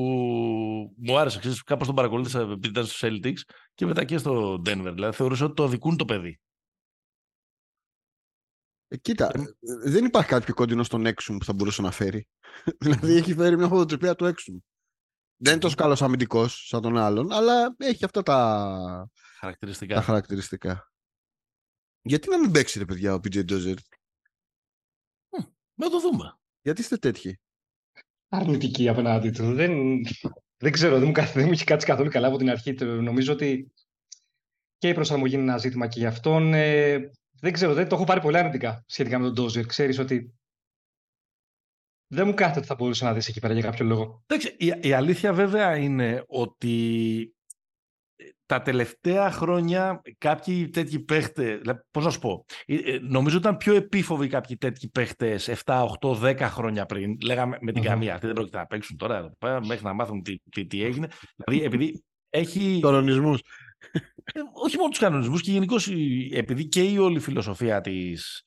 [0.97, 1.39] μου άρεσε.
[1.39, 3.41] Ξέρεις, κάπως τον παρακολούθησα επειδή ήταν στο Celtics
[3.75, 4.93] και μετά και στο Denver.
[4.95, 6.41] Δηλαδή θεωρούσα ότι το αδικούν το παιδί.
[8.89, 9.43] Ε, κοίτα, ε,
[9.85, 12.27] δεν υπάρχει κάτι πιο κοντινό στον Έξουμ που θα μπορούσε να φέρει.
[12.81, 14.59] δηλαδή έχει φέρει μια φωτοτροπία του Έξουμ.
[15.37, 19.95] Δεν είναι τόσο καλός αμυντικός σαν τον άλλον, αλλά έχει αυτά τα χαρακτηριστικά.
[19.95, 20.93] Τα χαρακτηριστικά.
[22.03, 23.77] Γιατί να μην παίξει, ρε παιδιά, ο PJ Dozier;
[25.75, 26.39] Να το δούμε.
[26.63, 27.41] Γιατί είστε τέτοιοι;
[28.33, 29.55] Αρνητικοί απέναντί του.
[29.55, 30.01] Δεν,
[30.57, 32.73] δεν ξέρω, δεν μου, δεν μου έχει κάτσει καθόλου καλά από την αρχή.
[32.85, 33.73] Νομίζω ότι
[34.79, 36.55] και η προσαρμογή είναι ένα ζήτημα και γι' αυτόν.
[36.55, 36.99] Ε,
[37.41, 39.67] δεν ξέρω, δεν το έχω πάρει πολύ αρνητικά σχετικά με τον Ντόζερ.
[39.67, 40.35] Ξέρεις ότι
[42.07, 44.23] δεν μου κάθεται ότι θα μπορούσε να δεις εκεί πέρα για κάποιο λόγο.
[44.27, 47.35] Εντάξει, η, η αλήθεια βέβαια είναι ότι
[48.47, 51.61] τα τελευταία χρόνια κάποιοι τέτοιοι παίχτες,
[51.91, 56.15] πώς να σου πω, ε, ε, νομίζω ήταν πιο επίφοβοι κάποιοι τέτοιοι παίχτες 7, 8,
[56.21, 57.17] 10 χρόνια πριν.
[57.25, 57.87] Λέγαμε με την mm-hmm.
[57.87, 59.33] καμία, αυτοί δεν πρόκειται να παίξουν τώρα
[59.67, 61.09] μέχρι να μάθουν τι, τι, τι έγινε.
[61.37, 62.79] Δηλαδή, επειδή έχει.
[62.83, 63.41] Κανονισμούς.
[64.33, 65.89] Ε, όχι μόνο τους κανονισμούς και γενικώς
[66.33, 68.45] επειδή και η όλη φιλοσοφία της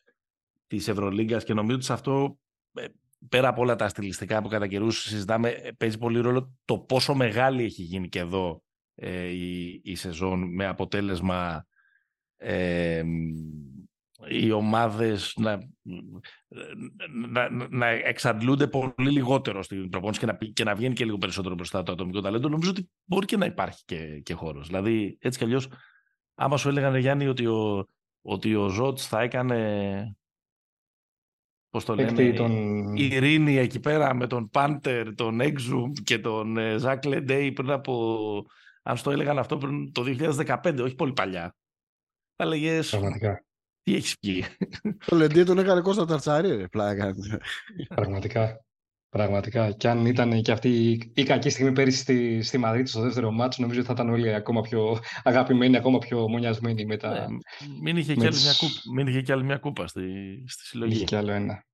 [0.68, 2.38] της Ευρωλίγκας και νομίζω ότι σε αυτό
[3.30, 7.64] πέρα από όλα τα στιλιστικά που κατά καιρούς συζητάμε, παίζει πολύ ρόλο το πόσο μεγάλη
[7.64, 8.64] έχει γίνει και εδώ
[8.96, 11.66] ε, η, η σεζόν με αποτέλεσμα
[12.38, 13.04] ε,
[14.28, 15.60] οι ομάδες να,
[17.30, 21.56] να, να εξαντλούνται πολύ λιγότερο στην προπόνηση και να, και να βγαίνει και λίγο περισσότερο
[21.56, 24.68] μπροστά το ατομικό ταλέντο, νομίζω ότι μπορεί και να υπάρχει και, και χώρος.
[24.68, 25.68] Δηλαδή, έτσι κι αλλιώς,
[26.36, 27.88] άμα σου έλεγαν, Γιάννη, ότι ο,
[28.22, 30.18] ότι ο Ζώτς θα έκανε
[31.70, 32.52] Πώς το λένε, τον...
[32.96, 38.46] η Ειρήνη εκεί πέρα με τον Πάντερ, τον Έξουμ και τον Ζακ Λεντέι πριν από
[38.84, 41.56] αν στο έλεγαν αυτό πριν το 2015, όχι πολύ παλιά.
[42.36, 42.90] Θα λέγες.
[42.90, 43.46] Πραγματικά.
[43.84, 44.46] Τι έχεις πει;
[45.06, 47.14] Το Λεντή τον έκανε Κώστα Ταρτσάρι, ρε πλάκα.
[47.96, 48.66] Πραγματικά.
[49.10, 49.72] Πραγματικά.
[49.72, 53.62] Και αν ήταν και αυτή η κακή στιγμή πέρυσι στη, στη Μαδρίτη στο δεύτερο μάτσο,
[53.62, 57.10] νομίζω ότι θα ήταν όλοι ακόμα πιο αγαπημένοι, ακόμα πιο μονιασμένοι με τα.
[57.10, 57.38] Ναι,
[57.82, 60.02] μην, είχε και μια κούπα, μην είχε και άλλη μια κούπα στη,
[60.48, 60.94] στη συλλογή.
[60.94, 61.66] Είχε και άλλο ένα.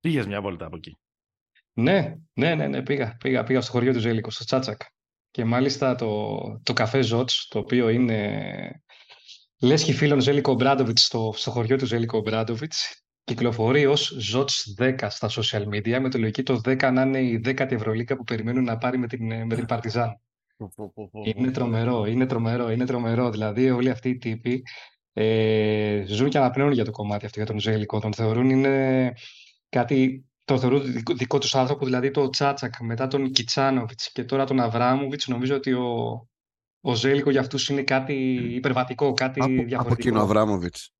[0.00, 0.96] Πήγες μια βόλτα από εκεί.
[1.72, 4.80] Ναι, ναι, ναι, ναι πήγα, πήγα, πήγα στο χωριό του Ζέλικο, στο Τσάτσακ.
[5.36, 8.82] Και μάλιστα το, το καφέ Ζότς, το οποίο είναι
[9.60, 15.30] λέσχη φίλων Ζέλικο Μπράντοβιτς στο, στο χωριό του Ζέλικο Μπράντοβιτς, κυκλοφορεί ως Ζότς 10 στα
[15.30, 18.78] social media, με το λογική το 10 να είναι η 10η Ευρωλίκα που περιμένουν να
[18.78, 20.20] πάρει με την, με την Παρτιζάν.
[21.22, 23.30] είναι τρομερό, είναι τρομερό, είναι τρομερό.
[23.30, 24.62] Δηλαδή όλοι αυτοί οι τύποι
[25.12, 28.00] ε, ζουν και αναπνέουν για το κομμάτι αυτό, για τον Ζέλικο.
[28.00, 29.12] Τον θεωρούν είναι
[29.68, 34.44] κάτι το θεωρούν δικό, δικό τους άνθρωπο, δηλαδή το Τσάτσακ, μετά τον Κιτσάνοβιτς και τώρα
[34.44, 35.26] τον Αβράμοβιτς.
[35.26, 36.28] Νομίζω ότι ο,
[36.80, 38.14] ο Ζέλικο για αυτούς είναι κάτι
[38.54, 39.82] υπερβατικό, κάτι από, διαφορετικό.
[39.82, 40.92] Από εκείνο Αβράμοβιτς.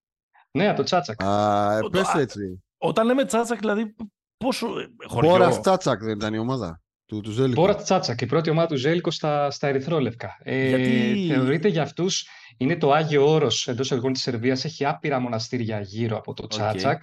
[0.51, 1.23] Ναι, από το Τσάτσακ.
[1.23, 2.65] Α, ε, πες έτσι.
[2.79, 3.95] Όταν λέμε Τσάτσακ, δηλαδή
[4.37, 4.67] πόσο
[5.07, 5.31] χωριό...
[5.31, 7.61] Μπόρα Τσάτσακ δεν ήταν η ομάδα του, του Ζέλικο.
[7.61, 10.37] Μπόρα Τσάτσακ, η πρώτη ομάδα του Ζέλικο στα, στα ερυθρόλευκα.
[10.43, 11.27] Ε, Γιατί...
[11.33, 14.65] Θεωρείται για αυτούς είναι το Άγιο Όρος εντός εργών της Σερβίας.
[14.65, 16.95] Έχει άπειρα μοναστήρια γύρω από το okay.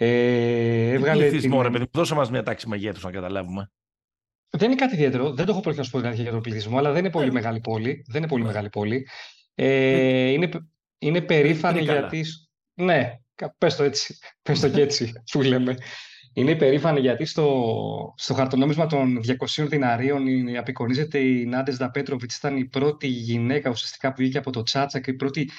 [0.00, 0.08] Τσάτσακ.
[0.08, 1.62] Ε, έβγαλε πληθυσμό, την...
[1.62, 3.70] ρε παιδί, δώσε μας μια τάξη μεγέθους να καταλάβουμε.
[4.50, 5.32] Δεν είναι κάτι ιδιαίτερο.
[5.32, 7.28] Δεν το έχω πρόκειται να σου πω κάτι για τον πληθυσμό, αλλά δεν είναι πολύ
[7.28, 7.32] ε.
[7.32, 8.04] μεγάλη πόλη.
[8.06, 8.46] Δεν είναι πολύ ε.
[8.46, 9.08] μεγάλη πόλη.
[9.54, 10.48] Ε, είναι,
[10.98, 12.24] είναι περήφανη γιατί...
[12.74, 13.18] Ναι,
[13.58, 14.18] πες το έτσι.
[14.42, 15.76] Πες το και έτσι, που λέμε.
[16.32, 19.20] Είναι περήφανη γιατί στο, στο χαρτονόμισμα των
[19.56, 22.36] 200 δυναρίων απεικονίζεται η Νάντες Δαπέτροβιτς.
[22.36, 25.50] Ήταν η πρώτη γυναίκα ουσιαστικά που βγήκε από το Τσάτσα και η πρώτη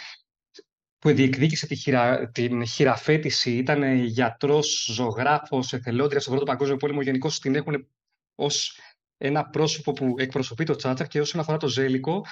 [1.01, 2.29] που διεκδίκησε τη χειρα...
[2.29, 7.01] την χειραφέτηση, ήταν γιατρός, ζωγράφος, εθελόντρια στον Πρώτο Παγκόσμιο Πόλεμο.
[7.01, 7.87] Γενικώς την έχουν
[8.35, 8.79] ως
[9.17, 12.25] ένα πρόσωπο που εκπροσωπεί το Τσάτσακ και όσον αφορά το Ζέλικο,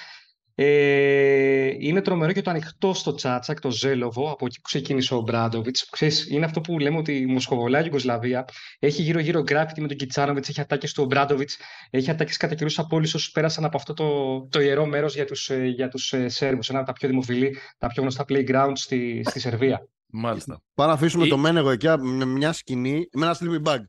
[0.62, 5.20] ε, είναι τρομερό και το ανοιχτό στο Τσάτσακ, το Ζέλοβο, από εκεί που ξεκίνησε ο
[5.20, 5.88] Μπράντοβιτς.
[6.30, 8.44] Είναι αυτό που λέμε ότι η Μοσχοβολά Ιουγκοσλαβία
[8.78, 11.56] έχει γύρω-γύρω γκράφιτι με τον Κιτσάνοβιτ, έχει ατάκες του Μπράντοβιτς,
[11.90, 15.24] έχει ατάκες κατά καιρούς από όλους όσους πέρασαν από αυτό το, το ιερό μέρος για
[15.24, 16.68] τους για τους, ε, Σέρβους.
[16.68, 19.88] Ένα από τα πιο δημοφιλή, τα πιο γνωστά playground στη, στη Σερβία.
[20.06, 20.62] Μάλιστα.
[20.74, 23.80] Πάμε να αφήσουμε το Μένεγο εκεί με μια σκηνή, με ένα sleeping bag.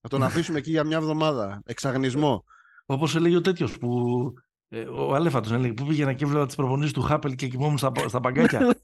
[0.00, 1.62] Να τον αφήσουμε εκεί για μια εβδομάδα.
[1.64, 2.44] Εξαγνισμό.
[2.86, 3.88] Όπως έλεγε ο τέτοιος που.
[4.68, 7.92] Ε, ο Αλέφατος έλεγε που πήγαινα και έβλεπα τις προπονήσεις του Χάπελ και κοιμόμουν στα,
[8.08, 8.60] στα παγκάκια.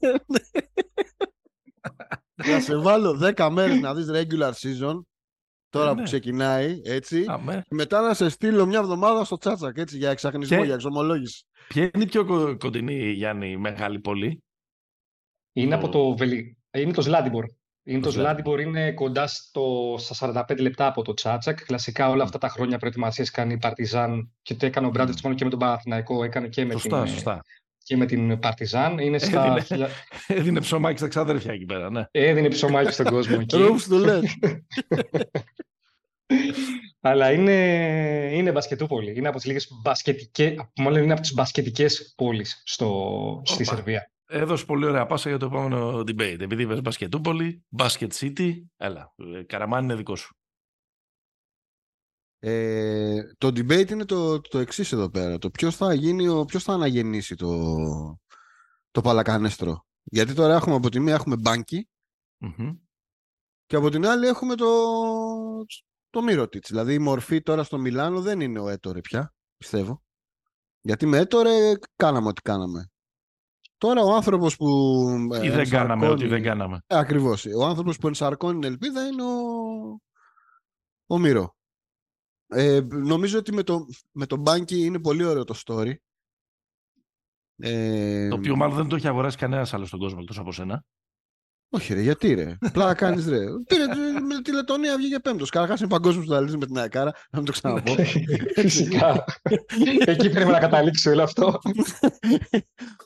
[2.47, 5.01] Να σε βάλω 10 μέρες να δεις regular season
[5.69, 7.25] τώρα που ξεκινάει, έτσι.
[7.69, 11.45] Μετά να σε στείλω μια εβδομάδα στο Τσάτσακ, έτσι, για εξαγνισμό, για εξομολόγηση.
[11.67, 12.25] Ποια είναι η πιο
[12.57, 14.43] κοντινή, Γιάννη, μεγάλη πόλη;
[15.53, 16.57] Είναι από το Βελι...
[16.71, 17.45] Είναι το Σλάντιμπορ.
[17.87, 21.65] Είναι το Σλάντιμπορ είναι κοντά στο, στα 45 λεπτά από το Τσάτσακ.
[21.65, 25.35] Κλασικά όλα αυτά τα χρόνια προετοιμασίες κάνει η Παρτιζάν και το έκανε ο Μπράντεβιτς μόνο
[25.35, 27.41] και με τον Παναθηναϊκό, έκανε και με σωστά, την, σωστά.
[27.83, 28.97] Και με την Παρτιζάν.
[28.97, 29.55] Είναι στα...
[29.57, 29.87] Έδινε,
[30.27, 32.05] έδινε ψωμάκι στα ξάδερφια εκεί πέρα, ναι.
[32.11, 33.57] Έδινε ψωμάκι στον κόσμο εκεί.
[33.57, 34.37] Ρούμς του λες.
[37.01, 37.53] Αλλά είναι,
[38.33, 39.13] είναι μπασκετούπολη.
[39.17, 44.09] Είναι από τις λίγες μπασκετικές, μάλλον είναι από τις μπασκετικές πόλεις στο, στη Σερβία.
[44.37, 46.39] Έδωσε πολύ ωραία πάσα για το επόμενο debate.
[46.39, 50.35] Επειδή είπες μπασκετούπολη, μπάσκετ city, έλα, ε, καραμάν είναι δικό σου.
[52.39, 55.37] Ε, το debate είναι το, το εξής εδώ πέρα.
[55.37, 57.65] Το ποιος θα, γίνει, ποιος θα αναγεννήσει το,
[58.91, 61.89] το παλακανέστρο; Γιατί τώρα έχουμε από τη μία έχουμε μπάνκι
[63.65, 64.67] και από την άλλη έχουμε το,
[66.09, 66.69] το Μύρωτιτς.
[66.69, 70.03] Δηλαδή η μορφή τώρα στο Μιλάνο δεν είναι ο Έτορε πια, πιστεύω.
[70.81, 72.89] Γιατί με Έτορε κάναμε ό,τι κάναμε.
[73.85, 74.67] Τώρα ο άνθρωπος που...
[75.43, 76.79] Ή δεν κάναμε ό,τι δεν κάναμε.
[76.87, 77.45] Ε, ακριβώς.
[77.45, 79.99] Ο άνθρωπος που ενσαρκώνει την ελπίδα είναι ο,
[81.05, 81.55] ο Μύρο.
[82.47, 85.93] Ε, νομίζω ότι με το, με το Μπάνκι είναι πολύ ωραίο το story.
[87.57, 90.83] Ε, το οποίο μάλλον δεν το έχει αγοράσει κανένας άλλος στον κόσμο εκτός από σένα.
[91.69, 92.57] Όχι, ρε, γιατί ρε.
[92.73, 93.39] Πλάκα κάνεις ρε.
[93.67, 93.85] Πήρε
[94.21, 95.49] με τη Λετωνία, βγήκε πέμπτος.
[95.49, 97.95] Καταρχάς είναι παγκόσμιος πρωταθλητή με την Αεκάρα, να μην το ξαναπώ.
[98.61, 99.23] Φυσικά.
[100.05, 101.59] Εκεί πρέπει να καταλήξει όλο αυτό.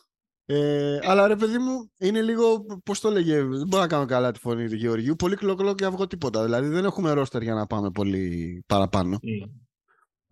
[0.52, 4.32] Ε, αλλά ρε παιδί μου, είναι λίγο, πώς το έλεγε, δεν μπορώ να κάνω καλά
[4.32, 5.16] τη φωνή του Γεωργίου.
[5.16, 6.44] Πολύ κλοκ κλοκ και αυγό τίποτα.
[6.44, 9.20] Δηλαδή δεν έχουμε ρόστερ για να πάμε πολύ παραπάνω.
[9.22, 9.50] Mm.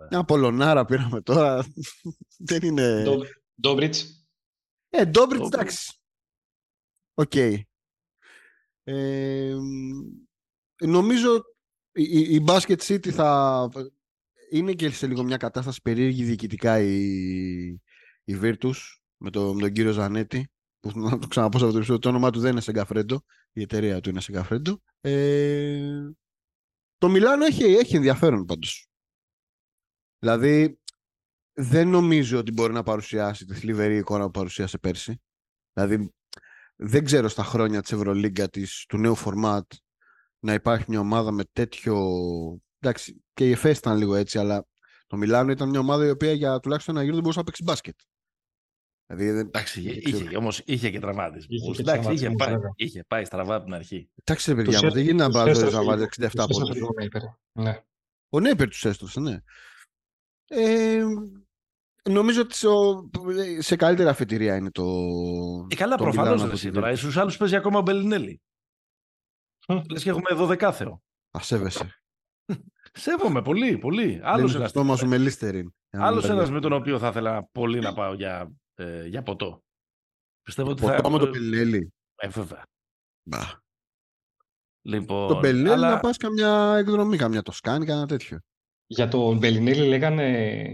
[0.09, 1.65] Μια Πολονάρα πήραμε τώρα.
[2.49, 3.05] δεν είναι.
[3.61, 4.27] Ντόμπριτς.
[4.89, 5.93] Ε, Ντόμπριτς, εντάξει.
[7.13, 7.35] Οκ.
[8.83, 9.55] Ε,
[10.81, 11.43] νομίζω
[11.91, 13.69] η, η Basket City θα
[14.51, 17.01] είναι και σε λίγο μια κατάσταση περίεργη διοικητικά η,
[18.23, 22.09] η Virtus με, το, με τον κύριο Ζανέτη που να το ξαναπώ σε αυτό το
[22.09, 26.09] όνομά του δεν είναι Σεγκαφρέντο η εταιρεία του είναι Σεγκαφρέντο ε,
[26.97, 28.87] το Μιλάνο έχει, έχει ενδιαφέρον πάντως.
[30.19, 30.79] Δηλαδή
[31.53, 35.21] δεν νομίζω ότι μπορεί να παρουσιάσει τη θλιβερή εικόνα που παρουσίασε πέρσι.
[35.73, 36.13] Δηλαδή
[36.75, 39.71] δεν ξέρω στα χρόνια της Ευρωλίγκα της, του νέου φορμάτ
[40.39, 41.97] να υπάρχει μια ομάδα με τέτοιο...
[42.79, 44.65] Εντάξει, και η ΕΦΕΣ ήταν λίγο έτσι, αλλά
[45.07, 47.63] το Μιλάνο ήταν μια ομάδα η οποία για τουλάχιστον ένα γύρο δεν μπορούσε να παίξει
[47.63, 47.99] μπάσκετ.
[49.09, 51.61] Δηλαδή, εντάξει, είχε, όμως είχε και τραυματισμούς.
[51.61, 54.09] Είχε, εντάξει, είχε, πάει, είχε πάει στραβά από την αρχή.
[54.23, 56.77] Εντάξει, ρε παιδιά, δεν γίνει να πάρει να βάλει 67 πόντους.
[57.51, 57.83] Ναι.
[58.29, 59.41] Ο Νέιπερ τους έστρωσε, ναι.
[60.47, 61.03] Ε,
[62.09, 62.55] Νομίζω ότι
[63.61, 64.83] σε καλύτερα αφετηρία είναι το.
[65.69, 66.95] Ε, καλά, προφανώς εσύ τώρα.
[66.95, 68.41] Στους άλλους παίζει ακόμα ο Μπελινέλη.
[69.91, 71.03] Λες και έχουμε εδώ δεκάθεο.
[71.37, 72.01] Α σέβεσαι.
[72.93, 74.19] Σέβομαι πολύ, πολύ.
[74.23, 74.69] Άλλος ένας.
[74.69, 75.73] στόμα σου με Λίστεριν.
[75.89, 79.63] Άλλος ένας με τον οποίο θα ήθελα πολύ να πάω για, ε, για ποτό.
[80.43, 81.09] Πιστεύω ότι ποτό θα.
[81.09, 81.93] με τον Μπελινέλη.
[82.15, 82.63] Ε, βέβαια.
[83.23, 83.39] Μπα.
[84.81, 85.89] Λοιπόν, το Μπελινέλη αλλά...
[85.89, 88.39] να πας καμιά εκδρομή, καμιά το σκάνι, κανένα τέτοιο.
[88.89, 90.25] Για τον Μπελινέλη λέγανε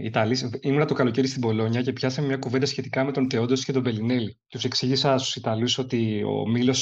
[0.02, 0.58] Ιταλοί.
[0.60, 3.82] Ήμουν το καλοκαίρι στην Πολόνια και πιάσαμε μια κουβέντα σχετικά με τον Τεόντος και τον
[3.82, 4.38] Μπελινέλη.
[4.48, 6.76] Τους εξήγησα στους Ιταλούς ότι ο Μίλο,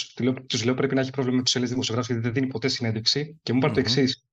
[0.47, 3.41] του λέω, πρέπει να έχει πρόβλημα με τους Έλληνες δημοσιογράφους γιατί δεν δίνει ποτέ συνέντευξη.
[3.43, 3.75] Και μου είπαν mm-hmm.
[3.75, 4.27] το εξής.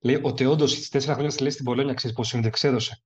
[0.00, 3.02] Λέει, ο Τεόντος στι τέσσερα χρόνια στη στην Πολόνια, ξέρεις πόσο συνέντευξη έδωσε.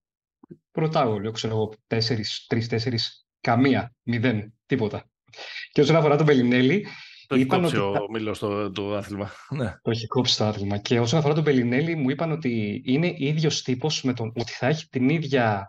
[0.72, 5.10] Ρωτάω, λέω, ξέρω εγώ, τέσσερις, τρεις, τέσσερις, καμία, μηδέν, τίποτα.
[5.72, 6.86] Και όσον αφορά τον Μπελινέλη,
[7.26, 7.98] το έχει κόψει ότι...
[7.98, 9.30] ο Μίλος το, το άθλημα.
[9.56, 9.74] Ναι.
[9.82, 10.78] Το έχει κόψει το άθλημα.
[10.78, 14.32] Και όσον αφορά τον Πελινέλη, μου είπαν ότι είναι ίδιος τύπος με τον.
[14.36, 15.66] ότι θα έχει την ίδια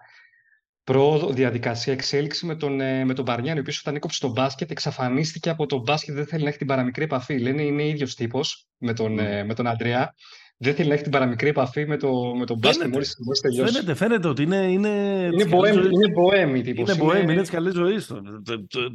[0.83, 4.71] πρόοδο, διαδικασία, εξέλιξη με τον, ε, με τον Μπαρνιάνη, ο οποίος όταν έκοψε τον μπάσκετ
[4.71, 7.39] εξαφανίστηκε από τον μπάσκετ, δεν θέλει να έχει την παραμικρή επαφή.
[7.39, 9.43] Λένε είναι ίδιος τύπος με τον, mm.
[9.45, 10.13] με τον Αντρέα
[10.61, 13.73] δεν θέλει να έχει την παραμικρή επαφή με το, με τον μπάσκετ μόλις, μόλις τελειώσει.
[13.73, 14.55] Φαίνεται, φαίνεται ότι είναι...
[14.55, 14.89] Είναι,
[15.33, 16.89] είναι μποέμι, είναι μποέμι τύπος.
[16.89, 18.11] Είναι μποέμι, είναι της καλής ζωής.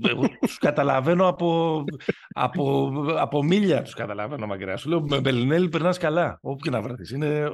[0.09, 1.85] Εγώ τους καταλαβαίνω από,
[2.29, 4.77] από, από μίλια τους καταλαβαίνω μακριά.
[4.77, 7.11] Σου λέω με Μπελινέλη περνάς καλά, όπου και να βρεθείς.
[7.11, 7.51] Είναι ε,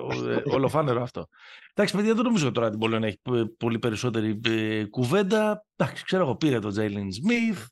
[0.54, 1.26] ολοφάνερο αυτό.
[1.74, 3.20] Εντάξει, παιδιά, δεν νομίζω τώρα την να έχει
[3.58, 5.64] πολύ περισσότερη ε, κουβέντα.
[5.76, 7.66] Εντάξει, ξέρω εγώ, πήρε τον Τζέιλιν Σμιθ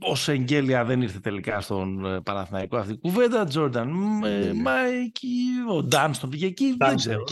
[0.00, 3.44] ο Σεγγέλια δεν ήρθε τελικά στον ε, Παναθηναϊκό αυτή η κουβέντα.
[3.44, 5.28] Τζόρνταν ε, Μάικη,
[5.70, 6.74] ο Ντάν στον πήγε εκεί.
[6.78, 7.24] Δεν ξέρω.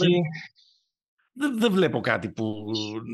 [1.33, 2.65] Δεν, δεν, βλέπω κάτι που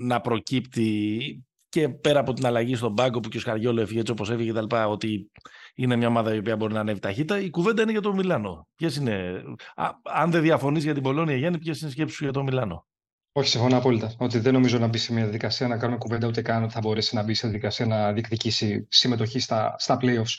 [0.03, 4.11] να προκύπτει και πέρα από την αλλαγή στον πάγκο που και ο Σκαριόλο έφυγε έτσι
[4.11, 4.75] όπως έφυγε κτλ.
[4.87, 5.31] Ότι
[5.75, 7.39] είναι μια ομάδα η οποία μπορεί να ανέβει ταχύτητα.
[7.39, 8.67] Η κουβέντα είναι για το Μιλάνο.
[8.75, 9.43] Ποιες είναι,
[9.75, 12.43] α, αν δεν διαφωνείς για την Πολώνια, Γιάννη, ποιες είναι οι σκέψεις σου για το
[12.43, 12.87] Μιλάνο;
[13.37, 14.13] Όχι, συμφωνώ απόλυτα.
[14.17, 16.79] Ότι δεν νομίζω να μπει σε μια διαδικασία να κάνουμε κουβέντα ούτε καν ότι θα
[16.79, 20.35] μπορέσει να μπει σε διαδικασία να διεκδικήσει συμμετοχή στα, στα playoffs.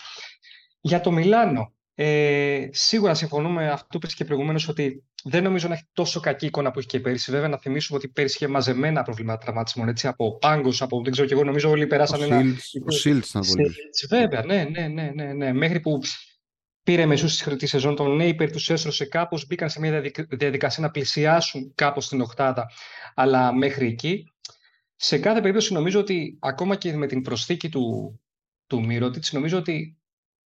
[0.80, 5.74] Για το Μιλάνο, ε, σίγουρα συμφωνούμε αυτό που είπε και προηγουμένως ότι δεν νομίζω να
[5.74, 7.30] έχει τόσο κακή εικόνα που έχει και πέρυσι.
[7.30, 11.26] Βέβαια, να θυμίσουμε ότι πέρυσι είχε μαζεμένα προβλήματα τραυματισμών έτσι, από πάγκος, από δεν ξέρω
[11.26, 11.44] και εγώ.
[11.44, 12.42] Νομίζω όλοι περάσαν ένα.
[12.86, 13.74] Ο Σίλτς ήταν πολύ.
[14.08, 15.52] Βέβαια, ναι, ναι, ναι, ναι, ναι.
[15.52, 16.00] Μέχρι που
[16.86, 20.90] πήρε μεσούς στη χρετή σεζόν τον Νέιπερ, τους έσωσε κάπως, μπήκαν σε μια διαδικασία να
[20.90, 22.70] πλησιάσουν κάπως την Οχτάδα,
[23.14, 24.32] αλλά μέχρι εκεί.
[24.96, 28.20] Σε κάθε περίπτωση νομίζω ότι ακόμα και με την προσθήκη του,
[28.66, 29.96] του Μύρωτιτς, νομίζω ότι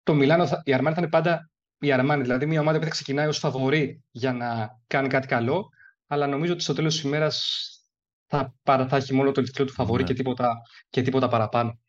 [0.03, 1.49] το Μιλάνο, η Αρμάνη θα είναι πάντα
[1.79, 2.21] η Αρμάνη.
[2.21, 5.69] Δηλαδή μια ομάδα που θα ξεκινάει ως φαβορή για να κάνει κάτι καλό,
[6.07, 7.63] αλλά νομίζω ότι στο τέλος της ημέρας
[8.25, 10.07] θα, θα έχει μόνο το τίτλο του φαβορή ναι.
[10.07, 11.79] και, τίποτα, και τίποτα παραπάνω.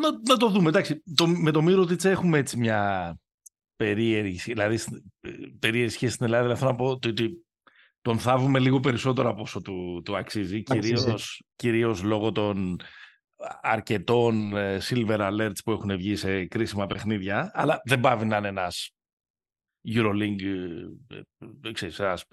[0.00, 0.68] Να, να το δούμε.
[0.68, 3.18] Εντάξει, το, με το Μύρωτιτς έχουμε έτσι μια
[3.76, 4.78] περίεργη, δηλαδή,
[5.58, 6.42] περίεργη σχέση στην Ελλάδα.
[6.42, 7.46] Δηλαδή, θέλω να πω ότι
[8.00, 12.76] τον θάβουμε λίγο περισσότερο από όσο του, του αξίζει, κυρίως, κυρίως λόγω των
[13.60, 18.48] αρκετών ε, silver alerts που έχουν βγει σε κρίσιμα παιχνίδια, αλλά δεν πάβει να είναι
[18.48, 18.90] ένας
[19.88, 20.42] Euroleague,
[21.08, 21.20] ε,
[21.68, 22.24] ε, ξέρεις, ένας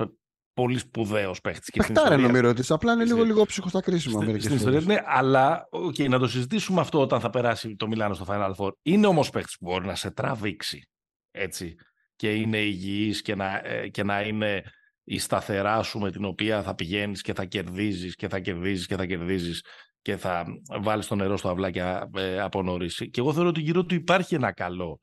[0.53, 1.69] πολύ σπουδαίος παίχτης.
[1.77, 4.21] Πεχτάρε νομίζω ότι απλά είναι λίγο, λίγο ψυχο στα κρίσιμα.
[4.21, 8.13] Στην, στην ιστορία, ναι, αλλά okay, να το συζητήσουμε αυτό όταν θα περάσει το Μιλάνο
[8.13, 8.71] στο Final Four.
[8.81, 10.89] Είναι όμως παίχτης που μπορεί να σε τραβήξει,
[11.31, 11.75] έτσι,
[12.15, 14.63] και είναι υγιής και να, και να είναι
[15.03, 18.95] η σταθερά σου με την οποία θα πηγαίνεις και θα κερδίζεις και θα κερδίζεις και
[18.95, 19.65] θα κερδίζεις
[20.01, 20.45] και θα
[20.81, 21.79] βάλεις το νερό στο αυλάκι
[22.13, 22.95] ε, από νωρίς.
[22.95, 24.99] Και εγώ θεωρώ ότι γύρω του υπάρχει ένα καλό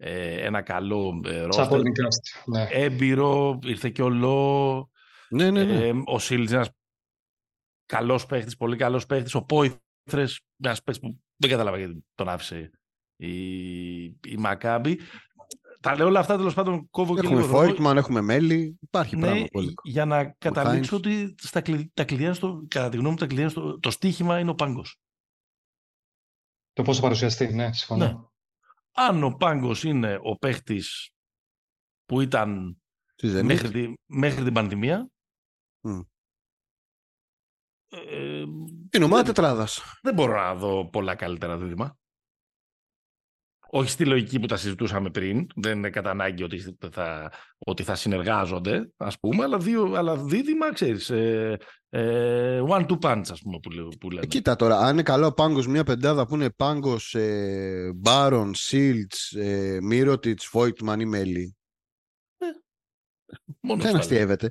[0.00, 1.80] ε, ένα καλό ε, ρόστερ.
[2.46, 2.66] Ναι.
[2.70, 4.90] Έμπειρο, ήρθε και ο Λό.
[5.28, 6.02] Ναι, ναι, ναι.
[6.04, 6.70] ο Σίλτζ ένας
[7.86, 9.34] καλός παίχτης, πολύ καλός παίχτης.
[9.34, 12.70] Ο Πόηθρες, ένας παίχτης που δεν κατάλαβα γιατί τον άφησε
[13.16, 14.98] η, η Μακάμπη
[15.80, 17.48] τα λέω όλα αυτά τέλος πάντων κόβω έχουμε και λίγο.
[17.48, 18.78] Έχουμε Φόιτμαν, έχουμε μέλη.
[18.80, 19.74] Υπάρχει ναι, πράγμα πολύ.
[19.82, 21.62] Για να καταλήξω ότι στα,
[21.94, 25.00] τα κλειδιά στο, κατά τη γνώμη μου, τα κλειδιά στο, το στίχημα είναι ο πάγκος.
[26.72, 28.32] Το πώς θα παρουσιαστεί, ναι, συμφωνώ.
[28.98, 29.04] Ναι.
[29.04, 31.10] Αν ο πάγκος είναι ο παίχτης
[32.04, 32.80] που ήταν
[33.22, 35.10] μέχρι, τη, μέχρι την πανδημία.
[35.88, 36.06] Mm.
[37.88, 38.44] Ε,
[38.90, 39.82] την ομάδα τετράδας.
[40.02, 41.98] Δεν μπορώ να δω πολλά καλύτερα δίδυμα.
[43.70, 47.94] Όχι στη λογική που τα συζητούσαμε πριν, δεν είναι κατά ανάγκη ότι θα, ότι θα
[47.94, 51.58] συνεργάζονται, ας πούμε, αλλά, δύο, αλλά δίδυμα, ξέρεις, ε,
[51.88, 54.26] ε, one-two punch, ας πούμε, που, που λέμε.
[54.26, 59.78] Κοίτα τώρα, αν είναι καλό πάγκος, μια πεντάδα που είναι πάγκος ε, Μπάρον, Σίλτς, ε,
[59.82, 61.56] Μύρωτιτς, Φόιτμαν ή Μέλη.
[62.38, 62.46] Ε,
[63.60, 64.50] μόνος δεν αστείευεται.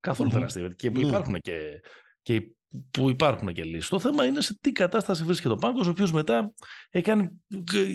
[0.00, 0.74] Καθόλου δεν αστείευεται.
[0.74, 1.06] Και που ναι.
[1.06, 1.80] υπάρχουν και,
[2.22, 2.55] και
[2.90, 3.88] που υπάρχουν και λύσεις.
[3.88, 6.52] Το θέμα είναι σε τι κατάσταση βρίσκεται ο Πάγκος, ο οποίος μετά
[6.90, 7.32] έκανε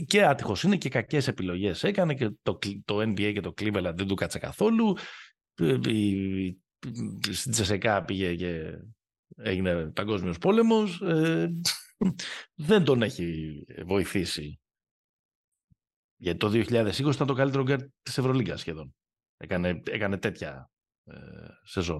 [0.05, 1.83] και άτυχος, είναι και κακές επιλογές.
[1.83, 4.97] Έκανε και το, το NBA και το Cleveland δεν του κάτσε καθόλου.
[7.31, 8.77] Στην Τσεσεκά πήγε και
[9.35, 11.01] έγινε παγκόσμιος πόλεμος.
[11.01, 11.51] Ε,
[12.67, 13.55] δεν τον έχει
[13.85, 14.59] βοηθήσει.
[16.15, 18.95] Γιατί το 2020 ήταν το καλύτερο γκαρντ της Ευρωλίγκας σχεδόν.
[19.37, 20.71] Έκανε, έκανε τέτοια
[21.03, 21.17] ε,
[21.63, 21.99] σεζόν.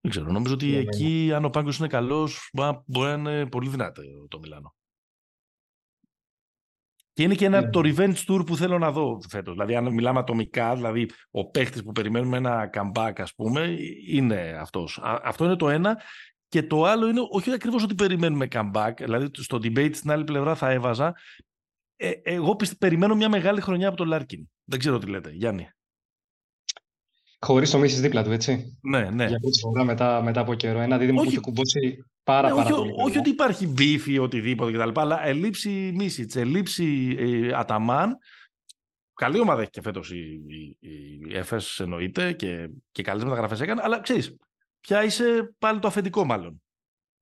[0.00, 0.32] Δεν ξέρω.
[0.32, 1.34] Νομίζω ότι ναι, ναι, εκεί, ναι.
[1.34, 2.50] αν ο Πάγκος είναι καλός,
[2.86, 4.74] μπορεί να είναι πολύ δυνατό το Μιλάνο.
[7.12, 7.70] Και είναι και ένα, ναι.
[7.70, 9.52] το revenge tour που θέλω να δω φέτος.
[9.52, 14.98] Δηλαδή, αν μιλάμε ατομικά, δηλαδή ο παίχτης που περιμένουμε ένα comeback, ας πούμε, είναι αυτός.
[15.02, 16.02] αυτό είναι το ένα.
[16.48, 18.92] Και το άλλο είναι όχι ακριβώς ότι περιμένουμε comeback.
[18.96, 21.14] Δηλαδή, στο debate στην άλλη πλευρά θα έβαζα.
[21.96, 24.50] Ε, εγώ περιμένω μια μεγάλη χρονιά από τον Λάρκιν.
[24.64, 25.30] Δεν ξέρω τι λέτε.
[25.30, 25.70] Γιάννη.
[27.46, 28.78] Χωρίς το Μίσης δίπλα του, έτσι.
[28.82, 29.26] Ναι, ναι.
[29.26, 30.80] Για πρώτη φορά μετά, μετά από καιρό.
[30.80, 32.92] Ένα δίδυμο που έχει κουμπώσει πάρα, ναι, πάρα όχι, πολύ.
[32.96, 35.00] Όχι ότι υπάρχει μπίφι ή οτιδήποτε κτλ.
[35.00, 38.16] Αλλά ελλείψη Μίσιτς, ελλείψη ε, Αταμάν.
[39.14, 40.76] Καλή ομάδα έχει και φέτος η, η,
[41.28, 43.80] η ΕΦΕΣ εννοείται και, και καλές μεταγραφές έκανε.
[43.84, 44.36] Αλλά ξέρεις,
[44.80, 46.62] πια είσαι πάλι το αφεντικό μάλλον.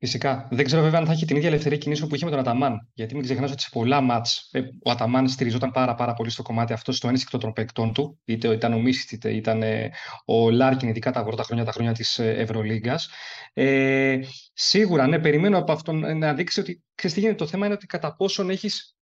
[0.00, 0.48] Φυσικά.
[0.50, 2.88] Δεν ξέρω βέβαια αν θα έχει την ίδια ελευθερία κινήσεων που είχε με τον Αταμάν.
[2.94, 6.42] Γιατί μην ξεχνάς ότι σε πολλά ματς ε, ο Αταμάν στηριζόταν πάρα, πάρα πολύ στο
[6.42, 8.18] κομμάτι αυτό, στο ένστικτο των παικτών του.
[8.24, 9.90] Είτε ήταν ο Μίσιτς, είτε ήταν ε,
[10.24, 13.08] ο Λάρκιν, ειδικά τα πρώτα χρόνια, τα χρόνια της ε, Ευρωλίγκας.
[13.52, 14.18] Ε,
[14.52, 16.82] σίγουρα, ναι, περιμένω από αυτόν να δείξει ότι.
[16.94, 18.96] Ξέρεις τι γίνεται, το θέμα είναι ότι κατά πόσον έχεις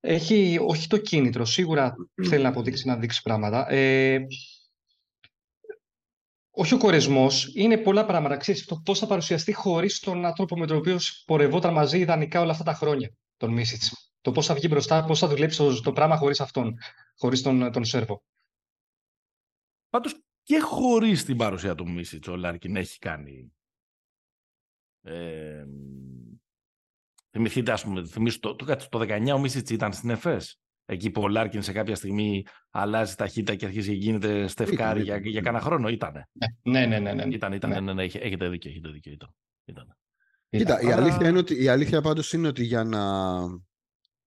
[0.00, 1.94] έχει όχι το κίνητρο, σίγουρα
[2.28, 3.72] θέλει να αποδείξει να δείξει πράγματα.
[3.72, 4.18] Ε,
[6.50, 8.36] όχι ο κορεσμός, είναι πολλά πράγματα.
[8.36, 12.50] Ξέρεις, το πώς θα παρουσιαστεί χωρίς τον άνθρωπο με τον οποίο πορευόταν μαζί ιδανικά όλα
[12.50, 14.12] αυτά τα χρόνια, τον Μίσιτς.
[14.20, 16.78] Το πώς θα βγει μπροστά, πώς θα δουλέψει το, το πράγμα χωρίς αυτόν,
[17.16, 18.22] χωρίς τον, τον Σέρβο.
[19.88, 23.52] Πάντως και χωρίς την παρουσία του Μίσιτς, ο Λάρκιν έχει κάνει
[25.02, 25.64] Ε,
[27.30, 28.02] θυμηθείτε, ας πούμε,
[28.40, 30.60] το, το, το 19 ο Μίσιτς ήταν στην ΕΦΕΣ.
[30.92, 35.16] Εκεί που ο Λάρκιν σε κάποια στιγμή αλλάζει ταχύτητα και αρχίζει και γίνεται στεφκάρι για,
[35.16, 35.88] για κανένα χρόνο.
[35.88, 36.28] Ήτανε.
[36.62, 37.12] Ναι, ναι, ναι.
[37.12, 37.34] ναι.
[37.34, 37.80] Ήταν, ήταν, ναι.
[37.80, 38.70] ναι, ναι, έχετε δίκιο.
[38.70, 39.34] Έχετε δίκιο ήταν.
[39.64, 39.96] ήταν.
[40.48, 43.02] Κοίτα, η, αλήθεια είναι ότι, η αλήθεια πάντως είναι ότι για να,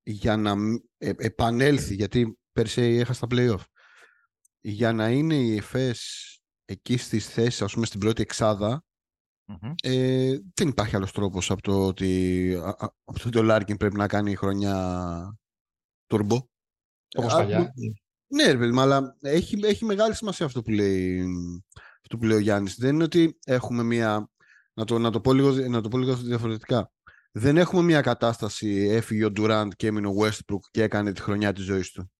[0.03, 0.53] για να
[0.97, 3.63] ε, επανέλθει, γιατί πέρσι έχασε τα play-off,
[4.61, 6.27] για να είναι η ΕΦΕΣ
[6.65, 8.83] εκεί στις θέσεις, ας πούμε, στην πρώτη εξάδα,
[9.83, 12.53] ε, δεν υπάρχει άλλος τρόπος από το ότι,
[13.03, 15.37] από το ότι ο Λάρκιν πρέπει να κάνει χρονιά
[16.07, 16.37] turbo.
[17.13, 17.73] Όπως παλιά.
[18.27, 21.25] Ναι, ρε αλλά έχει, έχει μεγάλη σημασία αυτό που λέει,
[22.01, 22.75] αυτό που λέει ο Γιάννης.
[22.75, 24.27] Δεν είναι ότι έχουμε μια...
[24.75, 26.91] Να το, να το, πω, λίγο, να το πω λίγο διαφορετικά.
[27.31, 31.53] Δεν έχουμε μια κατάσταση έφυγε ο Ντουράντ και έμεινε ο Westbrook και έκανε τη χρονιά
[31.53, 32.11] της ζωής του.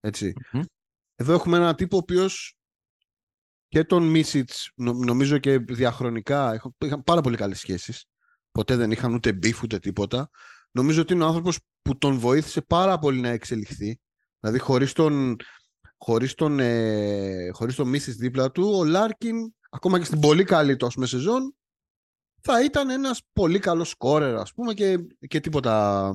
[0.00, 0.32] ετσι
[1.14, 2.56] Εδώ έχουμε έναν τύπο ο οποίος
[3.68, 8.04] και τον Μίσιτς νομίζω και διαχρονικά είχαν πάρα πολύ καλές σχέσεις.
[8.50, 10.30] Ποτέ δεν είχαν ούτε beef ούτε τίποτα.
[10.70, 14.00] Νομίζω ότι είναι ο άνθρωπος που τον βοήθησε πάρα πολύ να εξελιχθεί.
[14.42, 15.36] Δηλαδή χωρίς τον,
[15.98, 19.36] χωρίς τον, ε, χωρίς τον Μίσιτς δίπλα του, ο Λάρκιν
[19.70, 21.54] ακόμα και στην πολύ καλή του πούμε, σεζόν
[22.40, 24.98] θα ήταν ένας πολύ καλός σκόρερ ας πούμε και,
[25.28, 26.12] και τίποτα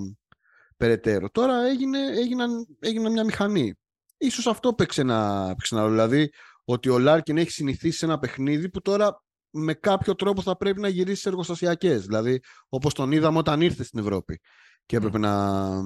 [0.77, 1.29] περαιτέρω.
[1.29, 3.73] Τώρα έγινε, έγιναν, έγιναν μια μηχανή.
[4.17, 6.29] Ίσως αυτό παίξε ένα, παίξε ένα Δηλαδή
[6.63, 10.81] ότι ο Λάρκιν έχει συνηθίσει σε ένα παιχνίδι που τώρα με κάποιο τρόπο θα πρέπει
[10.81, 12.05] να γυρίσει σε εργοστασιακές.
[12.05, 12.39] Δηλαδή,
[12.69, 14.39] όπως τον είδαμε όταν ήρθε στην Ευρώπη
[14.85, 15.81] και έπρεπε να,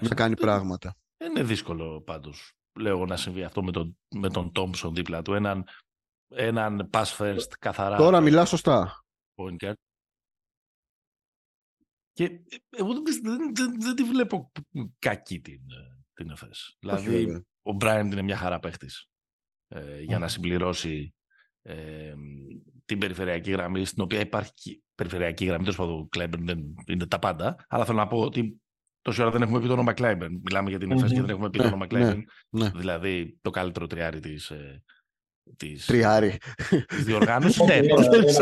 [0.00, 0.96] να κάνει πράγματα.
[1.24, 5.34] Είναι δύσκολο πάντως, λέω, να συμβεί αυτό με τον, με τον Τόμψον δίπλα του.
[5.34, 5.68] Έναν,
[6.28, 7.96] έναν pass first καθαρά.
[7.96, 9.04] Τώρα μιλάς σωστά.
[9.34, 9.72] Point
[12.12, 12.40] Και
[12.70, 13.02] εγώ δεν,
[13.54, 14.52] δεν, δεν, τη βλέπω
[14.98, 15.60] κακή την,
[16.12, 16.76] την ΕΦΕΣ.
[16.78, 19.08] Δηλαδή, ο Μπράιν είναι μια χαρά παίχτης
[19.68, 21.14] ε, για να συμπληρώσει
[21.62, 22.14] ε,
[22.84, 27.64] την περιφερειακή γραμμή, στην οποία υπάρχει περιφερειακή γραμμή, τόσο πάντων Κλάιμπερν δεν είναι τα πάντα,
[27.68, 28.60] αλλά θέλω να πω ότι
[29.06, 30.40] τόση ώρα δεν έχουμε πει το όνομα Κλάιμπερν.
[30.44, 32.24] Μιλάμε για την ΕΦΕΣ και δεν έχουμε πει το ναι, όνομα Κλάιμπερν.
[32.48, 32.70] Ναι, ναι.
[32.74, 34.82] Δηλαδή το καλύτερο τριάρι της, ε,
[35.56, 36.38] της, τριάρι.
[36.86, 37.60] της διοργάνωσης.
[37.60, 37.80] ναι,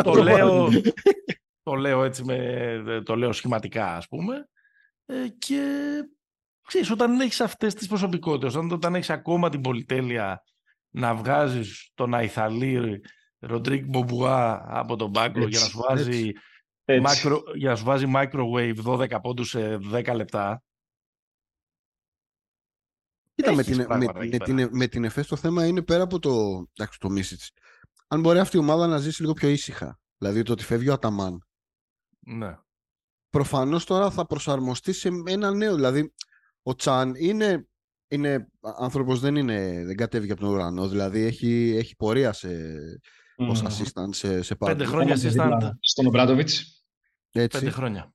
[0.03, 0.69] το, λέω,
[1.63, 4.49] το λέω έτσι με, το λέω σχηματικά ας πούμε.
[5.07, 5.63] Ε, και
[6.67, 10.43] ξέρεις, όταν έχεις αυτές τις προσωπικότητες, όταν, όταν έχεις ακόμα την πολυτέλεια
[10.91, 13.01] να βγάζεις τον Αϊθαλή
[13.39, 16.33] Ροντρίκ Μπομπουά από τον πάγκο για να σου βάζει
[16.87, 20.63] Micro, για να σου βάζει microwave 12 πόντους σε 10 λεπτά.
[23.35, 26.65] Κοίτα, με την, με, με, την, με την ΕΦΕΣ το θέμα είναι πέρα από το,
[26.73, 27.51] εντάξει, το Μίσιτς.
[28.09, 30.01] Αν μπορεί αυτή η ομάδα να ζήσει λίγο πιο ήσυχα.
[30.19, 31.47] Δηλαδή το ότι φεύγει ο Αταμάν.
[32.19, 32.59] Ναι.
[33.31, 35.75] Προφανώς τώρα θα προσαρμοστεί σε ένα νέο.
[35.75, 36.13] Δηλαδή
[36.63, 37.69] ο Τσάν είναι
[38.09, 42.49] είναι άνθρωπος δεν είναι, δεν κατέβηκε από τον ουρανό, δηλαδή έχει, έχει πορεία σε,
[43.37, 43.49] mm.
[43.49, 45.71] ως assistant σε, σε Πέντε χρόνια assistant.
[45.81, 46.74] Στον Ομπράντοβιτς.
[47.37, 47.59] Έτσι.
[47.59, 48.15] Πέντε χρόνια.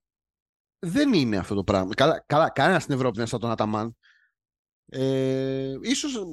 [0.79, 1.93] Δεν είναι αυτό το πράγμα.
[1.93, 3.95] Καλά, καλά κανένας στην Ευρώπη δεν είναι σαν τον Αταμάν.
[4.85, 6.23] Ε, ίσως,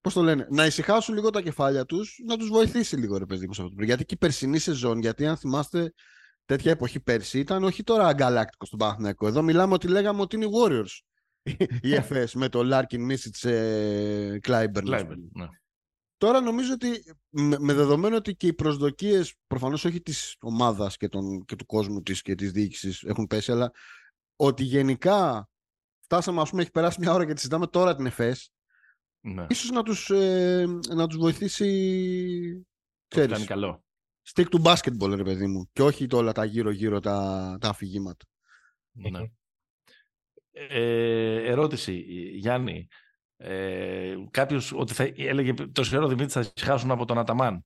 [0.00, 3.46] πώς το λένε, να ησυχάσουν λίγο τα κεφάλια τους, να τους βοηθήσει λίγο ρε παιδί
[3.46, 3.84] μου σε αυτό.
[3.84, 5.92] Γιατί και η περσινή σεζόν, γιατί αν θυμάστε
[6.44, 9.26] τέτοια εποχή πέρσι ήταν όχι τώρα γκαλάκτικος στον Παναθηναϊκό.
[9.26, 10.98] Εδώ μιλάμε ότι λέγαμε ότι είναι οι Warriors
[11.88, 13.40] η ΕΦΕΣ με το Λάρκιν Μίσιτς
[14.40, 14.88] Κλάιμπερν.
[15.32, 15.48] Ναι.
[16.18, 21.08] Τώρα νομίζω ότι με, δεδομένο ότι και οι προσδοκίες προφανώς όχι της ομάδας και,
[21.44, 23.72] και του κόσμου της και της διοίκησης έχουν πέσει αλλά
[24.36, 25.48] ότι γενικά
[25.98, 28.52] φτάσαμε ας πούμε έχει περάσει μια ώρα και τη συζητάμε τώρα την ΕΦΕΣ
[29.20, 29.46] ναι.
[29.48, 32.66] ίσως να τους, ε, να τους βοηθήσει
[33.08, 33.84] ξέρεις, κάνει καλό.
[34.34, 38.24] stick to basketball ρε παιδί μου και όχι όλα τα γύρω γύρω τα, τα αφηγήματα.
[38.92, 39.20] Ναι.
[40.50, 41.92] Ε, ερώτηση,
[42.34, 42.88] Γιάννη.
[43.40, 47.64] Ε, Κάποιος ότι θα έλεγε το σφαιρό Δημήτρης θα χάσουν από τον Αταμάν.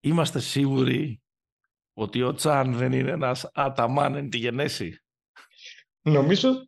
[0.00, 1.22] Είμαστε σίγουροι
[1.92, 5.02] ότι ο Τσάν δεν είναι ένας Αταμάν εν τη γενέση;
[6.02, 6.66] Νομίζω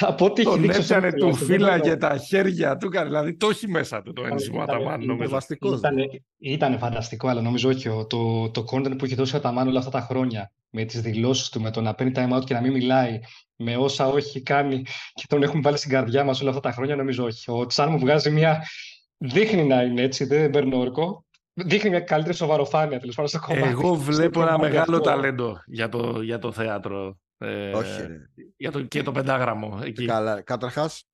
[0.00, 4.12] από ό,τι Τον έπιανε του φύλλα και τα χέρια του, δηλαδή το έχει μέσα του
[4.12, 5.04] το ένσημο Αταμάν.
[5.04, 5.38] Νομίζω.
[5.58, 5.96] Ήταν,
[6.38, 7.88] ήταν φανταστικό, αλλά νομίζω όχι.
[8.08, 11.48] Το, το content που έχει δώσει ο Αταμάν όλα αυτά τα χρόνια, με τις δηλώσεις
[11.48, 13.20] του, με το να παίρνει time out και να μην μιλάει,
[13.62, 14.82] με όσα όχι κάνει
[15.14, 17.50] και τον έχουμε βάλει στην καρδιά μας όλα αυτά τα χρόνια, νομίζω όχι.
[17.50, 18.62] Ο Τσάν μου βγάζει μια...
[19.24, 21.24] Δείχνει να είναι έτσι, δεν παίρνω όρκο.
[21.54, 23.68] Δείχνει μια καλύτερη σοβαροφάνεια τέλος πάντων στο κομμάτι.
[23.68, 27.18] Εγώ βλέπω ένα μεγάλο ταλέντο για το, για το θέατρο.
[27.38, 28.02] Ε, όχι.
[28.56, 29.80] Για το, και το πεντάγραμμο.
[29.84, 30.04] Εκεί.
[30.04, 30.40] Καλά.
[30.40, 31.04] Καταρχάς,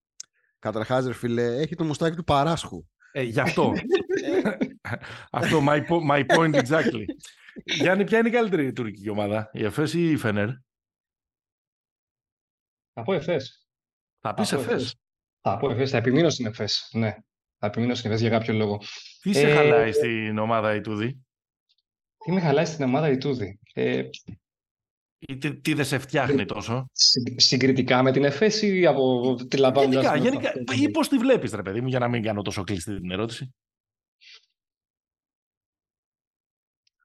[0.58, 2.84] καταρχάς, ρε φίλε, έχει το μουστάκι του Παράσχου.
[3.12, 3.72] Ε, γι' αυτό.
[5.30, 5.80] αυτό, my,
[6.10, 7.04] my point exactly.
[7.64, 10.48] Γιάννη, ποια είναι η καλύτερη τουρκική ομάδα, η ΕΦΕΣ ή η Φενέρ;
[12.98, 13.68] Θα πω Εφές.
[14.20, 14.94] Θα πεις Εφές.
[15.40, 17.14] Θα πω Εφές, θα επιμείνω στην Εφές, ναι.
[17.58, 18.80] Θα επιμείνω στην Εφές για κάποιο λόγο.
[19.20, 21.26] Τι σε ε, χαλάει στην ομάδα η Τούδη;
[22.24, 23.58] Τι με χαλάει στην ομάδα η Τούδη.
[23.74, 24.08] Ε,
[25.18, 26.90] Ή τι, τι δεν σε φτιάχνει τόσο;
[27.36, 30.20] Συγκριτικά με την ΕΦΕΣ ή από τη λαμβάνοντας...
[30.20, 30.74] Γενικά, γενικά.
[30.74, 33.54] Ή πώς τη βλέπεις, ρε παιδί μου, για να μην κάνω τόσο κλειστή την ερώτηση.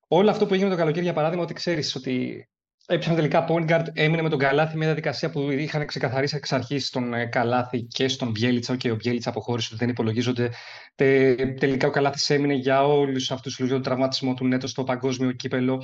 [0.08, 2.48] Όλο αυτό που έγινε το καλοκαίρι, για παράδειγμα, ότι ξέρεις ότι
[2.88, 6.88] έπιανε τελικά point guard, έμεινε με τον Καλάθι μια διαδικασία που είχαν ξεκαθαρίσει εξ αρχής
[6.88, 8.76] στον ε, Καλάθι και στον Μπιέλιτσα.
[8.76, 10.52] Και ο Μπιέλιτσα αποχώρησε ότι δεν υπολογίζονται.
[10.96, 14.84] Τε, τελικά ο Καλάθις έμεινε για όλους αυτούς τους λόγους, τον τραυματισμό του Νέτο στο
[14.84, 15.84] παγκόσμιο κύπελο.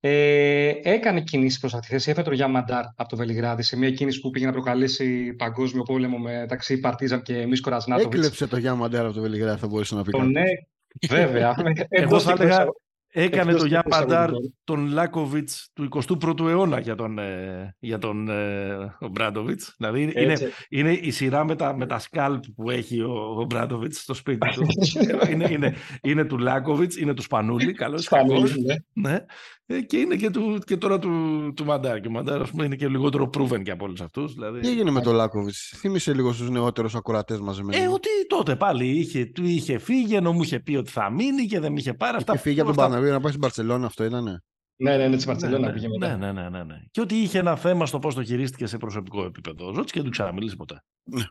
[0.00, 2.10] Ε, έκανε κινήσεις προς αυτή τη θέση.
[2.10, 5.82] Έφερε τον Γιάννη Μαντάρ από το Βελιγράδι σε μια κίνηση που πήγε να προκαλέσει παγκόσμιο
[5.82, 8.14] πόλεμο μεταξύ Παρτίζαν και Μίσκο Ρασνάτοβιτ.
[8.14, 10.10] Έκλεψε το Γιάννη Μαντάρ από το Βελιγράδι, θα μπορούσε να πει.
[10.10, 10.42] Το ναι,
[11.08, 11.54] βέβαια.
[11.88, 12.66] Εγώ θα έλεγα
[13.20, 14.30] Έκανε το Γιάνν Παντάρ
[14.64, 19.74] τον Λάκοβιτς του 21ου αιώνα για τον, ε, για τον ε, Μπράντοβιτς.
[19.76, 20.36] Δηλαδή είναι,
[20.68, 24.48] είναι η σειρά με τα, με τα σκάλπ που έχει ο, ο Μπράντοβιτς στο σπίτι
[24.50, 24.66] του.
[25.30, 27.72] είναι, είναι, είναι του Λάκοβιτς, είναι του Σπανούλη.
[27.72, 29.10] Καλό Σπανούλη, ναι.
[29.10, 29.24] ναι.
[29.70, 32.00] Ε, και είναι και, του, και τώρα του, του Μαντάρ.
[32.00, 34.34] Και ο Μαντάρ πούμε, είναι και λιγότερο proven και από όλους αυτούς.
[34.34, 34.60] Δηλαδή...
[34.60, 37.82] Τι έγινε με τον Λάκοβιτς, θύμισε λίγο στους νεότερους ακροατές μαζεμένου.
[37.82, 41.46] Ε, ότι τότε πάλι είχε, του είχε φύγει, ενώ μου είχε πει ότι θα μείνει
[41.46, 42.16] και δεν με είχε πάρει.
[42.28, 44.42] Είχε φύγει από τον Παναγιώτη να πάει στην Παρσελόνα, αυτό ήταν.
[44.76, 46.16] Ναι, ναι, ναι, της Παρσελόνα ναι, πήγε μετά.
[46.16, 49.24] Ναι, ναι, ναι, ναι, Και ότι είχε ένα θέμα στο πώς το χειρίστηκε σε προσωπικό
[49.24, 49.64] επίπεδο.
[49.64, 50.82] Ζώτησε και δεν του ξαναμιλήσει ποτέ.
[51.04, 51.24] Ναι.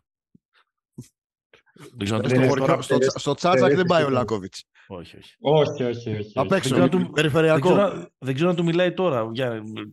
[2.80, 4.64] Στο, στο Τσάτζακ δεν πάει ο Λάκοβιτς.
[4.88, 5.36] Όχι, όχι.
[5.40, 6.32] Όχι, όχι, όχι.
[6.34, 7.68] Απ' έξω, του, περιφερειακό.
[7.68, 9.26] Δεν ξέρω, δεν ξέρω αν του μιλάει τώρα,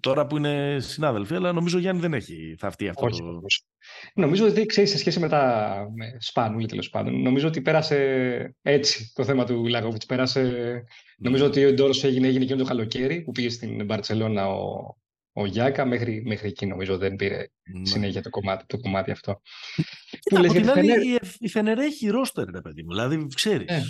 [0.00, 3.06] τώρα που είναι συνάδελφοι, αλλά νομίζω ο Γιάννη δεν έχει θαυτεί αυτό.
[3.06, 3.40] Όχι, το...
[4.14, 7.22] Νομίζω ότι ξέρεις σε σχέση με τα με Σπάνουλη τέλος πάντων.
[7.22, 10.06] Νομίζω ότι πέρασε έτσι το θέμα του Λάκοβιτς.
[10.06, 10.42] Πέρασε.
[10.42, 10.80] Ναι.
[11.18, 14.96] Νομίζω ότι ο Ντόρος έγινε, έγινε εκείνο το καλοκαίρι που πήγε στην Μπαρσελόνα ο,
[15.34, 15.84] ο Γιάκα.
[15.84, 17.86] Μέχρι, μέχρι εκεί νομίζω δεν πήρε ναι.
[17.86, 19.40] συνέχεια το κομμάτι, το κομμάτι αυτό.
[20.20, 22.88] Κοίτα, από την άλλη, η Φενερέ έχει ρόστερ, ρε παιδί μου.
[22.88, 23.70] Δηλαδή, ξέρεις.
[23.70, 23.82] Ναι.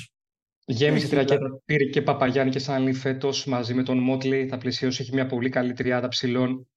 [0.66, 1.60] Γέμισε τη ρακέτα.
[1.64, 4.46] Πήρε και Παπαγιάννη και Σάνλι φέτος μαζί με τον Μότλι.
[4.48, 5.02] Θα πλησιώσει.
[5.02, 6.68] Έχει μια πολύ καλή τριάδα ψηλών.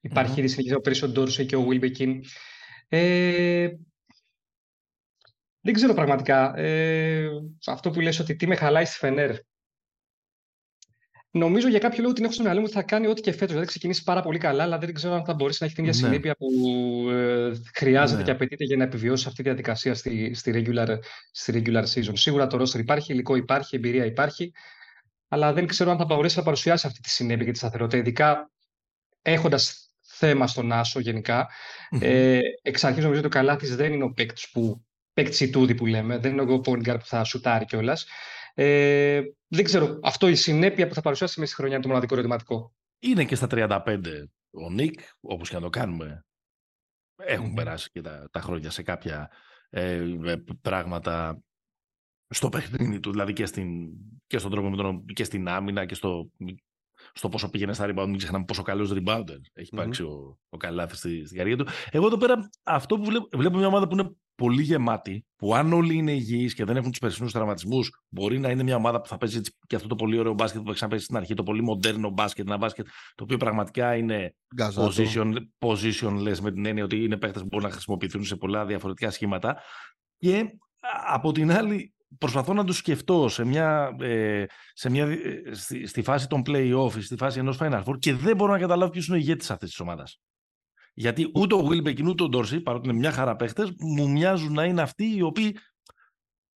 [0.00, 0.38] Υπάρχει mm-hmm.
[0.38, 2.20] ήδη συνεχίζει ο Πρίσο Ντόρσε και ο Βίλμπεκιν.
[2.88, 3.68] Ε,
[5.60, 6.56] δεν ξέρω πραγματικά.
[6.56, 7.28] Ε,
[7.66, 9.36] αυτό που λες ότι τι με χαλάει στη Φενέρ.
[11.30, 13.48] Νομίζω για κάποιο λόγο την έχω στο μυαλό μου ότι θα κάνει ό,τι και φέτος.
[13.48, 16.00] Δηλαδή ξεκινήσει πάρα πολύ καλά, αλλά δεν ξέρω αν θα μπορέσει να έχει την ίδια
[16.00, 16.06] ναι.
[16.06, 16.48] συνέπεια που
[17.10, 18.24] ε, χρειάζεται ναι.
[18.24, 20.98] και απαιτείται για να επιβιώσει αυτή τη διαδικασία στη, στη, regular,
[21.30, 22.12] στη regular season.
[22.12, 24.52] Σίγουρα το roster υπάρχει, υλικό υπάρχει, εμπειρία υπάρχει,
[25.28, 28.50] αλλά δεν ξέρω αν θα μπορέσει να παρουσιάσει αυτή τη συνέπεια και τη σταθερότητα, ειδικά
[29.22, 31.48] έχοντας θέμα στον Άσο γενικά.
[31.90, 32.02] Mm-hmm.
[32.02, 36.18] Ε, εξ αρχής νομίζω ότι ο Καλάθι δεν είναι ο παίκτης που παίκτης που λέμε,
[36.18, 38.06] δεν είναι ο point που θα σουτάρει κιόλας.
[38.60, 42.14] Ε, δεν ξέρω, αυτό η συνέπεια που θα παρουσιάσει μέσα στη χρονιά είναι το μοναδικό
[42.14, 42.74] ερωτηματικό.
[42.98, 46.24] Είναι και στα 35 ο Νίκ, όπως και να το κάνουμε.
[47.16, 49.30] Έχουν περάσει και τα, τα χρόνια σε κάποια
[49.70, 50.04] ε,
[50.60, 51.42] πράγματα
[52.28, 53.88] στο παιχνίδι του, δηλαδή και, στην,
[54.26, 56.30] και στον τρόπο με τον, και στην άμυνα και στο,
[57.12, 58.06] στο πόσο πήγαινε στα rebound.
[58.06, 60.30] Μην ξεχνάμε πόσο καλός rebounder έχει υπάρξει mm-hmm.
[60.30, 61.70] ο, ο Καλάθι στη, στην καριέρα του.
[61.90, 65.72] Εγώ εδώ πέρα αυτό που βλέπω, βλέπω μια ομάδα που είναι πολύ γεμάτη, που αν
[65.72, 69.08] όλοι είναι υγιείς και δεν έχουν τους περσινού τραυματισμούς, μπορεί να είναι μια ομάδα που
[69.08, 71.62] θα παίζει και αυτό το πολύ ωραίο μπάσκετ που έχει παίξει στην αρχή, το πολύ
[71.62, 74.34] μοντέρνο μπάσκετ, ένα μπάσκετ το οποίο πραγματικά είναι
[74.74, 79.10] position, positionless με την έννοια ότι είναι παίχτες που μπορούν να χρησιμοποιηθούν σε πολλά διαφορετικά
[79.10, 79.56] σχήματα.
[80.18, 80.44] Και
[81.06, 86.02] από την άλλη, προσπαθώ να τους σκεφτώ σε μια, ε, σε μια, ε, στη, στη,
[86.02, 89.16] φάση των play-off, στη φάση ενός Final Four και δεν μπορώ να καταλάβω ποιος είναι
[89.16, 90.20] ο ηγέτης αυτής της ομάδας.
[90.98, 94.64] Γιατί ούτε ο Wilbekin ούτε ο Ντόρσι, παρότι είναι μια χαρά παίχτες, μου μοιάζουν να
[94.64, 95.58] είναι αυτοί οι οποίοι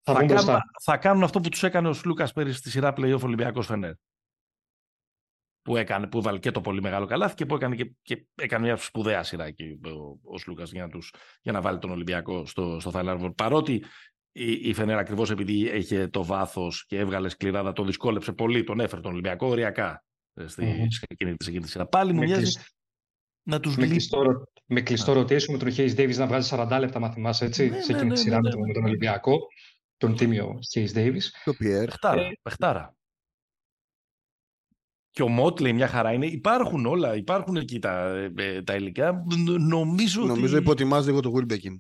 [0.04, 3.20] θα, θα, κάνουν, θα κάνουν, αυτό που τους έκανε ο Σλούκας πέρυσι στη σειρά playoff
[3.22, 3.94] Ολυμπιακός Φενέρ.
[5.62, 8.66] Που, έκανε, που έβαλε και το πολύ μεγάλο καλάθι και που έκανε, και, και έκανε
[8.66, 11.00] μια σπουδαία σειρά εκεί ο, ο Σλούκας για, να
[11.42, 13.74] για να βάλει τον Ολυμπιακό στο, στο Final Παρότι
[14.32, 18.80] η, η Φενέρ ακριβώς επειδή είχε το βάθος και έβγαλε σκληράδα, το δυσκόλεψε πολύ, τον
[18.80, 20.04] έφερε τον Ολυμπιακό ωριακά
[20.34, 20.88] ε, στη, mm-hmm.
[20.90, 21.88] σε, εκείνη, σε εκείνη τη σειρά.
[21.88, 22.52] Πάλι μου μοιάζει
[23.44, 27.00] να τους με, κλειστό, με κλειστό rotation με τον Hayes Davis να βγάζει 40 λεπτά,
[27.00, 29.38] μα θυμάσαι, έτσι, ναι, σε εκείνη ναι, τη σειρά ναι, ναι, με τον Ολυμπιακό,
[29.98, 31.24] τον τίμιο Hayes Davis.
[31.44, 31.86] Το Pierre.
[31.86, 32.96] Πεχτάρα, ε, πεχτάρα.
[35.12, 36.26] Και ο Μότλεϊ μια χαρά είναι.
[36.26, 38.08] Υπάρχουν όλα, υπάρχουν εκεί τα,
[38.38, 39.24] ε, τα υλικά.
[39.60, 40.64] Νομίζω, Νομίζω ότι...
[40.64, 41.76] υποτιμάζει λίγο το Wilbekin.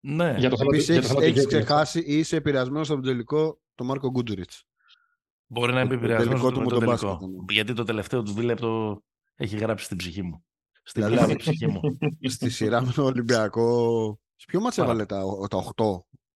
[0.00, 0.34] Ναι.
[0.38, 4.10] Για το θέμα Επίσης, έχεις, έχεις ξεχάσει ή είσαι επηρεασμένος από τον τελικό το Μάρκο
[4.10, 4.64] Γκούντουριτς.
[5.46, 7.18] Μπορεί να είμαι επηρεασμένος από τον τελικό.
[7.48, 9.02] Γιατί το τελευταίο του δίλεπτο
[9.34, 10.44] έχει γράψει στην ψυχή μου.
[10.86, 11.80] Στην δηλαδή, ψυχή μου.
[12.34, 14.18] Στη σειρά με τον Ολυμπιακό.
[14.36, 15.84] Σε ποιο μάτς έβαλε τα, τα 8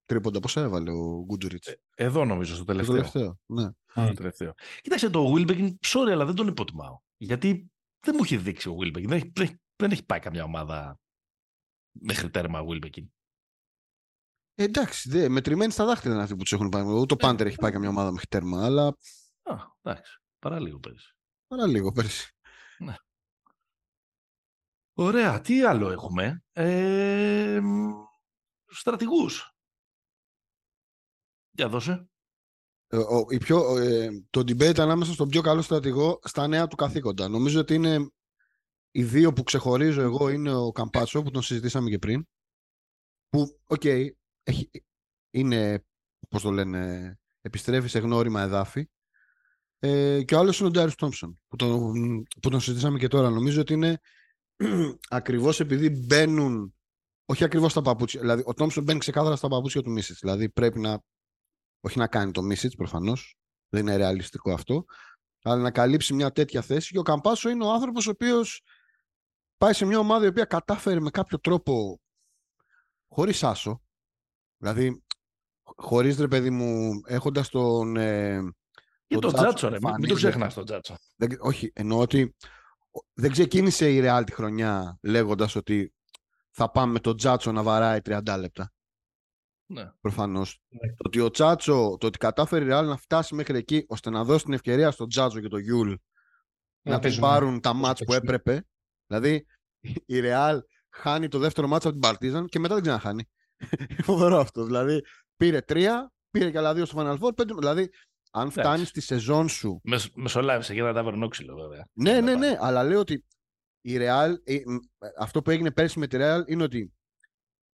[0.04, 1.66] τρίποντα, πώς έβαλε ο Γκούντζουριτς.
[1.66, 2.94] Ε, εδώ νομίζω, στο τελευταίο.
[2.94, 3.70] Το τελευταίο, ναι.
[3.94, 4.54] Το τελευταίο.
[4.80, 6.98] Κοίταξε, το Wilbekin, sorry, αλλά δεν τον υποτιμάω.
[7.16, 7.70] Γιατί
[8.00, 9.06] δεν μου έχει δείξει ο Wilbekin.
[9.06, 11.00] Δεν, δεν, δεν έχει πάει καμιά ομάδα
[11.90, 13.06] μέχρι τέρμα Wilbekin.
[14.54, 16.82] Ε, εντάξει, δε, μετρημένοι στα δάχτυλα είναι αυτοί που τους έχουν πάει.
[16.82, 18.86] Ούτε ο Πάντερ έχει πάει καμιά ομάδα μέχρι τέρμα, αλλά.
[19.42, 20.20] Α, εντάξει.
[20.38, 21.16] Παρά λίγο πέρυσι.
[21.46, 22.32] Παρά λίγο πέρυσι.
[22.78, 22.94] Ναι.
[25.00, 25.40] Ωραία.
[25.40, 27.60] Τι άλλο έχουμε; Ε,
[28.66, 29.52] στρατηγούς.
[31.50, 32.08] Για δώσε.
[32.86, 36.76] Ε, ο, η πιο, ε, το debate ανάμεσα στον πιο καλό στρατηγό στα νέα του
[36.76, 37.28] καθήκοντα.
[37.28, 38.10] Νομίζω ότι είναι
[38.90, 42.26] οι δύο που ξεχωρίζω εγώ είναι ο Καμπάτσο που τον συζητήσαμε και πριν.
[43.28, 44.08] Που, ok, okay,
[45.30, 45.84] είναι,
[46.28, 48.88] πώς το λένε, επιστρέφει σε γνώριμα εδάφη.
[49.78, 53.30] Ε, και ο άλλος είναι ο Ντάριους Τόμψον που τον, που τον συζητήσαμε και τώρα.
[53.30, 54.00] Νομίζω ότι είναι
[55.08, 56.72] ακριβώς επειδή μπαίνουν
[57.30, 58.20] όχι ακριβώς στα παπούτσια.
[58.20, 60.18] Δηλαδή, ο Τόμψον μπαίνει ξεκάθαρα στα παπούτσια του Μίσιτς.
[60.20, 61.02] Δηλαδή, πρέπει να.
[61.80, 63.38] Όχι να κάνει το Μίσιτς προφανώς.
[63.68, 64.84] Δεν είναι ρεαλιστικό αυτό.
[65.42, 66.92] Αλλά να καλύψει μια τέτοια θέση.
[66.92, 68.62] Και ο Καμπάτσο είναι ο άνθρωπος ο οποίος
[69.56, 72.00] πάει σε μια ομάδα η οποία κατάφερε με κάποιο τρόπο
[73.08, 73.82] χωρίς άσο.
[74.56, 75.02] Δηλαδή,
[75.62, 77.96] χωρίς ρε παιδί μου, έχοντας τον.
[77.96, 78.40] Ε,
[79.06, 79.78] και τον Τσάτσο, ρε.
[79.98, 80.96] Μην το ξεχνάς τον Τσάτσο.
[81.38, 82.34] όχι, εννοώ ότι
[83.12, 85.92] δεν ξεκίνησε η Real τη χρονιά λέγοντας ότι
[86.50, 88.72] θα πάμε με τον Τσάτσο να βαράει 30 λεπτά.
[89.66, 89.92] Ναι.
[90.00, 90.60] Προφανώς.
[90.68, 90.88] Ναι.
[90.88, 94.24] Το ότι ο Τσάτσο, το ότι κατάφερε η Real να φτάσει μέχρι εκεί ώστε να
[94.24, 95.94] δώσει την ευκαιρία στον Τσάτσο και τον Γιουλ
[96.82, 98.66] να, να τους πάρουν τα μάτς που έπρεπε.
[99.06, 99.46] Δηλαδή
[100.06, 100.58] η Real
[100.90, 103.28] χάνει το δεύτερο μάτς από την Παρτίζαν και μετά δεν ξαναχάνει.
[104.08, 104.64] Φοβερό αυτό.
[104.64, 105.00] Δηλαδή
[105.36, 107.36] πήρε τρία, πήρε και άλλα δύο στο Final Four.
[107.36, 107.90] Πέντε, δηλαδή
[108.30, 109.80] αν φτάνεις στη σεζόν σου.
[110.14, 111.88] μεσολάβησε και ένα ταβερνόξυλο βέβαια.
[111.92, 113.24] Ναι, ναι, ναι, αλλά λέω ότι
[113.80, 114.58] η Real, ε,
[115.18, 116.92] αυτό που έγινε πέρσι με τη Real είναι ότι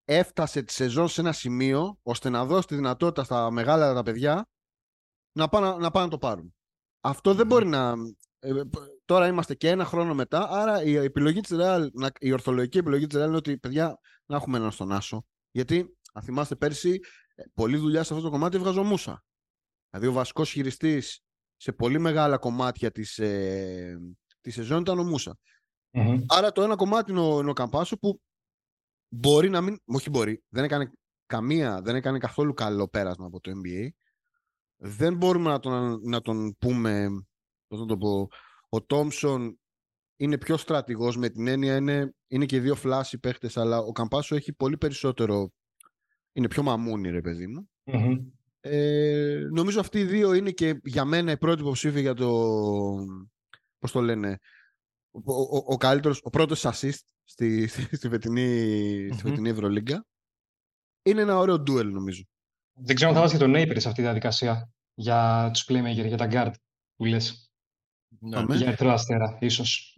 [0.05, 4.47] έφτασε τη σεζόν σε ένα σημείο ώστε να δώσει τη δυνατότητα στα μεγάλα τα παιδιά
[5.31, 6.55] να πάνε να, να, το πάρουν.
[7.01, 7.93] Αυτό δεν μπορεί να...
[8.39, 8.61] Ε,
[9.05, 11.87] τώρα είμαστε και ένα χρόνο μετά, άρα η επιλογή της Real,
[12.19, 15.25] η ορθολογική επιλογή της Real είναι ότι παιδιά να έχουμε έναν στον Άσο.
[15.51, 16.99] Γιατί, αν θυμάστε πέρσι,
[17.35, 19.23] ε, πολλή δουλειά σε αυτό το κομμάτι έβγαζε Μούσα.
[19.93, 21.19] Δηλαδή ο βασικός χειριστής
[21.55, 23.97] σε πολύ μεγάλα κομμάτια της, ε,
[24.41, 25.37] της σεζόν ήταν ο μουσα
[26.27, 28.21] Άρα το ένα κομμάτι είναι ο, είναι ο Καμπάσο που
[29.09, 29.77] μπορεί να μην.
[29.85, 30.43] Όχι μπορεί.
[30.49, 30.91] Δεν έκανε
[31.25, 33.87] καμία, δεν έκανε καθόλου καλό πέρασμα από το NBA.
[34.75, 37.07] Δεν μπορούμε να τον, να τον πούμε.
[37.67, 38.27] Πώς να το πω.
[38.69, 39.59] Ο Τόμσον
[40.15, 44.35] είναι πιο στρατηγός με την έννοια είναι, είναι και δύο φλάσι παίχτες αλλά ο Καμπάσο
[44.35, 45.51] έχει πολύ περισσότερο
[46.31, 47.69] είναι πιο μαμούνι ρε παιδί μου
[48.65, 52.29] ε, νομίζω αυτοί οι δύο είναι και για μένα οι πρώτοι υποψήφοι για το
[53.79, 54.39] πώς το λένε
[55.11, 60.05] ο, ο, ο, καλύτερος, ο πρώτος assist στη, στη, στη φετινή, Ευρωλίγκα.
[61.03, 62.23] Είναι ένα ωραίο duel νομίζω.
[62.73, 66.07] Δεν ξέρω αν θα βάζεις και τον Napier σε αυτή τη διαδικασία για τους playmaker,
[66.07, 66.53] για τα guard
[66.95, 67.51] που λες.
[68.19, 68.55] Ναι.
[68.55, 69.97] Για ερθρό αστέρα, ίσως.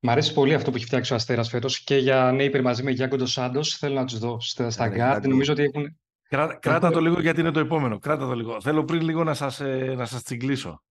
[0.00, 2.90] Μ' αρέσει πολύ αυτό που έχει φτιάξει ο Αστέρας φέτος και για Napier μαζί με
[2.90, 3.76] Γιάνκο Σάντος.
[3.76, 5.28] Θέλω να τους δω στα, στα ναι, guard.
[5.28, 6.00] Νομίζω ότι έχουν...
[6.32, 7.98] Κράτα, κράτα το λίγο γιατί είναι το επόμενο.
[7.98, 8.60] Κράτα το λίγο.
[8.60, 10.82] Θέλω πριν λίγο να σας, ε, να σας τσιγκλίσω.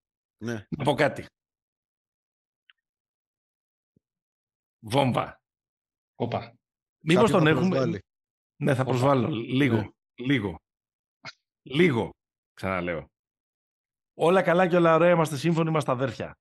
[0.44, 0.66] Ναι.
[0.70, 1.26] Να πω κάτι.
[4.80, 5.42] Βόμβα.
[6.16, 6.54] Όπα.
[7.04, 8.02] Μήπως τον έχουμε.
[8.56, 9.28] Ναι, θα προσβάλλω.
[9.28, 9.76] Λίγο.
[9.76, 9.90] Ναι.
[10.16, 10.60] Λίγο.
[11.62, 12.10] Λίγο.
[12.54, 13.06] Ξαναλέω.
[14.14, 15.12] Όλα καλά και όλα ωραία.
[15.12, 16.34] Είμαστε σύμφωνοι, είμαστε αδέρφια.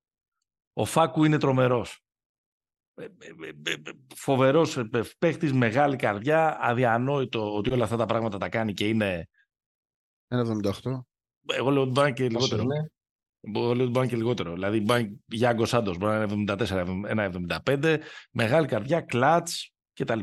[0.73, 1.99] Ο Φάκου είναι τρομερός.
[2.95, 3.77] Ε, ε, ε,
[4.15, 4.79] Φοβερός
[5.19, 6.59] παίχτης, μεγάλη καρδιά.
[6.61, 9.29] Αδιανόητο ότι όλα αυτά τα πράγματα τα κάνει και είναι.
[10.29, 11.07] 1,78.
[11.47, 12.63] Εγώ λέω ότι πάει και λιγότερο.
[12.63, 14.53] Λέω ότι μπορεί και λιγότερο.
[14.53, 14.85] Δηλαδή,
[15.27, 16.87] Γιάνγκο Σάντος μπορεί να είναι 74,
[17.65, 17.99] 1,75.
[18.33, 20.19] Μεγάλη καρδιά, κλατς κτλ.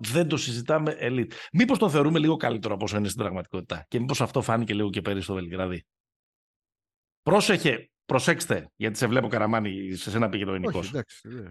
[0.00, 1.32] Δεν το συζητάμε elite.
[1.52, 3.84] Μήπως το θεωρούμε λίγο καλύτερο από όσο είναι στην πραγματικότητα.
[3.88, 5.84] Και μήπως αυτό φάνηκε λίγο και πέρυσι στο Βελιγράδι.
[7.22, 10.80] Πρόσεχε, προσέξτε, γιατί σε βλέπω καραμάνι, σε σένα πήγε το ελληνικό.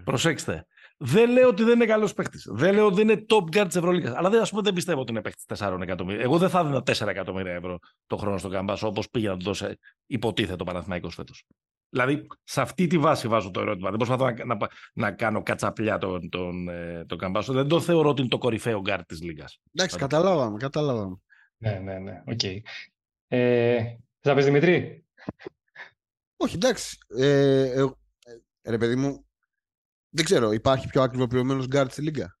[0.04, 0.66] Προσέξτε.
[0.96, 2.38] Δεν λέω ότι δεν είναι καλός παίχτη.
[2.44, 4.14] Δεν λέω ότι δεν είναι top guard της Ευρωλίγας.
[4.14, 6.22] Αλλά δεν, ας πούμε, δεν πιστεύω ότι είναι παίχτη 4 εκατομμύρια.
[6.22, 9.44] Εγώ δεν θα έδινα 4 εκατομμύρια ευρώ το χρόνο στον Καμπάτσο, όπως πήγε να του
[9.44, 11.44] δώσει υποτίθεται ο Παναθηναϊκός φέτος.
[11.88, 13.88] Δηλαδή, σε αυτή τη βάση βάζω το ερώτημα.
[13.88, 14.56] Δεν προσπαθώ να, να,
[14.92, 17.52] να κάνω κατσαπλιά τον, τον, ε, τον Καμπάτσο.
[17.52, 19.60] Δεν το θεωρώ ότι είναι το κορυφαίο γκαρντ της Λίγας.
[19.74, 21.16] Εντάξει, καταλάβαμε, καταλάβαμε.
[21.56, 22.22] Ναι, ναι, ναι.
[22.26, 22.40] Ok.
[22.42, 22.58] Okay.
[23.28, 23.84] Ε,
[24.20, 25.01] θα πεις Δημητρή.
[26.42, 26.98] Όχι, εντάξει.
[27.16, 29.26] Ε, ε, ε, ρε παιδί μου,
[30.08, 32.38] δεν ξέρω, υπάρχει πιο ακριβοπληρωμένος γκαρντ στη Λίγκα.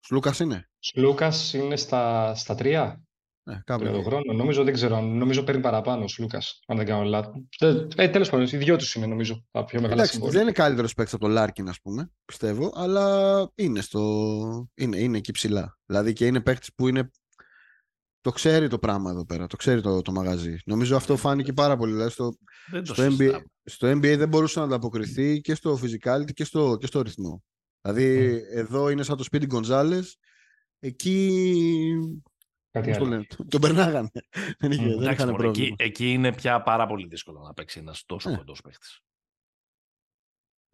[0.00, 3.04] Σλούκα είναι; Σλούκα είναι στα, στα τρία.
[3.44, 4.32] Ε, κάπου εδώ χρόνο.
[4.32, 5.00] Νομίζω δεν ξέρω.
[5.00, 7.32] Νομίζω παίρνει παραπάνω ο Σλούκα, αν δεν κάνω λάθος.
[7.58, 10.52] Ε, ε Τέλος πάντων, οι δυο τους είναι νομίζω τα πιο μεγάλα Εντάξει, Δεν είναι
[10.52, 14.00] καλύτερος παίκτης από τον Λάρκιν, ας πούμε, πιστεύω, αλλά είναι, στο...
[14.74, 15.78] είναι, είναι εκεί ψηλά.
[15.86, 17.10] Δηλαδή και είναι παίκτης που είναι
[18.24, 20.56] το ξέρει το πράγμα εδώ πέρα, το ξέρει το, το μαγαζί.
[20.64, 21.92] Νομίζω αυτό φάνηκε πάρα πολύ.
[21.92, 22.36] Δηλαδή στο,
[22.82, 27.00] στο, NBA, στο NBA δεν μπορούσε να ανταποκριθεί και στο physicality και στο, και στο
[27.02, 27.42] ρυθμό.
[27.80, 29.98] Δηλαδή εδώ είναι σαν το σπίτι Γκονζάλε.
[30.78, 31.42] Εκεί.
[32.70, 32.98] Κάτι άλλο.
[32.98, 34.10] Το λένε, τον περνάγανε.
[34.58, 35.66] δεν, είχε, δεν είχαν πρόβλημα.
[35.66, 38.36] Εκεί, εκεί, είναι πια πάρα πολύ δύσκολο να παίξει ένας τόσο yeah.
[38.36, 39.00] κοντός παίχτης.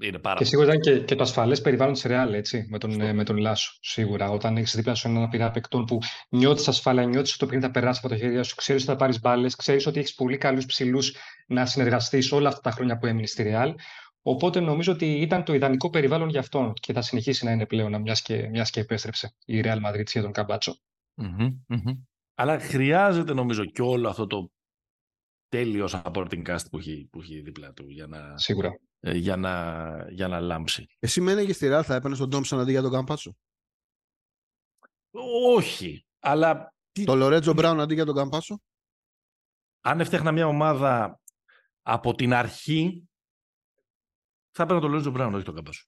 [0.00, 3.14] Είναι πάρα και σίγουρα ήταν και, και το ασφαλές περιβάλλον της Ρεάλ, έτσι, με τον,
[3.14, 3.78] με τον Λάσο.
[3.80, 4.30] Σίγουρα.
[4.30, 5.98] Όταν έχεις δίπλα σου έναν πειρά παικτών που
[6.28, 8.98] νιώθεις ασφάλεια, νιώθεις ότι το πριν θα περάσει από τα χέρια σου, ξέρεις ότι θα
[8.98, 11.16] πάρεις μπάλες, ξέρεις ότι έχεις πολύ καλούς ψηλούς
[11.46, 13.74] να συνεργαστείς όλα αυτά τα χρόνια που έμεινες στη Ρεάλ.
[14.22, 18.00] Οπότε νομίζω ότι ήταν το ιδανικό περιβάλλον για αυτόν και θα συνεχίσει να είναι πλέον,
[18.00, 20.76] μιας και, μιας και επέστρεψε η Real Madrid για τον καμπατσο
[22.34, 24.50] Αλλά χρειάζεται νομίζω και όλο αυτό το
[25.48, 28.80] τέλειος supporting cast που έχει, που έχει δίπλα του για να, Σίγουρα.
[29.00, 30.86] Ε, για να, για να λάμψει.
[30.98, 33.36] Εσύ μένει και στη Real θα έπαιρνες τον Τόμψον αντί για τον Καμπάτσο;
[35.54, 36.74] Όχι, αλλά...
[37.04, 38.62] Το Λορέτζο Μπράουν αντί για τον Καμπάσο.
[39.80, 41.20] Αν έφτιαχνα μια ομάδα
[41.82, 43.08] από την αρχή
[44.50, 45.84] θα έπαιρνα τον Λόριτζο Μπράουν, όχι τον Καμπάσο.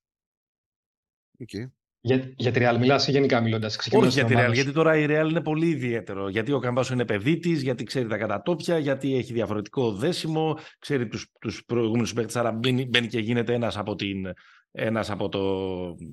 [1.38, 1.70] Okay.
[2.04, 3.78] Για, για τη Real μιλάς ή γενικά μιλώντας.
[3.92, 6.28] Όχι για τη Real, γιατί τώρα η Real είναι πολύ ιδιαίτερο.
[6.28, 11.08] Γιατί ο Καμπάσο είναι παιδί τη, γιατί ξέρει τα κατατόπια, γιατί έχει διαφορετικό δέσιμο, ξέρει
[11.08, 14.32] τους τους προηγούμενους παίκτες, άρα μπαίνει, μπαίνει και γίνεται ένας από, την,
[14.72, 15.42] ένας από, το,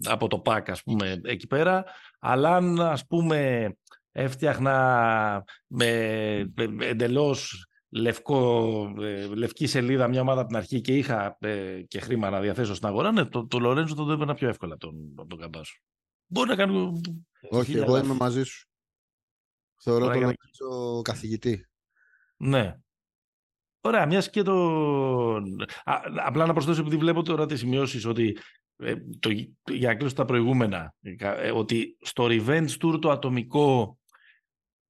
[0.04, 1.84] από το πακ, ας πούμε, εκεί πέρα.
[2.20, 3.70] Αλλά αν, ας πούμε,
[4.12, 11.38] έφτιαχνα με, με εντελώς λευκό, ε, λευκή σελίδα μια ομάδα από την αρχή και είχα
[11.40, 14.78] ε, και χρήμα να διαθέσω στην αγορά, ναι, το, το Λορέντζο το έπαιρνα πιο εύκολα
[14.78, 15.80] τον, τον Καμπάσο.
[16.26, 17.02] Μπορεί να κάνει.
[17.50, 18.68] Όχι, εγώ είμαι μαζί σου.
[19.82, 21.68] Θεωρώ τον Λορέντζο καθηγητή.
[22.38, 22.76] Ναι.
[23.82, 24.54] Ωραία, μιας και το.
[26.26, 28.38] απλά να προσθέσω, επειδή βλέπω τώρα τις σημειώσεις ότι.
[28.82, 29.30] Ε, το,
[29.72, 34.00] για να κλείσω τα προηγούμενα, ε, ότι στο Revenge Tour το ατομικό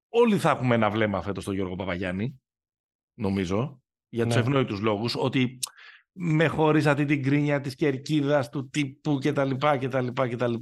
[0.10, 2.42] όλοι θα έχουμε ένα βλέμμα φέτος στον Γιώργο Παπαγιάννη
[3.20, 4.42] νομίζω, για τους ναι.
[4.42, 5.60] ευνόητους λόγους, ότι
[6.12, 9.52] με χωρίσατε την κρίνια της κερκίδας, του τύπου κτλ.
[9.80, 10.54] κτλ, κτλ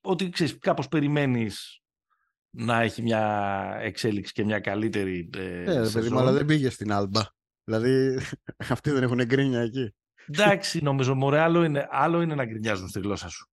[0.00, 1.82] ότι ξέρεις, κάπως περιμένεις
[2.56, 7.22] να έχει μια εξέλιξη και μια καλύτερη ε, ε παιδί αλλά δεν πήγε στην Άλμπα.
[7.64, 8.18] Δηλαδή,
[8.74, 9.94] αυτοί δεν έχουν γκρίνια εκεί.
[10.26, 13.50] Εντάξει, νομίζω, μωρέ, άλλο είναι, άλλο είναι να γκρινιάζουν στη γλώσσα σου.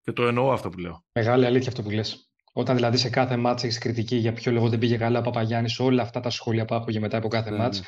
[0.00, 1.04] Και το εννοώ αυτό που λέω.
[1.12, 2.31] Μεγάλη αλήθεια αυτό που λες.
[2.52, 5.78] Όταν δηλαδή σε κάθε μάτς έχεις κριτική για ποιο λόγο δεν πήγε καλά ο Παπαγιάννης,
[5.78, 7.86] όλα αυτά τα σχόλια που άκουγε μετά από κάθε ναι, μάτς, ναι.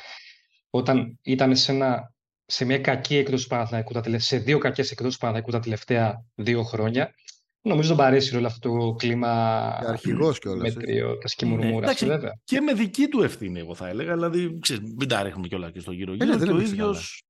[0.69, 2.13] όταν ήταν σε, ένα,
[2.45, 6.63] σε μια κακή έκδοση του Παναθηναϊκού, σε δύο κακές εκδόσεις του Παναθηναϊκού τα τελευταία δύο
[6.63, 7.13] χρόνια,
[7.61, 9.31] νομίζω τον παρέσει όλο αυτό το κλίμα.
[9.67, 10.75] Αρχηγός κιόλας.
[10.75, 11.87] Μέτριο και μουρμούρα.
[11.87, 12.39] Ναι, βέβαια.
[12.43, 14.13] Και με δική του ευθύνη, εγώ θα έλεγα.
[14.13, 16.31] Δηλαδή, ξέρεις, μην τα ρίχνουμε κιόλας και στο γύρο-γύρο.
[16.31, 17.23] Ε, ναι, και ο ίδιος.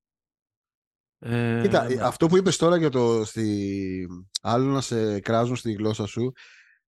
[1.20, 2.02] Ε, Κοίτα, ναι.
[2.02, 4.08] αυτό που είπες τώρα για το στη...
[4.42, 6.32] άλλο να σε κράζουν στη γλώσσα σου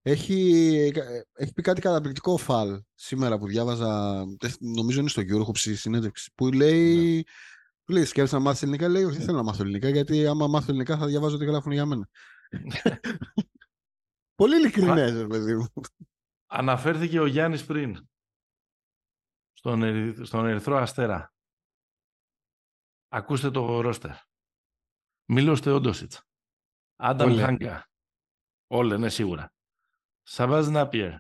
[0.09, 0.91] έχει,
[1.34, 4.23] έχει πει κάτι καταπληκτικό φαλ σήμερα που διάβαζα,
[4.59, 7.21] νομίζω είναι στο Eurogroup στη συνέντευξη, που λέει, ναι.
[7.84, 10.47] που λέει σκέφτεσαι να μάθεις ελληνικά, λέει όχι δεν θέλω να μάθω ελληνικά, γιατί άμα
[10.47, 12.09] μάθω ελληνικά θα διαβάζω ό,τι γράφουν για μένα.
[14.35, 15.67] Πολύ ειλικρινές, παιδί μου.
[16.45, 18.07] Αναφέρθηκε ο Γιάννης πριν,
[19.53, 19.81] στον,
[20.25, 21.34] στον Ερυθρό Αστέρα.
[23.07, 24.11] Ακούστε το ρόστερ.
[25.25, 26.21] Μίλος Τεόντοσιτς.
[26.95, 27.89] Άνταμ Χάνγκα.
[28.67, 29.51] Όλε, ναι, σίγουρα.
[30.29, 31.11] Σαμπάζ Νάπιερ,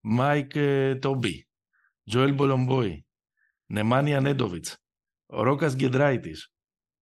[0.00, 0.52] Μάικ
[1.00, 1.48] Τόμπι,
[2.04, 3.06] Τζοέλ Μπολομπόι,
[3.66, 4.76] Νεμάνια Νέντοβιτς,
[5.26, 6.52] Ρόκας Γκιεντράιτις,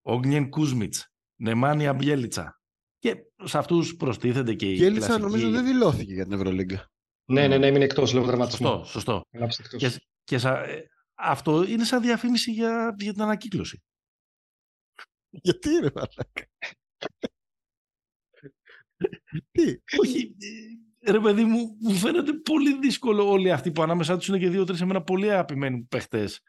[0.02, 2.60] Όγνιεν Κούσμιτς, Νεμάνια Μπιέλιτσα.
[2.98, 5.26] Και σε αυτούς προστίθεται και η Μπιέλιτσα κλασική...
[5.26, 6.90] νομίζω δεν δηλώθηκε για την Ευρωλίγκα.
[7.24, 8.84] Ναι, ναι, ναι, έμεινε εκτός λόγω τραυματισμού.
[8.84, 9.76] Σωστό, σωστό.
[9.76, 10.62] Και, και σα...
[10.64, 13.82] Ε, αυτό είναι σαν διαφήμιση για, για την ανακύκλωση.
[15.30, 16.46] Γιατί ρε μαλάκα;
[19.52, 20.36] Τι; Όχι,
[21.06, 24.80] ρε παιδί μου, μου φαίνεται πολύ δύσκολο όλοι αυτοί που ανάμεσά τους είναι και δύο-τρεις
[24.80, 26.40] εμένα πολύ αγαπημένοι παίχτες.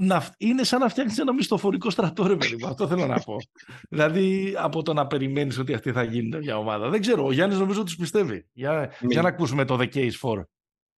[0.00, 2.66] Να, είναι σαν να φτιάξει ένα μισθοφορικό στρατό, ρε παιδί μου.
[2.66, 3.36] Αυτό θέλω να πω.
[3.90, 6.88] δηλαδή, από το να περιμένεις ότι αυτή θα γίνει μια ομάδα.
[6.88, 7.24] Δεν ξέρω.
[7.24, 8.48] Ο Γιάννης νομίζω τους πιστεύει.
[8.52, 10.42] Για, για να ακούσουμε το The Case for.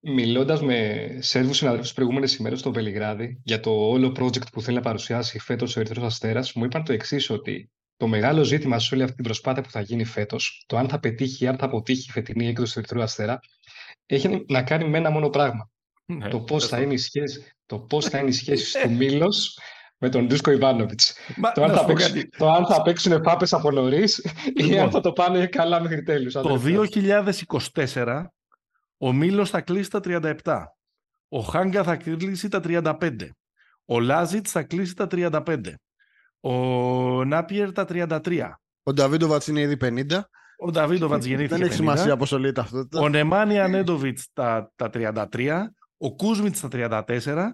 [0.02, 4.76] Μιλώντας με Σέρβους συναδέλφους τι προηγούμενες ημέρες στο Βελιγράδι για το όλο project που θέλει
[4.76, 7.70] να παρουσιάσει φέτος ο Ερυθρός Αστέρας, μου είπαν το εξής, ότι
[8.00, 11.00] το μεγάλο ζήτημα σε όλη αυτή την προσπάθεια που θα γίνει φέτος, το αν θα
[11.00, 13.40] πετύχει ή αν θα αποτύχει η φετινή έκδοση του Ερυθρού Αστέρα,
[14.06, 15.70] έχει να κάνει με ένα μόνο πράγμα.
[16.04, 19.58] Ναι, το πώς θα, είναι η σχέση, το πώς θα είναι η σχέση του Μήλος
[19.98, 21.14] με τον Ντούσκο Ιβάνοβιτς.
[21.54, 24.18] Το, αν θα παίξουν, το αν θα παίξουν πάπε από νωρίς
[24.54, 24.90] ή αν λοιπόν.
[24.90, 26.32] θα το πάνε καλά μέχρι τέλους.
[26.32, 26.62] Το
[27.74, 28.24] 2024
[28.98, 30.64] ο Μήλος θα κλείσει τα 37.
[31.28, 33.28] Ο Χάγκα θα κλείσει τα 35.
[33.84, 35.74] Ο Λάζιτς θα κλείσει τα 35.
[36.40, 36.54] Ο
[37.24, 38.50] Νάπιερ τα 33.
[38.82, 40.20] Ο Νταβίντοβατς είναι ήδη 50.
[40.58, 41.54] Ο Νταβίντοβατς γεννήθηκε.
[41.54, 43.00] Δεν έχει σημασία πόσο λέει ταυτότητα.
[43.00, 44.90] Ο Νεμάνια Νέντοβιτ τα, τα
[45.32, 45.66] 33.
[45.96, 47.50] Ο Κούσμιτς τα 34.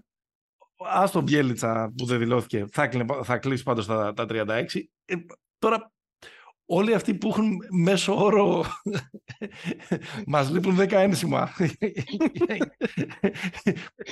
[0.94, 2.90] Α τον Μπιέλιτσα που δεν δηλώθηκε θα,
[3.22, 4.64] θα κλείσει πάντως τα, τα 36.
[5.04, 5.14] Ε,
[5.58, 5.92] τώρα
[6.64, 8.64] όλοι αυτοί που έχουν μέσο όρο
[10.26, 11.48] μας λείπουν 10 ένσημα.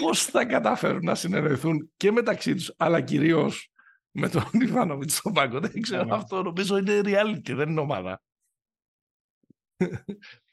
[0.01, 3.73] Πώς θα καταφέρουν να συνεννοηθούν και μεταξύ τους, αλλά κυρίως
[4.15, 5.61] με τον Ιβάνοβιτ στον πάγκο.
[5.61, 6.15] Δεν ξέρω, ναι.
[6.15, 8.23] αυτό νομίζω είναι reality, δεν είναι ομάδα.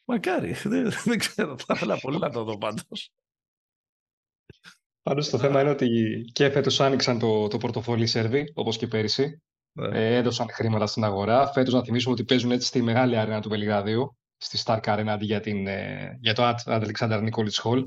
[0.06, 3.12] Μακάρι, δεν, δεν ξέρω, θα ήθελα πολύ να το δω πάντως.
[5.02, 9.42] Πάντως το θέμα είναι ότι και φέτος άνοιξαν το, το πορτοφόλι Σέρβι, όπως και πέρυσι.
[9.74, 10.00] Ναι.
[10.00, 11.48] Ε, έδωσαν χρήματα στην αγορά.
[11.48, 15.26] Φέτος να θυμίσουμε ότι παίζουν έτσι στη μεγάλη αρένα του Βελιγραδίου, στη Stark Arena αντί
[15.26, 17.84] για, την, ε, για το Alexander Nicholas Hall.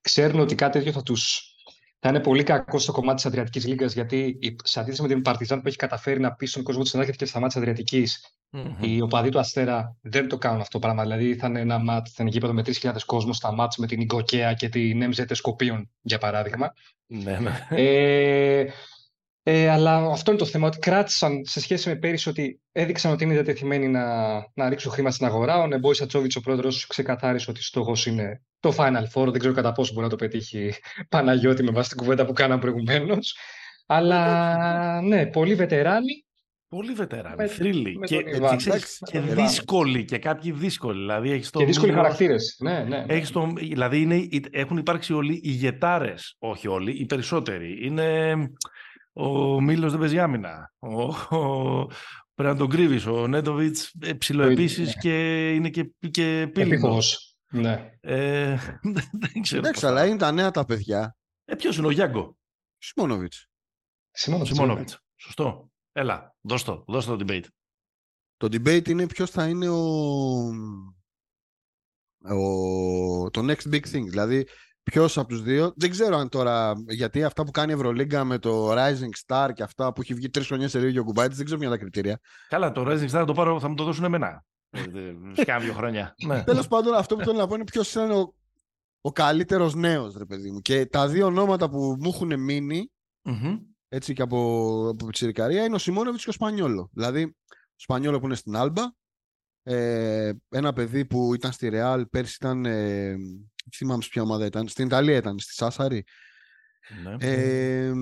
[0.00, 1.54] Ξέρουν ότι κάτι τέτοιο θα τους
[2.00, 5.60] θα είναι πολύ κακό στο κομμάτι της Αδριατικής Λίγκας, γιατί σε αντίθεση με την Παρτιζάν
[5.62, 8.86] που έχει καταφέρει να πει στον κόσμο τη Ενάχεια και στα μάτια της Αδριατικής, mm-hmm.
[8.86, 11.02] οι οπαδοί του Αστέρα δεν το κάνουν αυτό το πράγμα.
[11.02, 14.00] Δηλαδή θα είναι ένα μάτ, θα είναι γήπεδο με 3.000 κόσμο στα μάτς με την
[14.00, 16.72] Ιγκοκέα και την MZ Σκοπίων, για παράδειγμα.
[17.06, 17.66] Ναι, ναι.
[17.70, 18.66] Ε,
[19.50, 23.24] ε, αλλά αυτό είναι το θέμα, ότι κράτησαν σε σχέση με πέρυσι ότι έδειξαν ότι
[23.24, 24.04] είναι διατεθειμένοι να,
[24.54, 25.58] να ρίξουν χρήμα στην αγορά.
[25.58, 29.26] Ο Νεμπόη Σατσόβιτς, ο πρόεδρος, ξεκαθάρισε ότι στόχος είναι το Final Four.
[29.30, 30.74] Δεν ξέρω κατά πόσο μπορεί να το πετύχει
[31.08, 33.36] Παναγιώτη με βάση την κουβέντα που κάναμε προηγουμένως.
[33.86, 36.24] Αλλά ναι, πολύ βετεράνοι.
[36.68, 37.98] Πολύ βετεράνοι, θρύλοι.
[38.04, 38.40] Και, και,
[39.10, 40.98] και δύσκολοι και κάποιοι δύσκολοι.
[40.98, 42.56] Δηλαδή, έχεις το και δύσκολοι χαρακτήρες.
[42.60, 43.20] Ναι, ναι, ναι.
[43.20, 46.14] το, δηλαδή είναι, έχουν υπάρξει όλοι ηγετάρε.
[46.38, 47.86] Όχι όλοι, οι περισσότεροι.
[47.86, 48.34] Είναι
[49.18, 50.72] ο Μίλος δεν παίζει άμυνα.
[50.78, 51.02] Ο,
[51.36, 51.86] ο,
[52.34, 53.06] πρέπει να τον κρύβεις.
[53.06, 55.00] Ο Νέντοβιτς ε, ψηλοεπίσης ναι.
[55.00, 57.36] και είναι και, και πύληνος.
[57.52, 57.90] Ναι.
[58.00, 58.56] Ε,
[59.20, 59.60] δεν ξέρω.
[59.60, 61.16] Εντάξει, αλλά είναι τα νέα τα παιδιά.
[61.44, 62.36] Ε, ποιος είναι ο Γιάνγκο;
[62.78, 63.48] Σιμόνοβιτς.
[64.10, 64.92] Σιμόνοβιτς.
[64.92, 64.98] Ναι.
[65.16, 65.70] Σωστό.
[65.92, 67.46] Έλα, δώσ' το, δώσ' το debate.
[68.36, 69.84] Το debate είναι ποιος θα είναι ο...
[72.18, 73.30] ο...
[73.30, 74.04] το next big thing.
[74.08, 74.46] Δηλαδή,
[74.90, 75.72] Ποιος από τους δύο.
[75.76, 76.74] Δεν ξέρω αν τώρα.
[76.88, 80.30] Γιατί αυτά που κάνει η Ευρωλίγκα με το Rising Star και αυτά που έχει βγει
[80.30, 82.20] τρεις χρονιές σε Ρίγιο Κουμπάιτης, δεν ξέρω ποια είναι τα κριτήρια.
[82.48, 84.44] Καλά, το Rising Star θα το πάρω, θα μου το δώσουν εμένα.
[85.32, 86.14] Σε δύο χρόνια.
[86.26, 86.42] ναι.
[86.42, 88.34] Τέλος πάντων, αυτό που θέλω να πω είναι ποιος είναι ο,
[89.00, 90.60] ο καλύτερος νέος, ρε παιδί μου.
[90.60, 92.90] Και τα δύο ονόματα που μου έχουν μείνει,
[93.24, 93.58] mm-hmm.
[93.88, 94.38] έτσι και από,
[94.88, 96.90] από Πιτσιρικαρία, είναι ο Σιμόνοβιτ και ο Σπανιόλο.
[96.92, 97.22] Δηλαδή,
[97.54, 98.82] ο Σπανιόλο που είναι στην Άλμπα,
[99.62, 103.16] ε, ένα παιδί που ήταν στη Ρεάλ, πέρσι ήταν ε,
[103.76, 104.68] θυμάμαι ποια ομάδα ήταν.
[104.68, 106.04] Στην Ιταλία ήταν, στη Σάσαρη.
[107.02, 107.16] Ναι.
[107.18, 107.92] Ε,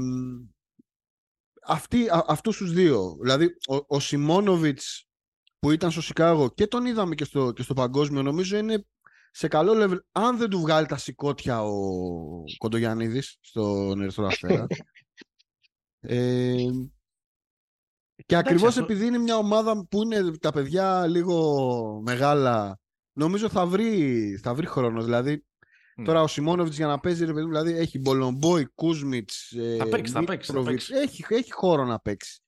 [1.66, 3.16] αυτοί, α, αυτούς τους δύο.
[3.20, 5.06] Δηλαδή, ο, ο Σιμόνοβιτς
[5.58, 8.84] που ήταν στο Σικάγο και τον είδαμε και στο, και στο παγκόσμιο, νομίζω είναι
[9.30, 9.98] σε καλό level.
[10.12, 14.66] Αν δεν του βγάλει τα σηκώτια ο Κοντογιαννίδης στον Ερυθρό Αστέρα.
[16.00, 16.54] ε,
[18.26, 22.78] και ακριβώς επειδή είναι μια ομάδα που είναι τα παιδιά λίγο μεγάλα,
[23.12, 25.02] νομίζω θα βρει, θα βρει χρόνο.
[25.02, 25.44] Δηλαδή,
[26.04, 29.52] Τώρα ο Σιμόνοβιτ για να παίζει, δηλαδή έχει Μπολομπόι, Κούσμιτς.
[29.52, 32.40] Ε, θα παίξει, θα παίξει, Έχει, έχει χώρο να παίξει.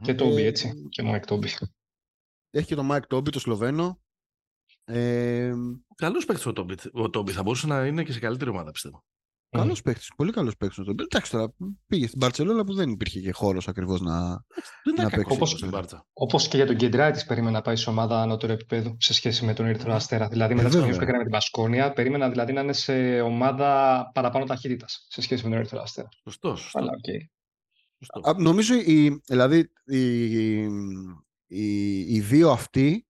[0.00, 0.88] Και Τόμπι, ε, έτσι.
[0.88, 1.48] Και Μάικ Τόμπι.
[2.50, 4.00] Έχει και τον Μάικ Τόμπι, το Σλοβαίνο.
[4.84, 5.54] Ε,
[5.94, 6.48] Καλό παίκτη
[6.92, 7.32] ο Τόμπι.
[7.32, 9.04] Θα μπορούσε να είναι και σε καλύτερη ομάδα, πιστεύω.
[9.56, 9.84] Καλός mm.
[9.84, 10.78] παίκτης, πολύ καλός παίκτης.
[10.88, 11.52] Εντάξει τώρα,
[11.86, 14.20] πήγε στην Μπαρσελόνα που δεν υπήρχε και χώρος ακριβώς να,
[14.96, 15.32] να παίξει.
[15.32, 15.46] Όπω
[16.12, 19.54] όπως και για τον Γκιεντράιτις, περίμενα να πάει σε ομάδα ανώτερου επίπεδου σε σχέση με
[19.54, 20.28] τον Ερυθρό Αστέρα.
[20.28, 24.44] Δηλαδή, μετά τι που έκανε με την Μπασκόνια, περίμενα δηλαδή να είναι σε ομάδα παραπάνω
[24.44, 26.08] ταχύτητας σε σχέση με τον Ερυθρό Αστέρα.
[26.22, 26.56] Σωστό.
[26.56, 26.78] σωστό.
[26.78, 27.28] Αλλά, okay.
[27.98, 28.42] σωστό.
[28.42, 30.62] νομίζω η, δηλαδή οι,
[31.46, 33.06] οι, οι δύο αυτοί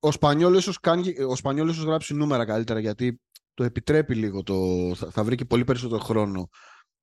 [0.00, 3.20] ο Σπανιόλ ίσως, κάνει, ο Σπανιόλ ίσως γράψει νούμερα καλύτερα γιατί
[3.58, 4.42] το επιτρέπει λίγο.
[4.42, 6.48] Το, θα, βρει και πολύ περισσότερο χρόνο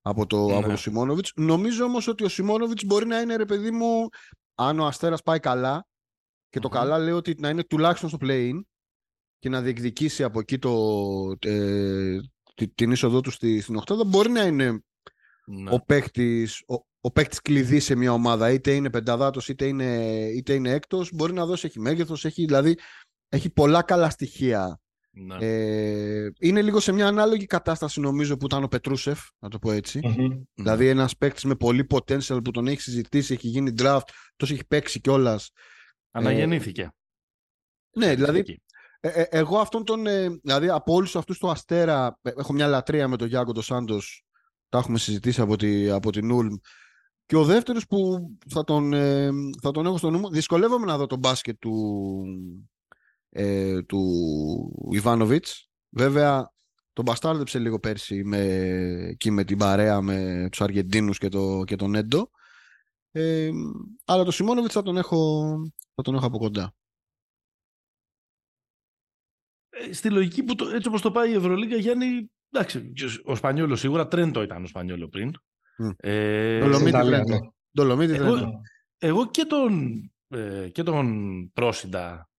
[0.02, 0.56] από το, ναι.
[0.56, 1.32] από το Σιμόνοβιτς.
[1.36, 4.08] Νομίζω όμως ότι ο Σιμόνοβιτς μπορεί να είναι, ρε παιδί μου,
[4.56, 5.88] αν ο Αστέρας πάει καλά,
[6.50, 8.60] και το καλά λέω ότι να είναι τουλάχιστον στο play-in
[9.40, 10.74] και να διεκδικήσει από εκεί το,
[11.40, 12.18] ε,
[12.76, 14.84] την είσοδό του στη, στην Οχτάδα, μπορεί να είναι
[15.46, 15.72] ναι.
[15.72, 19.86] ο παίκτης, ο, ο παίκτης κλειδί σε μια ομάδα, είτε είναι πενταδάτος, είτε είναι,
[20.36, 22.78] είτε είναι έκτος, μπορεί να δώσει, έχει μέγεθος, έχει, δηλαδή,
[23.30, 24.80] έχει πολλά καλά στοιχεία
[25.18, 25.36] ναι.
[25.40, 29.72] Ε, είναι λίγο σε μια ανάλογη κατάσταση νομίζω που ήταν ο Πετρούσεφ, να το πω
[29.72, 30.00] ετσι
[30.54, 34.66] Δηλαδή ένας παίκτης με πολύ potential που τον έχει συζητήσει, έχει γίνει draft, τόσο έχει
[34.68, 35.52] παίξει κιόλας.
[36.12, 36.82] Αναγεννήθηκε.
[36.82, 36.90] Ε,
[38.00, 38.60] ναι, δηλαδή
[39.00, 40.08] ε, ε, εγώ αυτόν τον.
[40.08, 44.26] Ε, δηλαδή από όλους αυτούς του αστέρα, έχω μια λατρεία με τον Γιάνκο τον Σάντος.
[44.70, 46.56] Τα έχουμε συζητήσει από, τη, από την Ούλμ.
[47.26, 48.92] Και ο δεύτερος που θα τον,
[49.62, 51.74] θα τον έχω στο νου μου, δυσκολεύομαι να δω τον μπάσκετ του,
[53.38, 55.70] ε, του Ιβάνοβιτς.
[55.90, 56.54] Βέβαια,
[56.94, 58.42] τον μπαστάρδεψε λίγο πέρσι με,
[59.10, 62.30] εκεί με την παρέα με τους Αργεντίνους και, το, και τον Έντο.
[63.12, 63.50] Ε,
[64.06, 65.54] αλλά το Σιμόνοβιτς θα τον έχω,
[65.96, 66.74] θα τον έχω από κοντά.
[69.70, 72.94] Ε, στη λογική που το, έτσι όπως το πάει η Ευρωλίγα, Γιάννη, εντάξει,
[73.24, 75.32] ο Σπανιόλος σίγουρα Τρέντο ήταν ο Σπανιόλο πριν.
[75.84, 75.92] Mm.
[75.98, 76.92] Ε, Ντολομίτη
[78.14, 78.36] Τρέντο.
[78.36, 78.62] Εγώ,
[78.98, 82.30] εγώ και τον, ε, και τον Πρόσιντα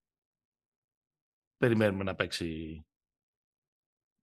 [1.57, 2.81] περιμένουμε να παίξει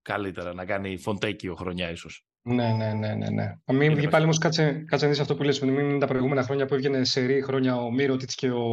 [0.01, 2.25] καλύτερα, να κάνει φοντέκιο χρονιά ίσως.
[2.45, 3.29] Ναι, ναι, ναι, ναι.
[3.29, 3.55] ναι.
[3.73, 5.59] Μην βγει πάλι όμως κάτσε, κάτσε να αυτό που λες.
[5.59, 8.65] Μην είναι τα προηγούμενα χρόνια που έβγαινε σε ρί χρόνια ο Μύρωτιτς και ο.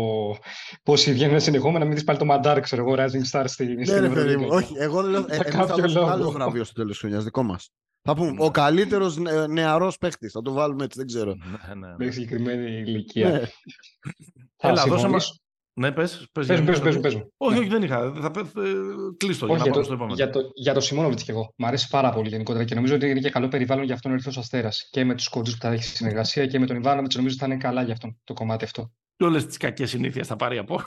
[0.82, 4.08] Πόσοι βγαίνουν συνεχόμενα, μην δεις πάλι το Μαντάρ, ξέρω εγώ, Rising Star στην Ναι, ρε
[4.08, 4.46] παιδί μου.
[4.50, 5.24] Όχι, εγώ λέω.
[5.28, 7.70] Ε, θα δώσουμε άλλο βραβείο στο τέλος της χρονιάς, δικό μας.
[8.02, 9.18] Θα πούμε ο καλύτερος
[9.48, 10.28] νεαρός παίχτη.
[10.28, 11.34] Θα το βάλουμε έτσι, δεν ξέρω.
[11.34, 11.94] Ναι, ναι, ναι.
[11.98, 13.30] Μέχρι συγκεκριμένη ηλικία.
[13.30, 13.42] Ναι.
[14.56, 15.08] Έλα, δώσε
[15.74, 16.28] ναι, πες.
[16.32, 17.26] Πες, πες, πες, πες, πες.
[17.36, 18.12] Όχι, όχι, δεν είχα.
[18.20, 18.30] Θα
[19.16, 21.54] κλείσω για, για, το, στο για, το, για το Σιμόνοβιτς και εγώ.
[21.56, 24.14] Μ' αρέσει πάρα πολύ γενικότερα και νομίζω ότι είναι και καλό περιβάλλον για αυτόν ο
[24.14, 24.88] Ερυθρός Αστέρας.
[24.90, 27.52] Και με τους κόντζου που θα έχει συνεργασία και με τον Ιβάνοβιτ νομίζω ότι θα
[27.52, 28.92] είναι καλά για αυτόν το κομμάτι αυτό.
[29.16, 30.80] Και όλες τις κακές συνήθειες θα πάρει από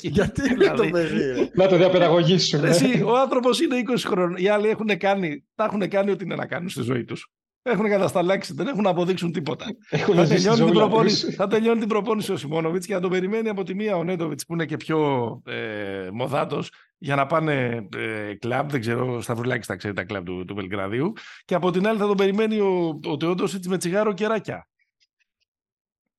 [0.00, 0.76] Γιατί δηλαδή.
[0.76, 1.50] το παιδί.
[1.54, 2.68] Να το διαπαιδαγωγήσουμε.
[2.68, 4.36] Εσύ, ο άνθρωπος είναι 20 χρόνων.
[4.36, 7.30] Οι άλλοι έχουν κάνει, τα έχουν κάνει ό,τι είναι να κάνουν στη ζωή τους.
[7.62, 9.66] Έχουν κατασταλάξει, δεν έχουν να αποδείξουν τίποτα.
[9.90, 13.62] θα, τελειώνει την προπόνηση, θα τελειώνει την προπόνηση ο Σιμόνοβιτ και θα τον περιμένει από
[13.62, 18.70] τη μία ο Νέντοβιτς που είναι και πιο ε, μοδάτος για να πάνε ε, κλαμπ.
[18.70, 21.12] Δεν ξέρω, στα βρουλάκι τα ξέρει τα κλαμπ του, του Βελγραδίου.
[21.44, 24.68] Και από την άλλη θα τον περιμένει ο, ο Τεόντοσιτς με τσιγάρο και ράκια.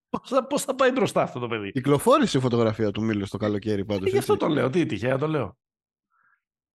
[0.09, 3.37] Πώς θα, πώς θα πάει μπροστά αυτό το παιδί; Κυκλοφόρησε η φωτογραφία του Μίλου το
[3.37, 4.07] καλοκαίρι πάντως.
[4.07, 4.69] Ε, γι' αυτό το λέω.
[4.69, 5.57] Τι τυχαία το λέω.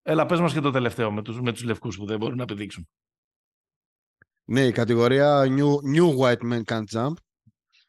[0.02, 2.42] Έλα, πες μας και το τελευταίο με τους με τους λευκούς που δεν μπορούν να
[2.42, 2.88] επιδείξουν.
[4.48, 7.12] Ναι, η κατηγορία New, new White Men Can't Jump.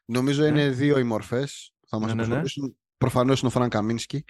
[0.04, 0.70] Νομίζω είναι ναι.
[0.70, 1.72] δύο οι μορφές.
[1.88, 2.42] Θα μας ναι, ναι, ναι.
[2.98, 4.24] Προφανώς είναι ο Φραν Καμίνσκι.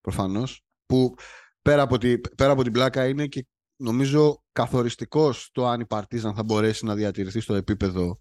[0.00, 0.64] Προφανώς.
[0.86, 1.14] Που
[1.62, 6.34] πέρα από, τη, πέρα από την πλάκα είναι και νομίζω καθοριστικός το αν η Παρτίζαν
[6.34, 8.20] θα μπορέσει να διατηρηθεί στο επίπεδο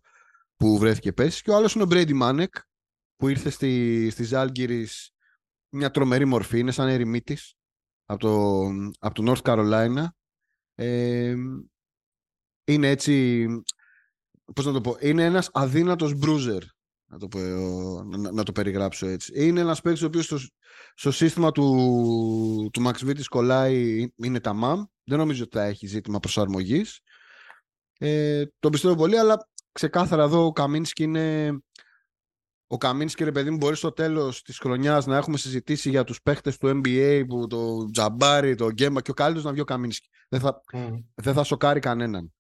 [0.56, 1.42] που βρέθηκε πέσει.
[1.42, 2.56] Και ο άλλος είναι ο Μπρέιντι Μάνεκ
[3.16, 5.12] που ήρθε στη, στη Ζάλγκυρης
[5.70, 6.60] μια τρομερή μορφή.
[6.60, 7.56] Είναι σαν ερημίτης
[8.06, 8.66] από το,
[9.00, 10.06] από το North Carolina.
[10.76, 11.36] Ε,
[12.66, 13.46] είναι έτσι,
[14.54, 16.62] πώς να το πω, είναι ένας αδύνατος bruiser,
[17.06, 17.40] να το, πω,
[18.04, 19.32] να, να το περιγράψω έτσι.
[19.36, 20.38] Είναι ένας παίκτης ο οποίος στο,
[20.96, 25.88] στο σύστημα του, του Max Vitis κολλάει, είναι τα MAM, δεν νομίζω ότι θα έχει
[25.88, 27.00] ζήτημα προσαρμογής.
[28.00, 31.58] Ε, το πιστεύω πολύ, αλλά ξεκάθαρα εδώ ο Καμίνσκι είναι...
[32.68, 36.22] Ο Καμίνσκι, ρε παιδί μου, μπορεί στο τέλος της χρονιάς να έχουμε συζητήσει για τους
[36.22, 40.08] παίχτε του NBA, που το Τζαμπάρι, το Γκέμπα και ο καλύτερος να βγει ο Καμίνσκι.
[40.30, 41.04] Δεν θα, mm.
[41.16, 42.35] δεν θα σοκάρει κανέναν.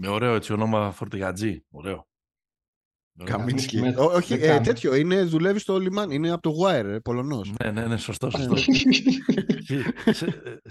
[0.00, 1.64] Με ωραίο έτσι όνομα φορτηγατζή.
[1.70, 2.06] Ωραίο.
[3.24, 3.94] Καμίνσκι.
[3.96, 4.94] Όχι, ε, τέτοιο.
[4.94, 6.14] Είναι, δουλεύει στο λιμάνι.
[6.14, 7.52] Είναι από το Wire, ε, Πολωνός.
[7.64, 8.30] Ναι, ναι, ναι, σωστό.
[8.30, 8.54] σωστό.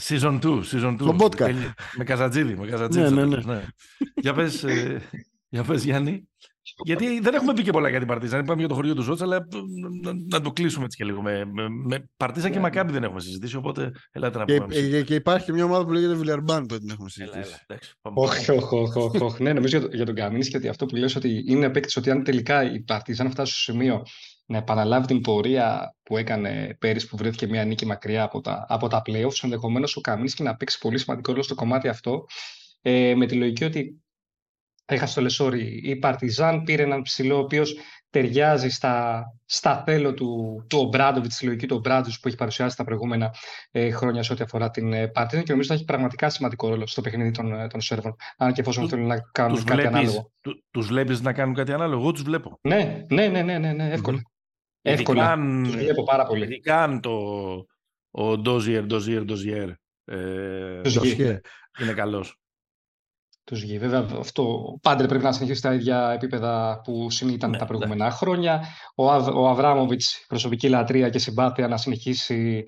[0.07, 0.61] season 2.
[0.71, 0.95] Season 2.
[0.99, 1.73] Στο podcast.
[1.97, 2.55] Με Καζατζίδη.
[2.55, 3.13] Με Καζατζίδη.
[3.13, 3.53] Ναι, ναι, ναι.
[3.53, 3.65] ναι.
[4.15, 5.01] για, πες, ε,
[5.49, 6.27] για πες, Γιάννη.
[6.85, 8.39] Γιατί δεν έχουμε πει και πολλά για την Παρτίζαν.
[8.39, 9.47] Είπαμε για το χωριό του Ζώτσα, αλλά
[10.03, 11.21] να, να το κλείσουμε έτσι και λίγο.
[11.21, 12.63] Με, με, με Παρτίζαν και ναι.
[12.63, 14.65] Μακάμπι δεν έχουμε συζητήσει, οπότε ελάτε να πούμε.
[14.73, 17.55] Και, και, και υπάρχει μια ομάδα που λέγεται Βιλερμπάν που δεν την έχουμε συζητήσει.
[18.01, 19.43] Όχι, όχι, όχι.
[19.43, 22.23] Ναι, νομίζω για, για τον Καμίνσκι γιατί αυτό που λες ότι είναι παίκτης ότι αν
[22.23, 24.03] τελικά η Παρτίζαν φτάσει στο σημείο
[24.45, 28.87] να επαναλάβει την πορεία που έκανε πέρυσι που βρέθηκε μια νίκη μακριά από τα, από
[28.87, 32.25] τα playoffs, ενδεχομένως ο Καμίνσκι να παίξει πολύ σημαντικό ρόλο στο κομμάτι αυτό.
[32.81, 34.01] Ε, με τη λογική ότι
[34.93, 35.81] έχασε το Λεσόρ.
[35.83, 37.75] Η Παρτιζάν πήρε έναν ψηλό ο οποίος
[38.09, 42.83] ταιριάζει στα, στα θέλω του, του Ομπράντοβιτς, στη λογική του Ομπράντοβιτς που έχει παρουσιάσει τα
[42.83, 43.33] προηγούμενα
[43.71, 46.87] ε, χρόνια σε ό,τι αφορά την ε, Παρτιζάν και νομίζω ότι έχει πραγματικά σημαντικό ρόλο
[46.87, 48.15] στο παιχνίδι των, ε, των Σέρβων.
[48.37, 50.31] Αν και εφόσον θέλουν να κάνουν τους κάτι βλέπεις, ανάλογο.
[50.71, 52.59] Του βλέπεις να κάνουν κάτι ανάλογο, εγώ τους βλέπω.
[52.61, 54.19] Ναι, ναι, ναι, ναι, ναι, ναι εύκολα.
[54.19, 54.21] Mm.
[54.81, 55.37] Εύκολα.
[55.63, 56.43] Τους βλέπω πάρα πολύ.
[56.43, 57.11] Ειδικά αν το
[58.11, 59.69] ο Ντόζιερ, Ντόζιερ, Ντόζιερ
[60.05, 60.81] ε,
[61.79, 62.37] είναι καλός
[63.47, 63.77] τους γη.
[63.77, 68.11] Βέβαια, αυτό πάντα πρέπει να συνεχίσει στα ίδια επίπεδα που ήταν ναι, τα προηγούμενα ναι.
[68.11, 68.63] χρόνια.
[68.95, 72.65] Ο, Αβ, ο Αβράμοβιτς, προσωπική λατρεία και συμπάθεια, να συνεχίσει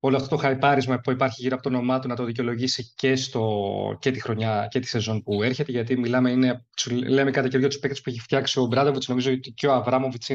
[0.00, 3.16] όλο αυτό το χαϊπάρισμα που υπάρχει γύρω από το όνομά του να το δικαιολογήσει και,
[3.16, 5.70] στο, και τη χρονιά και τη σεζόν που έρχεται.
[5.70, 6.64] Γιατί μιλάμε, είναι,
[7.06, 9.08] λέμε κατά καιρό τους παίκτες που έχει φτιάξει ο Μπράντοβιτς.
[9.08, 10.30] Νομίζω ότι και ο Αβράμοβιτς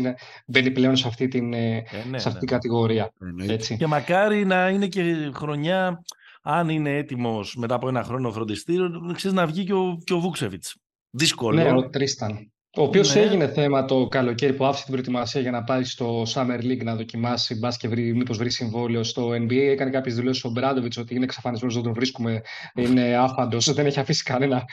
[0.47, 3.11] μπαίνει πλέον σε αυτή, την, ε, ναι, σε αυτή την κατηγορία.
[3.47, 3.77] Έτσι.
[3.77, 6.03] Και μακάρι να είναι και χρονιά
[6.47, 10.19] αν είναι έτοιμος μετά από ένα χρόνο φροντιστήριο, ξέρεις να βγει και ο, και ο
[10.19, 10.75] Βούξεβιτς.
[11.09, 11.63] Δύσκολο.
[11.63, 12.51] Ναι, ο Τρίσταν.
[12.77, 13.21] Ο οποίος ναι.
[13.21, 16.95] έγινε θέμα το καλοκαίρι που άφησε την προετοιμασία για να πάει στο Summer League να
[16.95, 19.51] δοκιμάσει μπα και βρει, μήπως βρει συμβόλαιο στο NBA.
[19.51, 22.41] Έκανε κάποιες δηλώσεις ο Μπράντοβιτς ότι είναι εξαφανισμένος, δεν τον βρίσκουμε,
[22.75, 24.63] είναι άφαντος, δεν έχει αφήσει κανένα,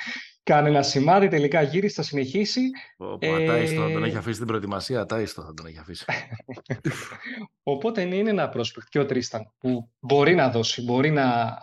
[0.43, 1.29] κανένα σημάδι.
[1.29, 2.61] Τελικά γύρισε, θα συνεχίσει.
[2.97, 3.45] Ο ε...
[3.45, 6.05] Ατάιστο, τον έχει αφήσει την προετοιμασία, ατάιστο θα τον έχει αφήσει.
[7.73, 11.59] Οπότε ναι, είναι ένα πρόσπεκτ και ο Τρίσταν που μπορεί να δώσει, μπορεί να,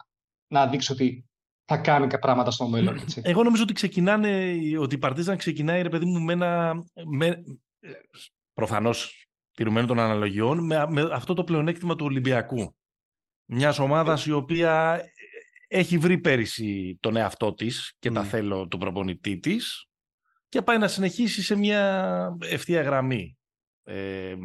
[0.48, 1.30] να δείξει ότι
[1.66, 2.98] θα κάνει και πράγματα στο μέλλον.
[2.98, 3.22] Έτσι.
[3.24, 6.84] Εγώ νομίζω ότι ξεκινάνε, ότι η Παρτίζαν ξεκινάει, ρε παιδί μου, με ένα...
[7.06, 7.44] Με,
[8.54, 12.76] προφανώς τηρουμένο των αναλογιών, με, με αυτό το πλεονέκτημα του Ολυμπιακού.
[13.46, 15.02] Μιας ομάδας η οποία
[15.72, 19.86] έχει βρει πέρυσι τον εαυτό της και τα θέλω του προπονητή της
[20.50, 23.38] και πάει να συνεχίσει σε μια ευθεία γραμμή.
[23.84, 24.36] Ε,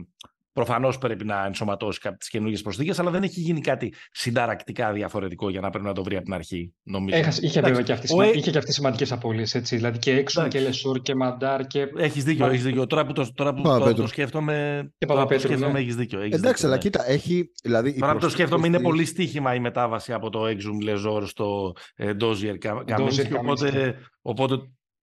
[0.55, 5.61] Προφανώς πρέπει να ενσωματώσει τις καινούργιες προσθήκες, αλλά δεν έχει γίνει κάτι συνταρακτικά διαφορετικό για
[5.61, 6.75] να πρέπει να το βρει από την αρχή.
[6.83, 7.17] Νομίζω.
[7.19, 8.23] Έχας, είχε βέβαια και αυτή, ο...
[8.23, 9.61] είχε και αυτές σημαντικές απώλειες.
[9.65, 11.67] Δηλαδή και έξω και Λεσόρ και Μαντάρ.
[11.67, 11.87] Και...
[11.97, 12.87] Έχεις δίκιο, έχεις δίκιο.
[12.87, 14.89] Τώρα που το, τώρα που το, το σκέφτομαι.
[14.99, 15.79] Και το σκέφτομαι, ναι.
[15.79, 16.21] έχεις δίκιο.
[16.21, 16.83] Έχεις Εντάξει, δίκιο, αλλά ναι.
[16.83, 17.51] κοίτα, έχει.
[17.63, 21.73] Δηλαδή, τώρα που το σκέφτομαι, είναι πολύ στοίχημα η μετάβαση από το Exum Λεζόρ στο
[21.95, 23.35] ε, Dozier Καμίνσκι.
[23.35, 24.55] Οπότε, οπότε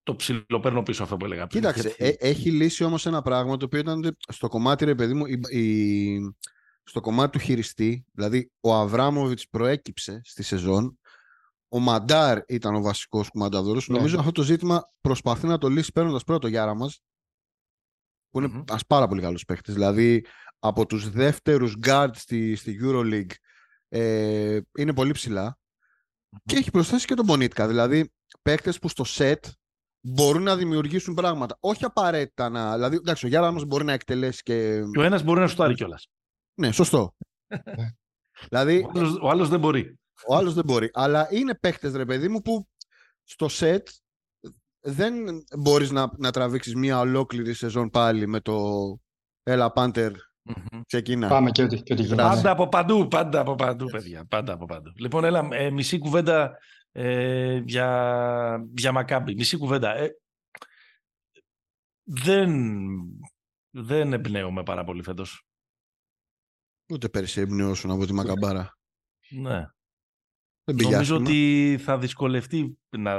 [0.03, 1.45] το ψιλοπαίρνω πίσω αυτό που έλεγα.
[1.45, 5.25] Κοίταξε, ε, έχει λύσει όμως ένα πράγμα το οποίο ήταν στο κομμάτι, ρε παιδί μου,
[5.25, 6.35] η, η,
[6.83, 10.99] στο κομμάτι του χειριστή, δηλαδή ο Αβράμοβιτς προέκυψε στη σεζόν,
[11.67, 13.87] ο Μαντάρ ήταν ο βασικός κουμανταδόρος.
[13.87, 13.97] Ναι.
[13.97, 17.01] Νομίζω αυτό το ζήτημα προσπαθεί να το λύσει παίρνοντας πρώτο το Γιάρα μας,
[18.29, 18.79] που είναι mm-hmm.
[18.87, 19.73] πάρα πολύ καλός παίχτης.
[19.73, 20.25] Δηλαδή,
[20.59, 23.31] από τους δεύτερους guard στη, στη EuroLeague
[23.87, 25.57] ε, είναι πολύ ψηλά.
[25.57, 26.39] Mm-hmm.
[26.45, 27.67] Και έχει προσθέσει και τον Μπονίτκα.
[27.67, 29.39] Δηλαδή, παίχτες που στο set
[30.01, 31.57] μπορούν να δημιουργήσουν πράγματα.
[31.59, 32.73] Όχι απαραίτητα να.
[32.73, 34.81] Δηλαδή, εντάξει, ο Γιάννα μα μπορεί να εκτελέσει και.
[34.91, 36.07] Και ο ένας μπορεί να σου τάρει κιόλας.
[36.59, 37.13] Ναι, σωστό.
[38.49, 38.87] δηλαδή,
[39.21, 39.99] ο άλλο δεν μπορεί.
[40.27, 40.89] Ο άλλος δεν μπορεί.
[40.93, 42.67] Αλλά είναι παίχτες, ρε παιδί μου, που
[43.23, 43.87] στο σετ
[44.79, 45.13] δεν
[45.59, 48.97] μπορείς να, να τραβήξεις μια ολόκληρη σεζόν πάλι με το
[49.43, 50.11] Έλα Πάντερ.
[50.85, 51.27] Ξεκινά.
[51.27, 54.25] Πάμε και ό,τι, και Πάντα από παντού, πάντα από παντού, παιδιά.
[54.29, 54.91] Πάντα από παντού.
[54.95, 56.57] Λοιπόν, έλα, ε, μισή κουβέντα
[56.91, 59.35] ε, για, για Μακάμπι.
[59.35, 59.95] Μισή κουβέντα.
[59.95, 60.09] Ε,
[62.03, 62.51] δεν,
[63.69, 65.45] δεν εμπνέομαι πάρα πολύ φέτος.
[66.91, 68.77] Ούτε πέρυσι εμπνεώσουν από τη Μακαμπάρα.
[69.29, 69.65] Ναι.
[70.63, 73.11] Δεν Νομίζω ότι θα δυσκολευτεί να...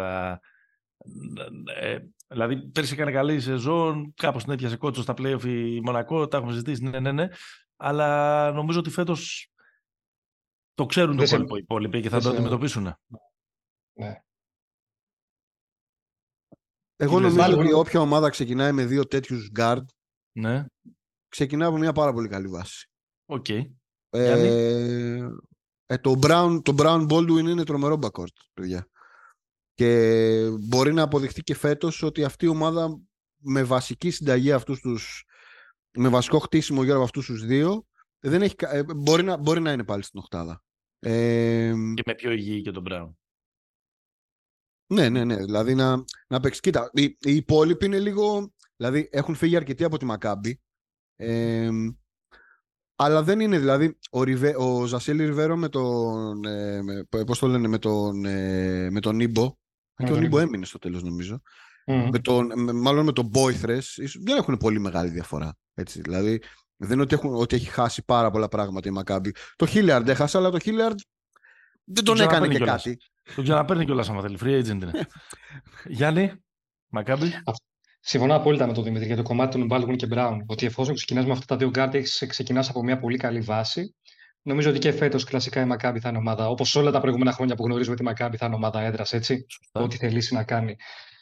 [1.74, 6.36] Ε, δηλαδή, πέρσι έκανε καλή σεζόν, κάπως την έπιασε κότσο στα play η Μονακό, τα
[6.36, 7.28] έχουμε ζητήσει, ναι, ναι, ναι.
[7.76, 9.52] Αλλά νομίζω ότι φέτος
[10.74, 12.94] το ξέρουν το υπόλοιπο οι υπόλοιποι και θα το αντιμετωπίσουν.
[13.92, 14.22] Ναι.
[16.96, 19.84] Εγώ νομίζω ότι όποια ομάδα ξεκινάει με δύο τέτοιους guard
[20.32, 20.66] ναι.
[21.28, 22.90] ξεκινάει από μια πάρα πολύ καλή βάση.
[23.26, 23.48] Οκ.
[23.48, 23.66] Ε,
[25.86, 28.88] ε, το, Brown, το Brown Baldwin είναι τρομερό backcourt, παιδιά.
[29.74, 33.00] Και μπορεί να αποδειχτεί και φέτος ότι αυτή η ομάδα
[33.36, 35.24] με βασική συνταγή αυτούς τους
[35.98, 37.86] με βασικό χτίσιμο γύρω από αυτούς τους δύο
[38.18, 40.62] δεν έχει, ε, μπορεί, να, μπορεί να είναι πάλι στην οκτάδα.
[40.98, 43.10] Ε, και με πιο υγιή και τον Brown.
[44.92, 45.36] Ναι, ναι, ναι.
[45.36, 46.60] Δηλαδή να, να παίξεις.
[46.60, 48.52] Κοίτα, οι, οι υπόλοιποι είναι λίγο.
[48.76, 50.60] Δηλαδή έχουν φύγει αρκετοί από τη Μακάμπη.
[51.16, 51.68] Ε,
[52.96, 56.44] αλλά δεν είναι δηλαδή ο, Ριβέ, ο Ζασίλη Ριβέρο με τον.
[56.44, 59.56] Ε, με, πώς το λένε, με τον, ε, με τον Νίμπο.
[60.04, 61.42] Και ο Νίμπο έμεινε στο τέλος, νομίζω.
[61.86, 62.08] Mm.
[62.10, 63.78] Με τον, με, μάλλον με τον Μπόιθρε.
[64.24, 65.56] Δεν έχουν πολύ μεγάλη διαφορά.
[65.74, 66.42] Έτσι, δηλαδή
[66.76, 69.34] δεν είναι ότι, έχουν, ότι έχει χάσει πάρα πολλά πράγματα η Μακάμπη.
[69.56, 70.98] Το Χίλιαρντ έχασε, αλλά το Χίλιαρντ
[71.84, 72.98] δεν τον έκανε και κάτι.
[73.34, 74.38] Τον ξαναπαίρνει κιόλας άμα θέλει.
[74.42, 74.90] Free agent είναι.
[75.96, 76.32] Γιάννη,
[76.88, 77.32] Μακάμπι.
[78.00, 80.36] Συμφωνώ απόλυτα με τον Δημήτρη για το κομμάτι των Baldwin και Brown.
[80.46, 83.94] Ότι εφόσον ξεκινάς με αυτά τα δύο guard, ξεκινάς από μια πολύ καλή βάση.
[84.42, 87.54] Νομίζω ότι και φέτος κλασικά η Μακάμπι θα είναι ομάδα, όπως όλα τα προηγούμενα χρόνια
[87.54, 89.46] που γνωρίζουμε τη Μακάμπι θα είναι ομάδα έδρα, έτσι.
[89.72, 90.76] Ό,τι θελήσει να κάνει.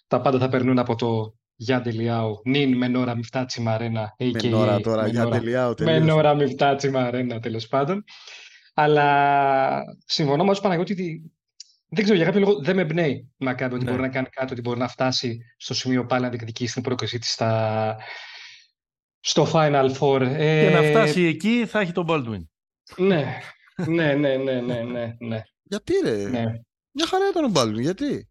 [0.06, 4.14] Τα πάντα θα περνούν από το Γιάντε Λιάου, νυν με νόρα μη φτάσει μαρένα.
[4.18, 5.74] Με νόρα τώρα, Γιάντε Λιάου.
[5.78, 8.04] Με νόρα μη φτάσει μαρένα, τέλος πάντων.
[8.74, 11.32] Αλλά συμφωνώ με του Παναγιώτη ότι
[11.90, 13.90] δεν ξέρω, για κάποιο λόγο δεν με εμπνέει η Μακάμπη ότι ναι.
[13.90, 17.18] μπορεί να κάνει κάτι, ότι μπορεί να φτάσει στο σημείο πάλι να διεκδικήσει την πρόκλησή
[17.18, 17.96] της στα...
[19.20, 20.20] στο Final Four.
[20.20, 20.68] Ε...
[20.68, 22.46] Και να φτάσει εκεί θα έχει τον Baldwin.
[22.96, 23.38] ναι,
[23.86, 25.42] ναι, ναι, ναι, ναι, ναι, ναι.
[25.62, 26.44] Γιατί ρε; Ναι.
[26.92, 28.28] Μια χαρά ήταν ο Baldwin, γιατί;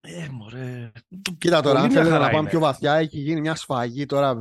[0.00, 0.90] Ε, μωρέ.
[1.38, 4.36] Κοίτα τώρα, αν θέλετε να πάμε πιο βαθιά, έχει γίνει μια σφαγή τώρα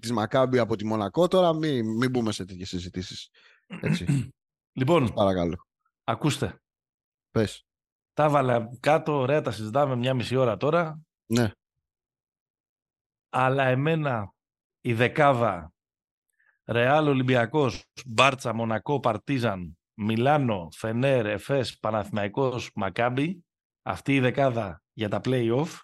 [0.00, 1.28] της Μακάμπη από τη Μονακό.
[1.28, 3.28] Τώρα μην, μην μπούμε σε τέτοιες συζητήσεις.
[3.80, 4.04] Έτσι.
[4.72, 5.66] Λοιπόν, παρακαλώ.
[6.04, 6.60] Ακούστε.
[7.30, 7.64] Πες.
[8.20, 11.00] Τα έβαλα κάτω, ωραία, τα συζητάμε μια μισή ώρα τώρα.
[11.26, 11.50] Ναι.
[13.28, 14.32] Αλλά εμένα
[14.80, 15.72] η δεκάδα
[16.64, 23.44] Ρεάλ Ολυμπιακός, Μπάρτσα, Μονακό, Παρτίζαν, Μιλάνο, Φενέρ, Εφές, Παναθηναϊκός, Μακάμπι,
[23.82, 25.78] αυτή η δεκάδα για τα play-off,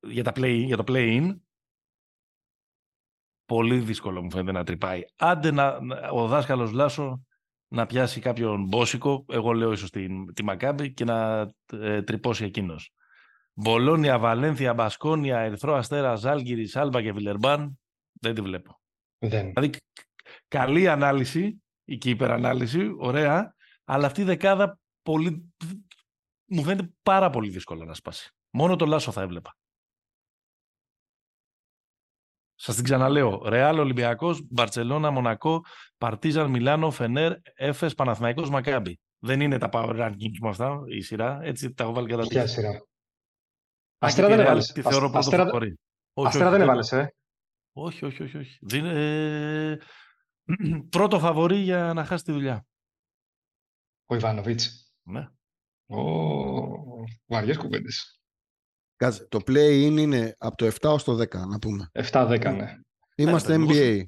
[0.00, 1.40] για, τα play, για το play-in,
[3.44, 5.02] πολύ δύσκολο μου φαίνεται να τρυπάει.
[5.16, 5.78] Άντε να,
[6.12, 7.24] ο δάσκαλος Λάσο
[7.72, 12.92] να πιάσει κάποιον μπόσικο, εγώ λέω ίσως τη, τη Μακάμπη και να ε, τρυπώσει εκείνος.
[13.52, 17.78] Μπολόνια, Βαλένθια, Μπασκόνια, Ερθρό Αστέρα, Ζάλγκυρη, Σάλβα και Βιλερμπάν,
[18.12, 18.80] δεν τη βλέπω.
[19.18, 19.52] Δεν.
[19.52, 19.70] Δηλαδή,
[20.48, 21.62] καλή ανάλυση
[21.98, 25.52] και υπερανάλυση, ωραία, αλλά αυτή η δεκάδα πολύ,
[26.44, 28.34] μου φαίνεται πάρα πολύ δύσκολο να σπάσει.
[28.50, 29.56] Μόνο το Λάσο θα έβλεπα.
[32.62, 33.42] Σας την ξαναλέω.
[33.44, 35.64] Ρεάλ, Ολυμπιακός, Μπαρσελόνα, Μονακό,
[35.98, 39.00] Παρτίζαν, Μιλάνο, Φενέρ, Έφε, Παναθηναϊκός, Μακάμπι.
[39.18, 41.40] Δεν είναι τα power rankings μου αυτά, η σειρά.
[41.42, 42.86] Έτσι τα έχω βάλει κατά Ποια σειρά;
[43.98, 44.66] Αστέρα δεν έβαλες.
[44.66, 45.58] Τη θεωρώ πρώτο
[46.12, 47.14] Αστέρα δεν έβαλες, ε.
[47.72, 48.36] Όχι, όχι, όχι.
[48.36, 48.58] όχι.
[48.60, 49.78] Δεν, ε...
[50.90, 52.66] πρώτο φαβορή για να χάσει τη δουλειά.
[54.06, 54.92] Ο Ιβάνοβιτς.
[55.02, 55.28] Ναι.
[55.86, 56.02] Ο...
[57.26, 58.19] Βαριές κουβέντες.
[59.00, 61.90] Κάτσε, το play-in είναι από το 7 ως το 10, να πούμε.
[62.12, 62.74] 7-10, ναι.
[63.14, 64.02] Είμαστε Ε, NBA.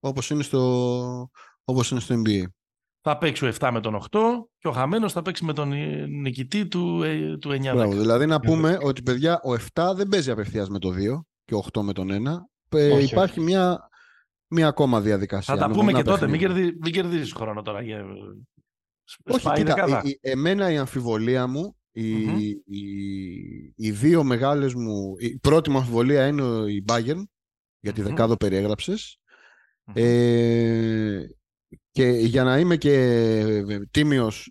[0.00, 1.30] Όπως είναι στο,
[1.64, 2.42] όπως είναι στο NBA.
[3.00, 4.18] Θα παίξει ο 7 με τον 8
[4.58, 7.60] και ο χαμένος θα παίξει με τον ε, νικητή του, ε, του 9-10.
[7.74, 11.54] Μπράβο, δηλαδή να πούμε ότι παιδιά ο 7 δεν παίζει απευθείας με το 2 και
[11.54, 12.46] ο 8 με τον 1.
[12.68, 13.88] Ε, Όχι, υπάρχει μια,
[14.48, 15.54] μια ακόμα διαδικασία.
[15.54, 16.26] Θα τα με πούμε μονά και τότε.
[16.28, 16.62] Μην, παιχνίδια.
[16.64, 17.82] κερδί, μην κερδίσεις χρόνο τώρα.
[17.82, 18.04] Για...
[19.24, 20.02] Όχι, Σπάει η κοίτα, δεκάδα.
[20.04, 22.38] η- η- εμένα η αμφιβολία μου, οι, Μμμ.
[22.64, 27.22] οι, οι δύο μεγάλες μου, η πρώτη μου αμφιβολία είναι ο- η Bayern,
[27.80, 28.06] για τη Μμμ.
[28.08, 29.18] δεκάδο περιέγραψες.
[29.84, 29.94] Μμμ.
[29.96, 31.26] Ε,
[31.90, 32.92] και για να είμαι και
[33.68, 34.50] ε, τίμιος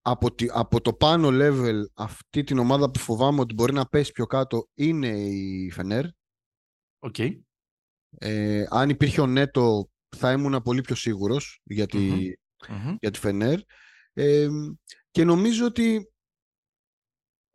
[0.00, 4.12] από, τη- από το πάνω level αυτή την ομάδα που φοβάμαι ότι μπορεί να πέσει
[4.12, 6.04] πιο κάτω είναι η Φενέρ.
[6.98, 7.16] Οκ.
[8.18, 12.26] Ε, αν υπήρχε ο Νέτο θα ήμουν πολύ πιο σίγουρος για τη, Μμμ.
[12.68, 12.96] Μμμ.
[13.00, 13.58] για τη Φενέρ.
[14.12, 14.48] Ε,
[15.10, 16.12] και νομίζω ότι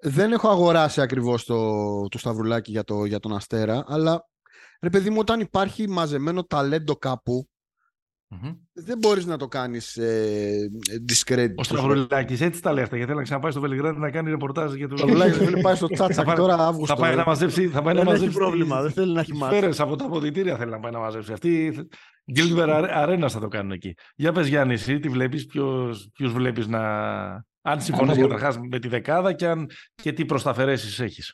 [0.02, 1.58] δεν έχω αγοράσει ακριβώς το,
[2.08, 4.26] τον Σταυρουλάκη για, το, για τον Αστέρα, αλλά
[4.82, 7.50] ρε παιδί μου όταν υπάρχει μαζεμένο ταλέντο κάπου
[8.28, 8.52] Μμμ.
[8.74, 10.70] δεν μπορείς να το κάνεις ε,
[11.10, 11.54] discredit.
[11.56, 14.74] Ο Σταυρουλάκης έτσι τα λέει αυτά γιατί θέλει να ξαναπάει στο Βελιγράδι να κάνει ρεπορτάζ
[14.74, 14.96] για το.
[14.96, 16.96] Το Σταυρουλάκι θέλει να πάει στο Θα τσάτσακ πάει- τώρα Αύγουστο.
[16.96, 17.68] Θα πάει να μαζέψει.
[17.68, 19.60] Θα πάει να δεν έχει μαζέψει πρόβλημα, δεν θέλει να έχει μάτια.
[19.60, 21.34] Φέρες από τα αποδητήρια θέλει να πάει να μαζέψει.
[21.34, 21.74] Αυτή
[22.36, 23.94] Gilbert Arena θα το κάνουν εκεί.
[24.16, 26.82] Για πες Γιάννης, εσύ τι βλέπεις, ποιους, ποιους βλέπεις να...
[27.68, 29.70] Αν συμφωνείς μπορεί- καταρχάς με τη δεκάδα και, αν...
[29.96, 31.34] και τι προσταφαιρέσεις έχεις.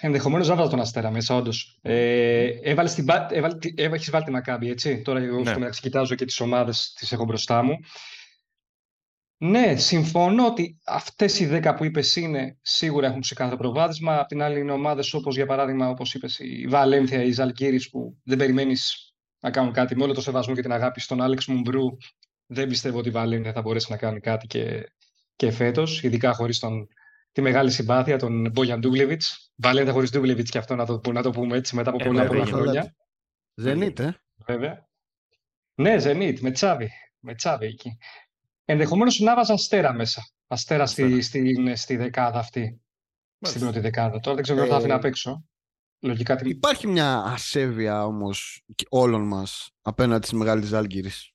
[0.00, 1.78] Ενδεχομένως να βάλω τον Αστέρα μέσα, όντως.
[1.82, 5.02] Ε, έβαλε την, Πα- έβαλε, τη- έβα- έχεις βάλει τη Μακάμπη, έτσι.
[5.02, 5.50] Τώρα εγώ Ναι.
[5.50, 7.78] στο μεταξύ κοιτάζω και τις ομάδες, τις έχω μπροστά μου.
[9.36, 14.18] Ναι, συμφωνώ ότι αυτές οι 10 που είπες είναι σίγουρα έχουν ξεκάθαρο προβάδισμα.
[14.18, 18.16] Απ' την άλλη είναι ομάδες όπως για παράδειγμα, όπως είπες, η Βαλένθια, η Ζαλγκύρης που
[18.24, 19.96] δεν περιμένεις να κάνουν κάτι.
[19.96, 21.84] Με όλο το σεβασμό και την αγάπη στον Άλεξ Μουμπρού,
[22.46, 24.92] δεν πιστεύω ότι η Βαλένθια θα μπορέσει να κάνει κάτι και,
[25.36, 26.88] και φέτος, ειδικά χωρίς τον,
[27.32, 29.52] τη μεγάλη συμπάθεια, τον Μπόγιαν Ντούγλεβιτς.
[29.56, 32.22] Βαλένθια χωρίς Ντούγλεβιτς και αυτό να το, να το πούμε έτσι μετά από Ε, πολλά
[32.22, 32.94] ναι, πολλά δεν χρόνια.
[33.54, 34.16] Ζενίτ, ε.
[34.46, 34.88] Βέβαια.
[35.74, 36.90] Ναι, Zenit, με Τσάβη.
[37.18, 37.98] Με Τσάβη εκεί.
[38.64, 40.28] Ενδεχομένως να βάζα αστέρα μέσα.
[40.46, 41.22] Αστέρα στη, Αστέρα.
[41.22, 42.60] στη, στη δεκάδα αυτή.
[42.60, 42.80] Στην
[43.38, 43.60] Μάλιστα.
[43.64, 44.20] πρώτη δεκάδα.
[44.20, 45.44] Τώρα δεν ξέρω ποιο θα Ε, αφήνω απ' έξω.
[46.00, 46.50] Λογικά την.
[46.50, 51.32] Υπάρχει μια ασέβεια όμως και όλων μας απέναντι στη μεγάλης Ζάλγκυρης.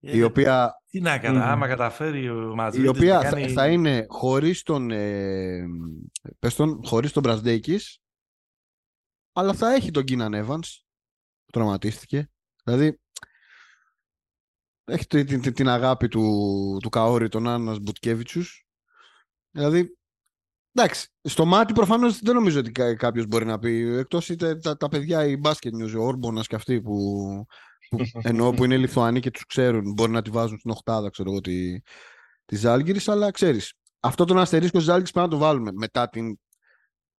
[0.00, 1.44] Ε, Η οποία Τι να κάνω, Μμμ.
[1.44, 3.52] άμα καταφέρει ο η Ματζίδης οποία να θα, κάνει...
[3.52, 5.66] θα είναι χωρίς τον, ε,
[6.38, 7.98] πες τον, χωρίς τον Μπρασδέικης,
[9.32, 10.80] αλλά θα έχει τον Κίναν Evans,
[11.44, 12.30] που τραυματίστηκε.
[12.64, 13.00] Δηλαδή,
[14.84, 18.66] έχει την, την, την αγάπη του, του Καόρη, τον Άννας Μπουτκέβιτσους.
[19.50, 19.98] Δηλαδή,
[20.72, 24.76] εντάξει, στο μάτι προφανώς δεν νομίζω ότι κα, κάποιος μπορεί να πει, εκτός είτε τα,
[24.76, 27.46] τα παιδιά, οι μπάσκετ news, ο Όρμπονας και αυτοί που,
[27.96, 31.30] που εννοώ που είναι Λιθουανοί και τους ξέρουν, μπορεί να τη βάζουν στην οχτάδα, ξέρω
[31.30, 31.80] εγώ, τη,
[32.44, 36.38] της Ζάλγκυρης, αλλά ξέρεις, αυτό τον αστερίσκο της Ζάλγκυρης πρέπει να το βάλουμε μετά την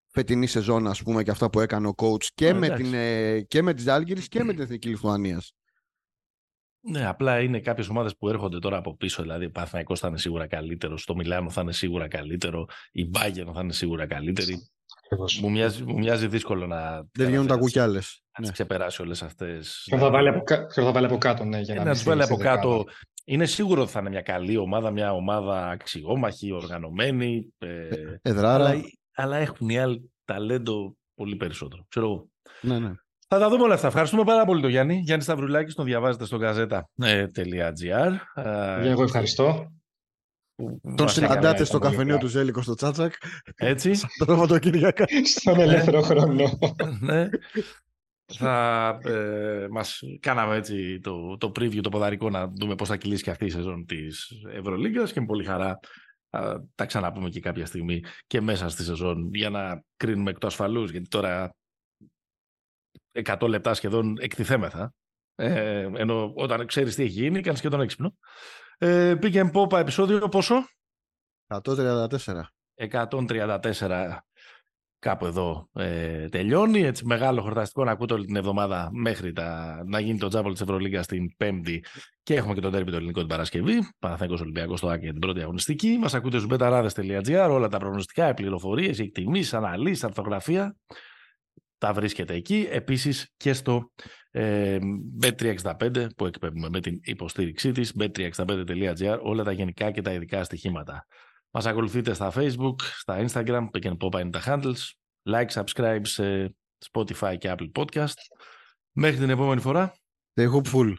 [0.08, 2.84] φετινή σεζόν, ας πούμε, και αυτά που έκανε ο coach και, Ε, με, εντάξει.
[2.84, 5.54] την, ε, και με τη Ζάλγκυρης και με την Εθνική Λιθουανίας.
[6.86, 9.22] Ναι, απλά είναι κάποιες ομάδες που έρχονται τώρα από πίσω.
[9.22, 13.52] Δηλαδή, ο Παναθηναϊκός θα είναι σίγουρα καλύτερος, το Μιλάνο θα είναι σίγουρα καλύτερο, η Bayern
[13.54, 14.68] θα είναι σίγουρα καλύτερη.
[15.14, 15.40] Ακριβώς.
[15.40, 16.92] Μου μοιάζει, μου μοιάζει δύσκολο να.
[16.96, 18.22] Δεν βγαίνουν τα καταφέρει κουκιάλες.
[18.38, 18.46] Να Ναι.
[18.48, 19.84] τι ξεπεράσει όλες αυτές.
[19.86, 21.94] Ποιον θα βάλει από, κα- ποιον θα βάλει από κάτω, ναι, για να, να μην
[21.94, 22.62] του στη- βάλει στη από δεκάδα.
[22.62, 22.84] κάτω.
[23.26, 27.54] Είναι σίγουρο ότι θα είναι μια καλή ομάδα, μια ομάδα αξιόμαχη, οργανωμένη.
[27.58, 27.88] Ε,
[28.22, 28.66] Εδράρα.
[28.70, 28.82] αλλά,
[29.16, 31.86] αλλά έχουν οι άλλοι ταλέντο πολύ περισσότερο.
[31.90, 32.28] Ξέρω εγώ.
[32.62, 32.92] Ναι, ναι.
[33.28, 33.88] Θα τα δούμε όλα αυτά.
[33.88, 34.96] Ευχαριστούμε πάρα πολύ τον Γιάννη.
[35.04, 38.12] Γιάννη Σταυρουλάκη, τον διαβάζετε στο gazeta.gr.
[38.82, 39.68] Για εγώ ευχαριστώ.
[40.96, 42.26] Τον συναντάτε έκανε στο πολύ καφενείο καλά.
[42.26, 43.14] του Ζέλικο στο Τσάτσακ.
[43.56, 43.92] Έτσι.
[44.18, 45.06] Το Σαββατοκύριακα.
[45.24, 46.60] Στον ελεύθερο χρόνο.
[47.00, 47.30] ναι.
[48.26, 53.24] Θα ε, μας κάναμε έτσι το, το preview, το ποδαρικό να δούμε πώς θα κυλήσει
[53.24, 55.80] και αυτή η σεζόν της Ευρωλίγκας και με πολύ χαρά
[56.30, 60.48] α, τα ξαναπούμε και κάποια στιγμή και μέσα στη σεζόν για να κρίνουμε εκ του
[60.48, 61.56] ασφαλούς γιατί τώρα
[63.24, 64.94] 100 λεπτά σχεδόν εκτιθέμεθα
[65.36, 68.16] ε, ενώ όταν ξέρεις τι έχει γίνει κάνεις και τον έξυπνο
[68.84, 70.56] ε, πήγε πόπα επεισόδιο πόσο;
[71.48, 72.08] 134.
[72.90, 74.18] 134
[75.04, 76.82] κάπου εδώ ε, τελειώνει.
[76.82, 80.62] Έτσι, μεγάλο χορταστικό να ακούτε όλη την εβδομάδα μέχρι τα, να γίνει το τζάμπολ της
[80.62, 81.84] Ευρωλίγκας την Πέμπτη
[82.24, 83.80] και έχουμε και τον τέρμι το ελληνικό την Παρασκευή.
[84.00, 85.98] Παναθέκος Ολυμπιακός στο Άκη για την πρώτη αγωνιστική.
[86.00, 90.76] Μας ακούτε στους betarades.gr, όλα τα προγνωστικά, οι πληροφορίες, οι εκτιμήσεις, αναλύσεις, αρθογραφία.
[91.84, 92.68] Τα βρίσκεται εκεί.
[92.70, 93.92] Επίσης και στο
[94.32, 94.80] ε,
[95.22, 101.06] Bet365 που εκπέμπουμε με την υποστήριξή της, bet365.gr, όλα τα γενικά και τα ειδικά στοιχήματα.
[101.52, 104.92] Μας ακολουθείτε στα Facebook, στα Instagram, Pick and Pop είναι τα handles.
[105.30, 106.56] Like, subscribe σε
[106.92, 108.18] Spotify και Apple Podcast.
[108.92, 109.96] Μέχρι την επόμενη φορά.
[110.34, 110.94] Stay hopeful.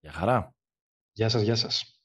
[0.00, 0.54] Γεια χαρά.
[1.12, 1.97] Γεια σας, γεια σας.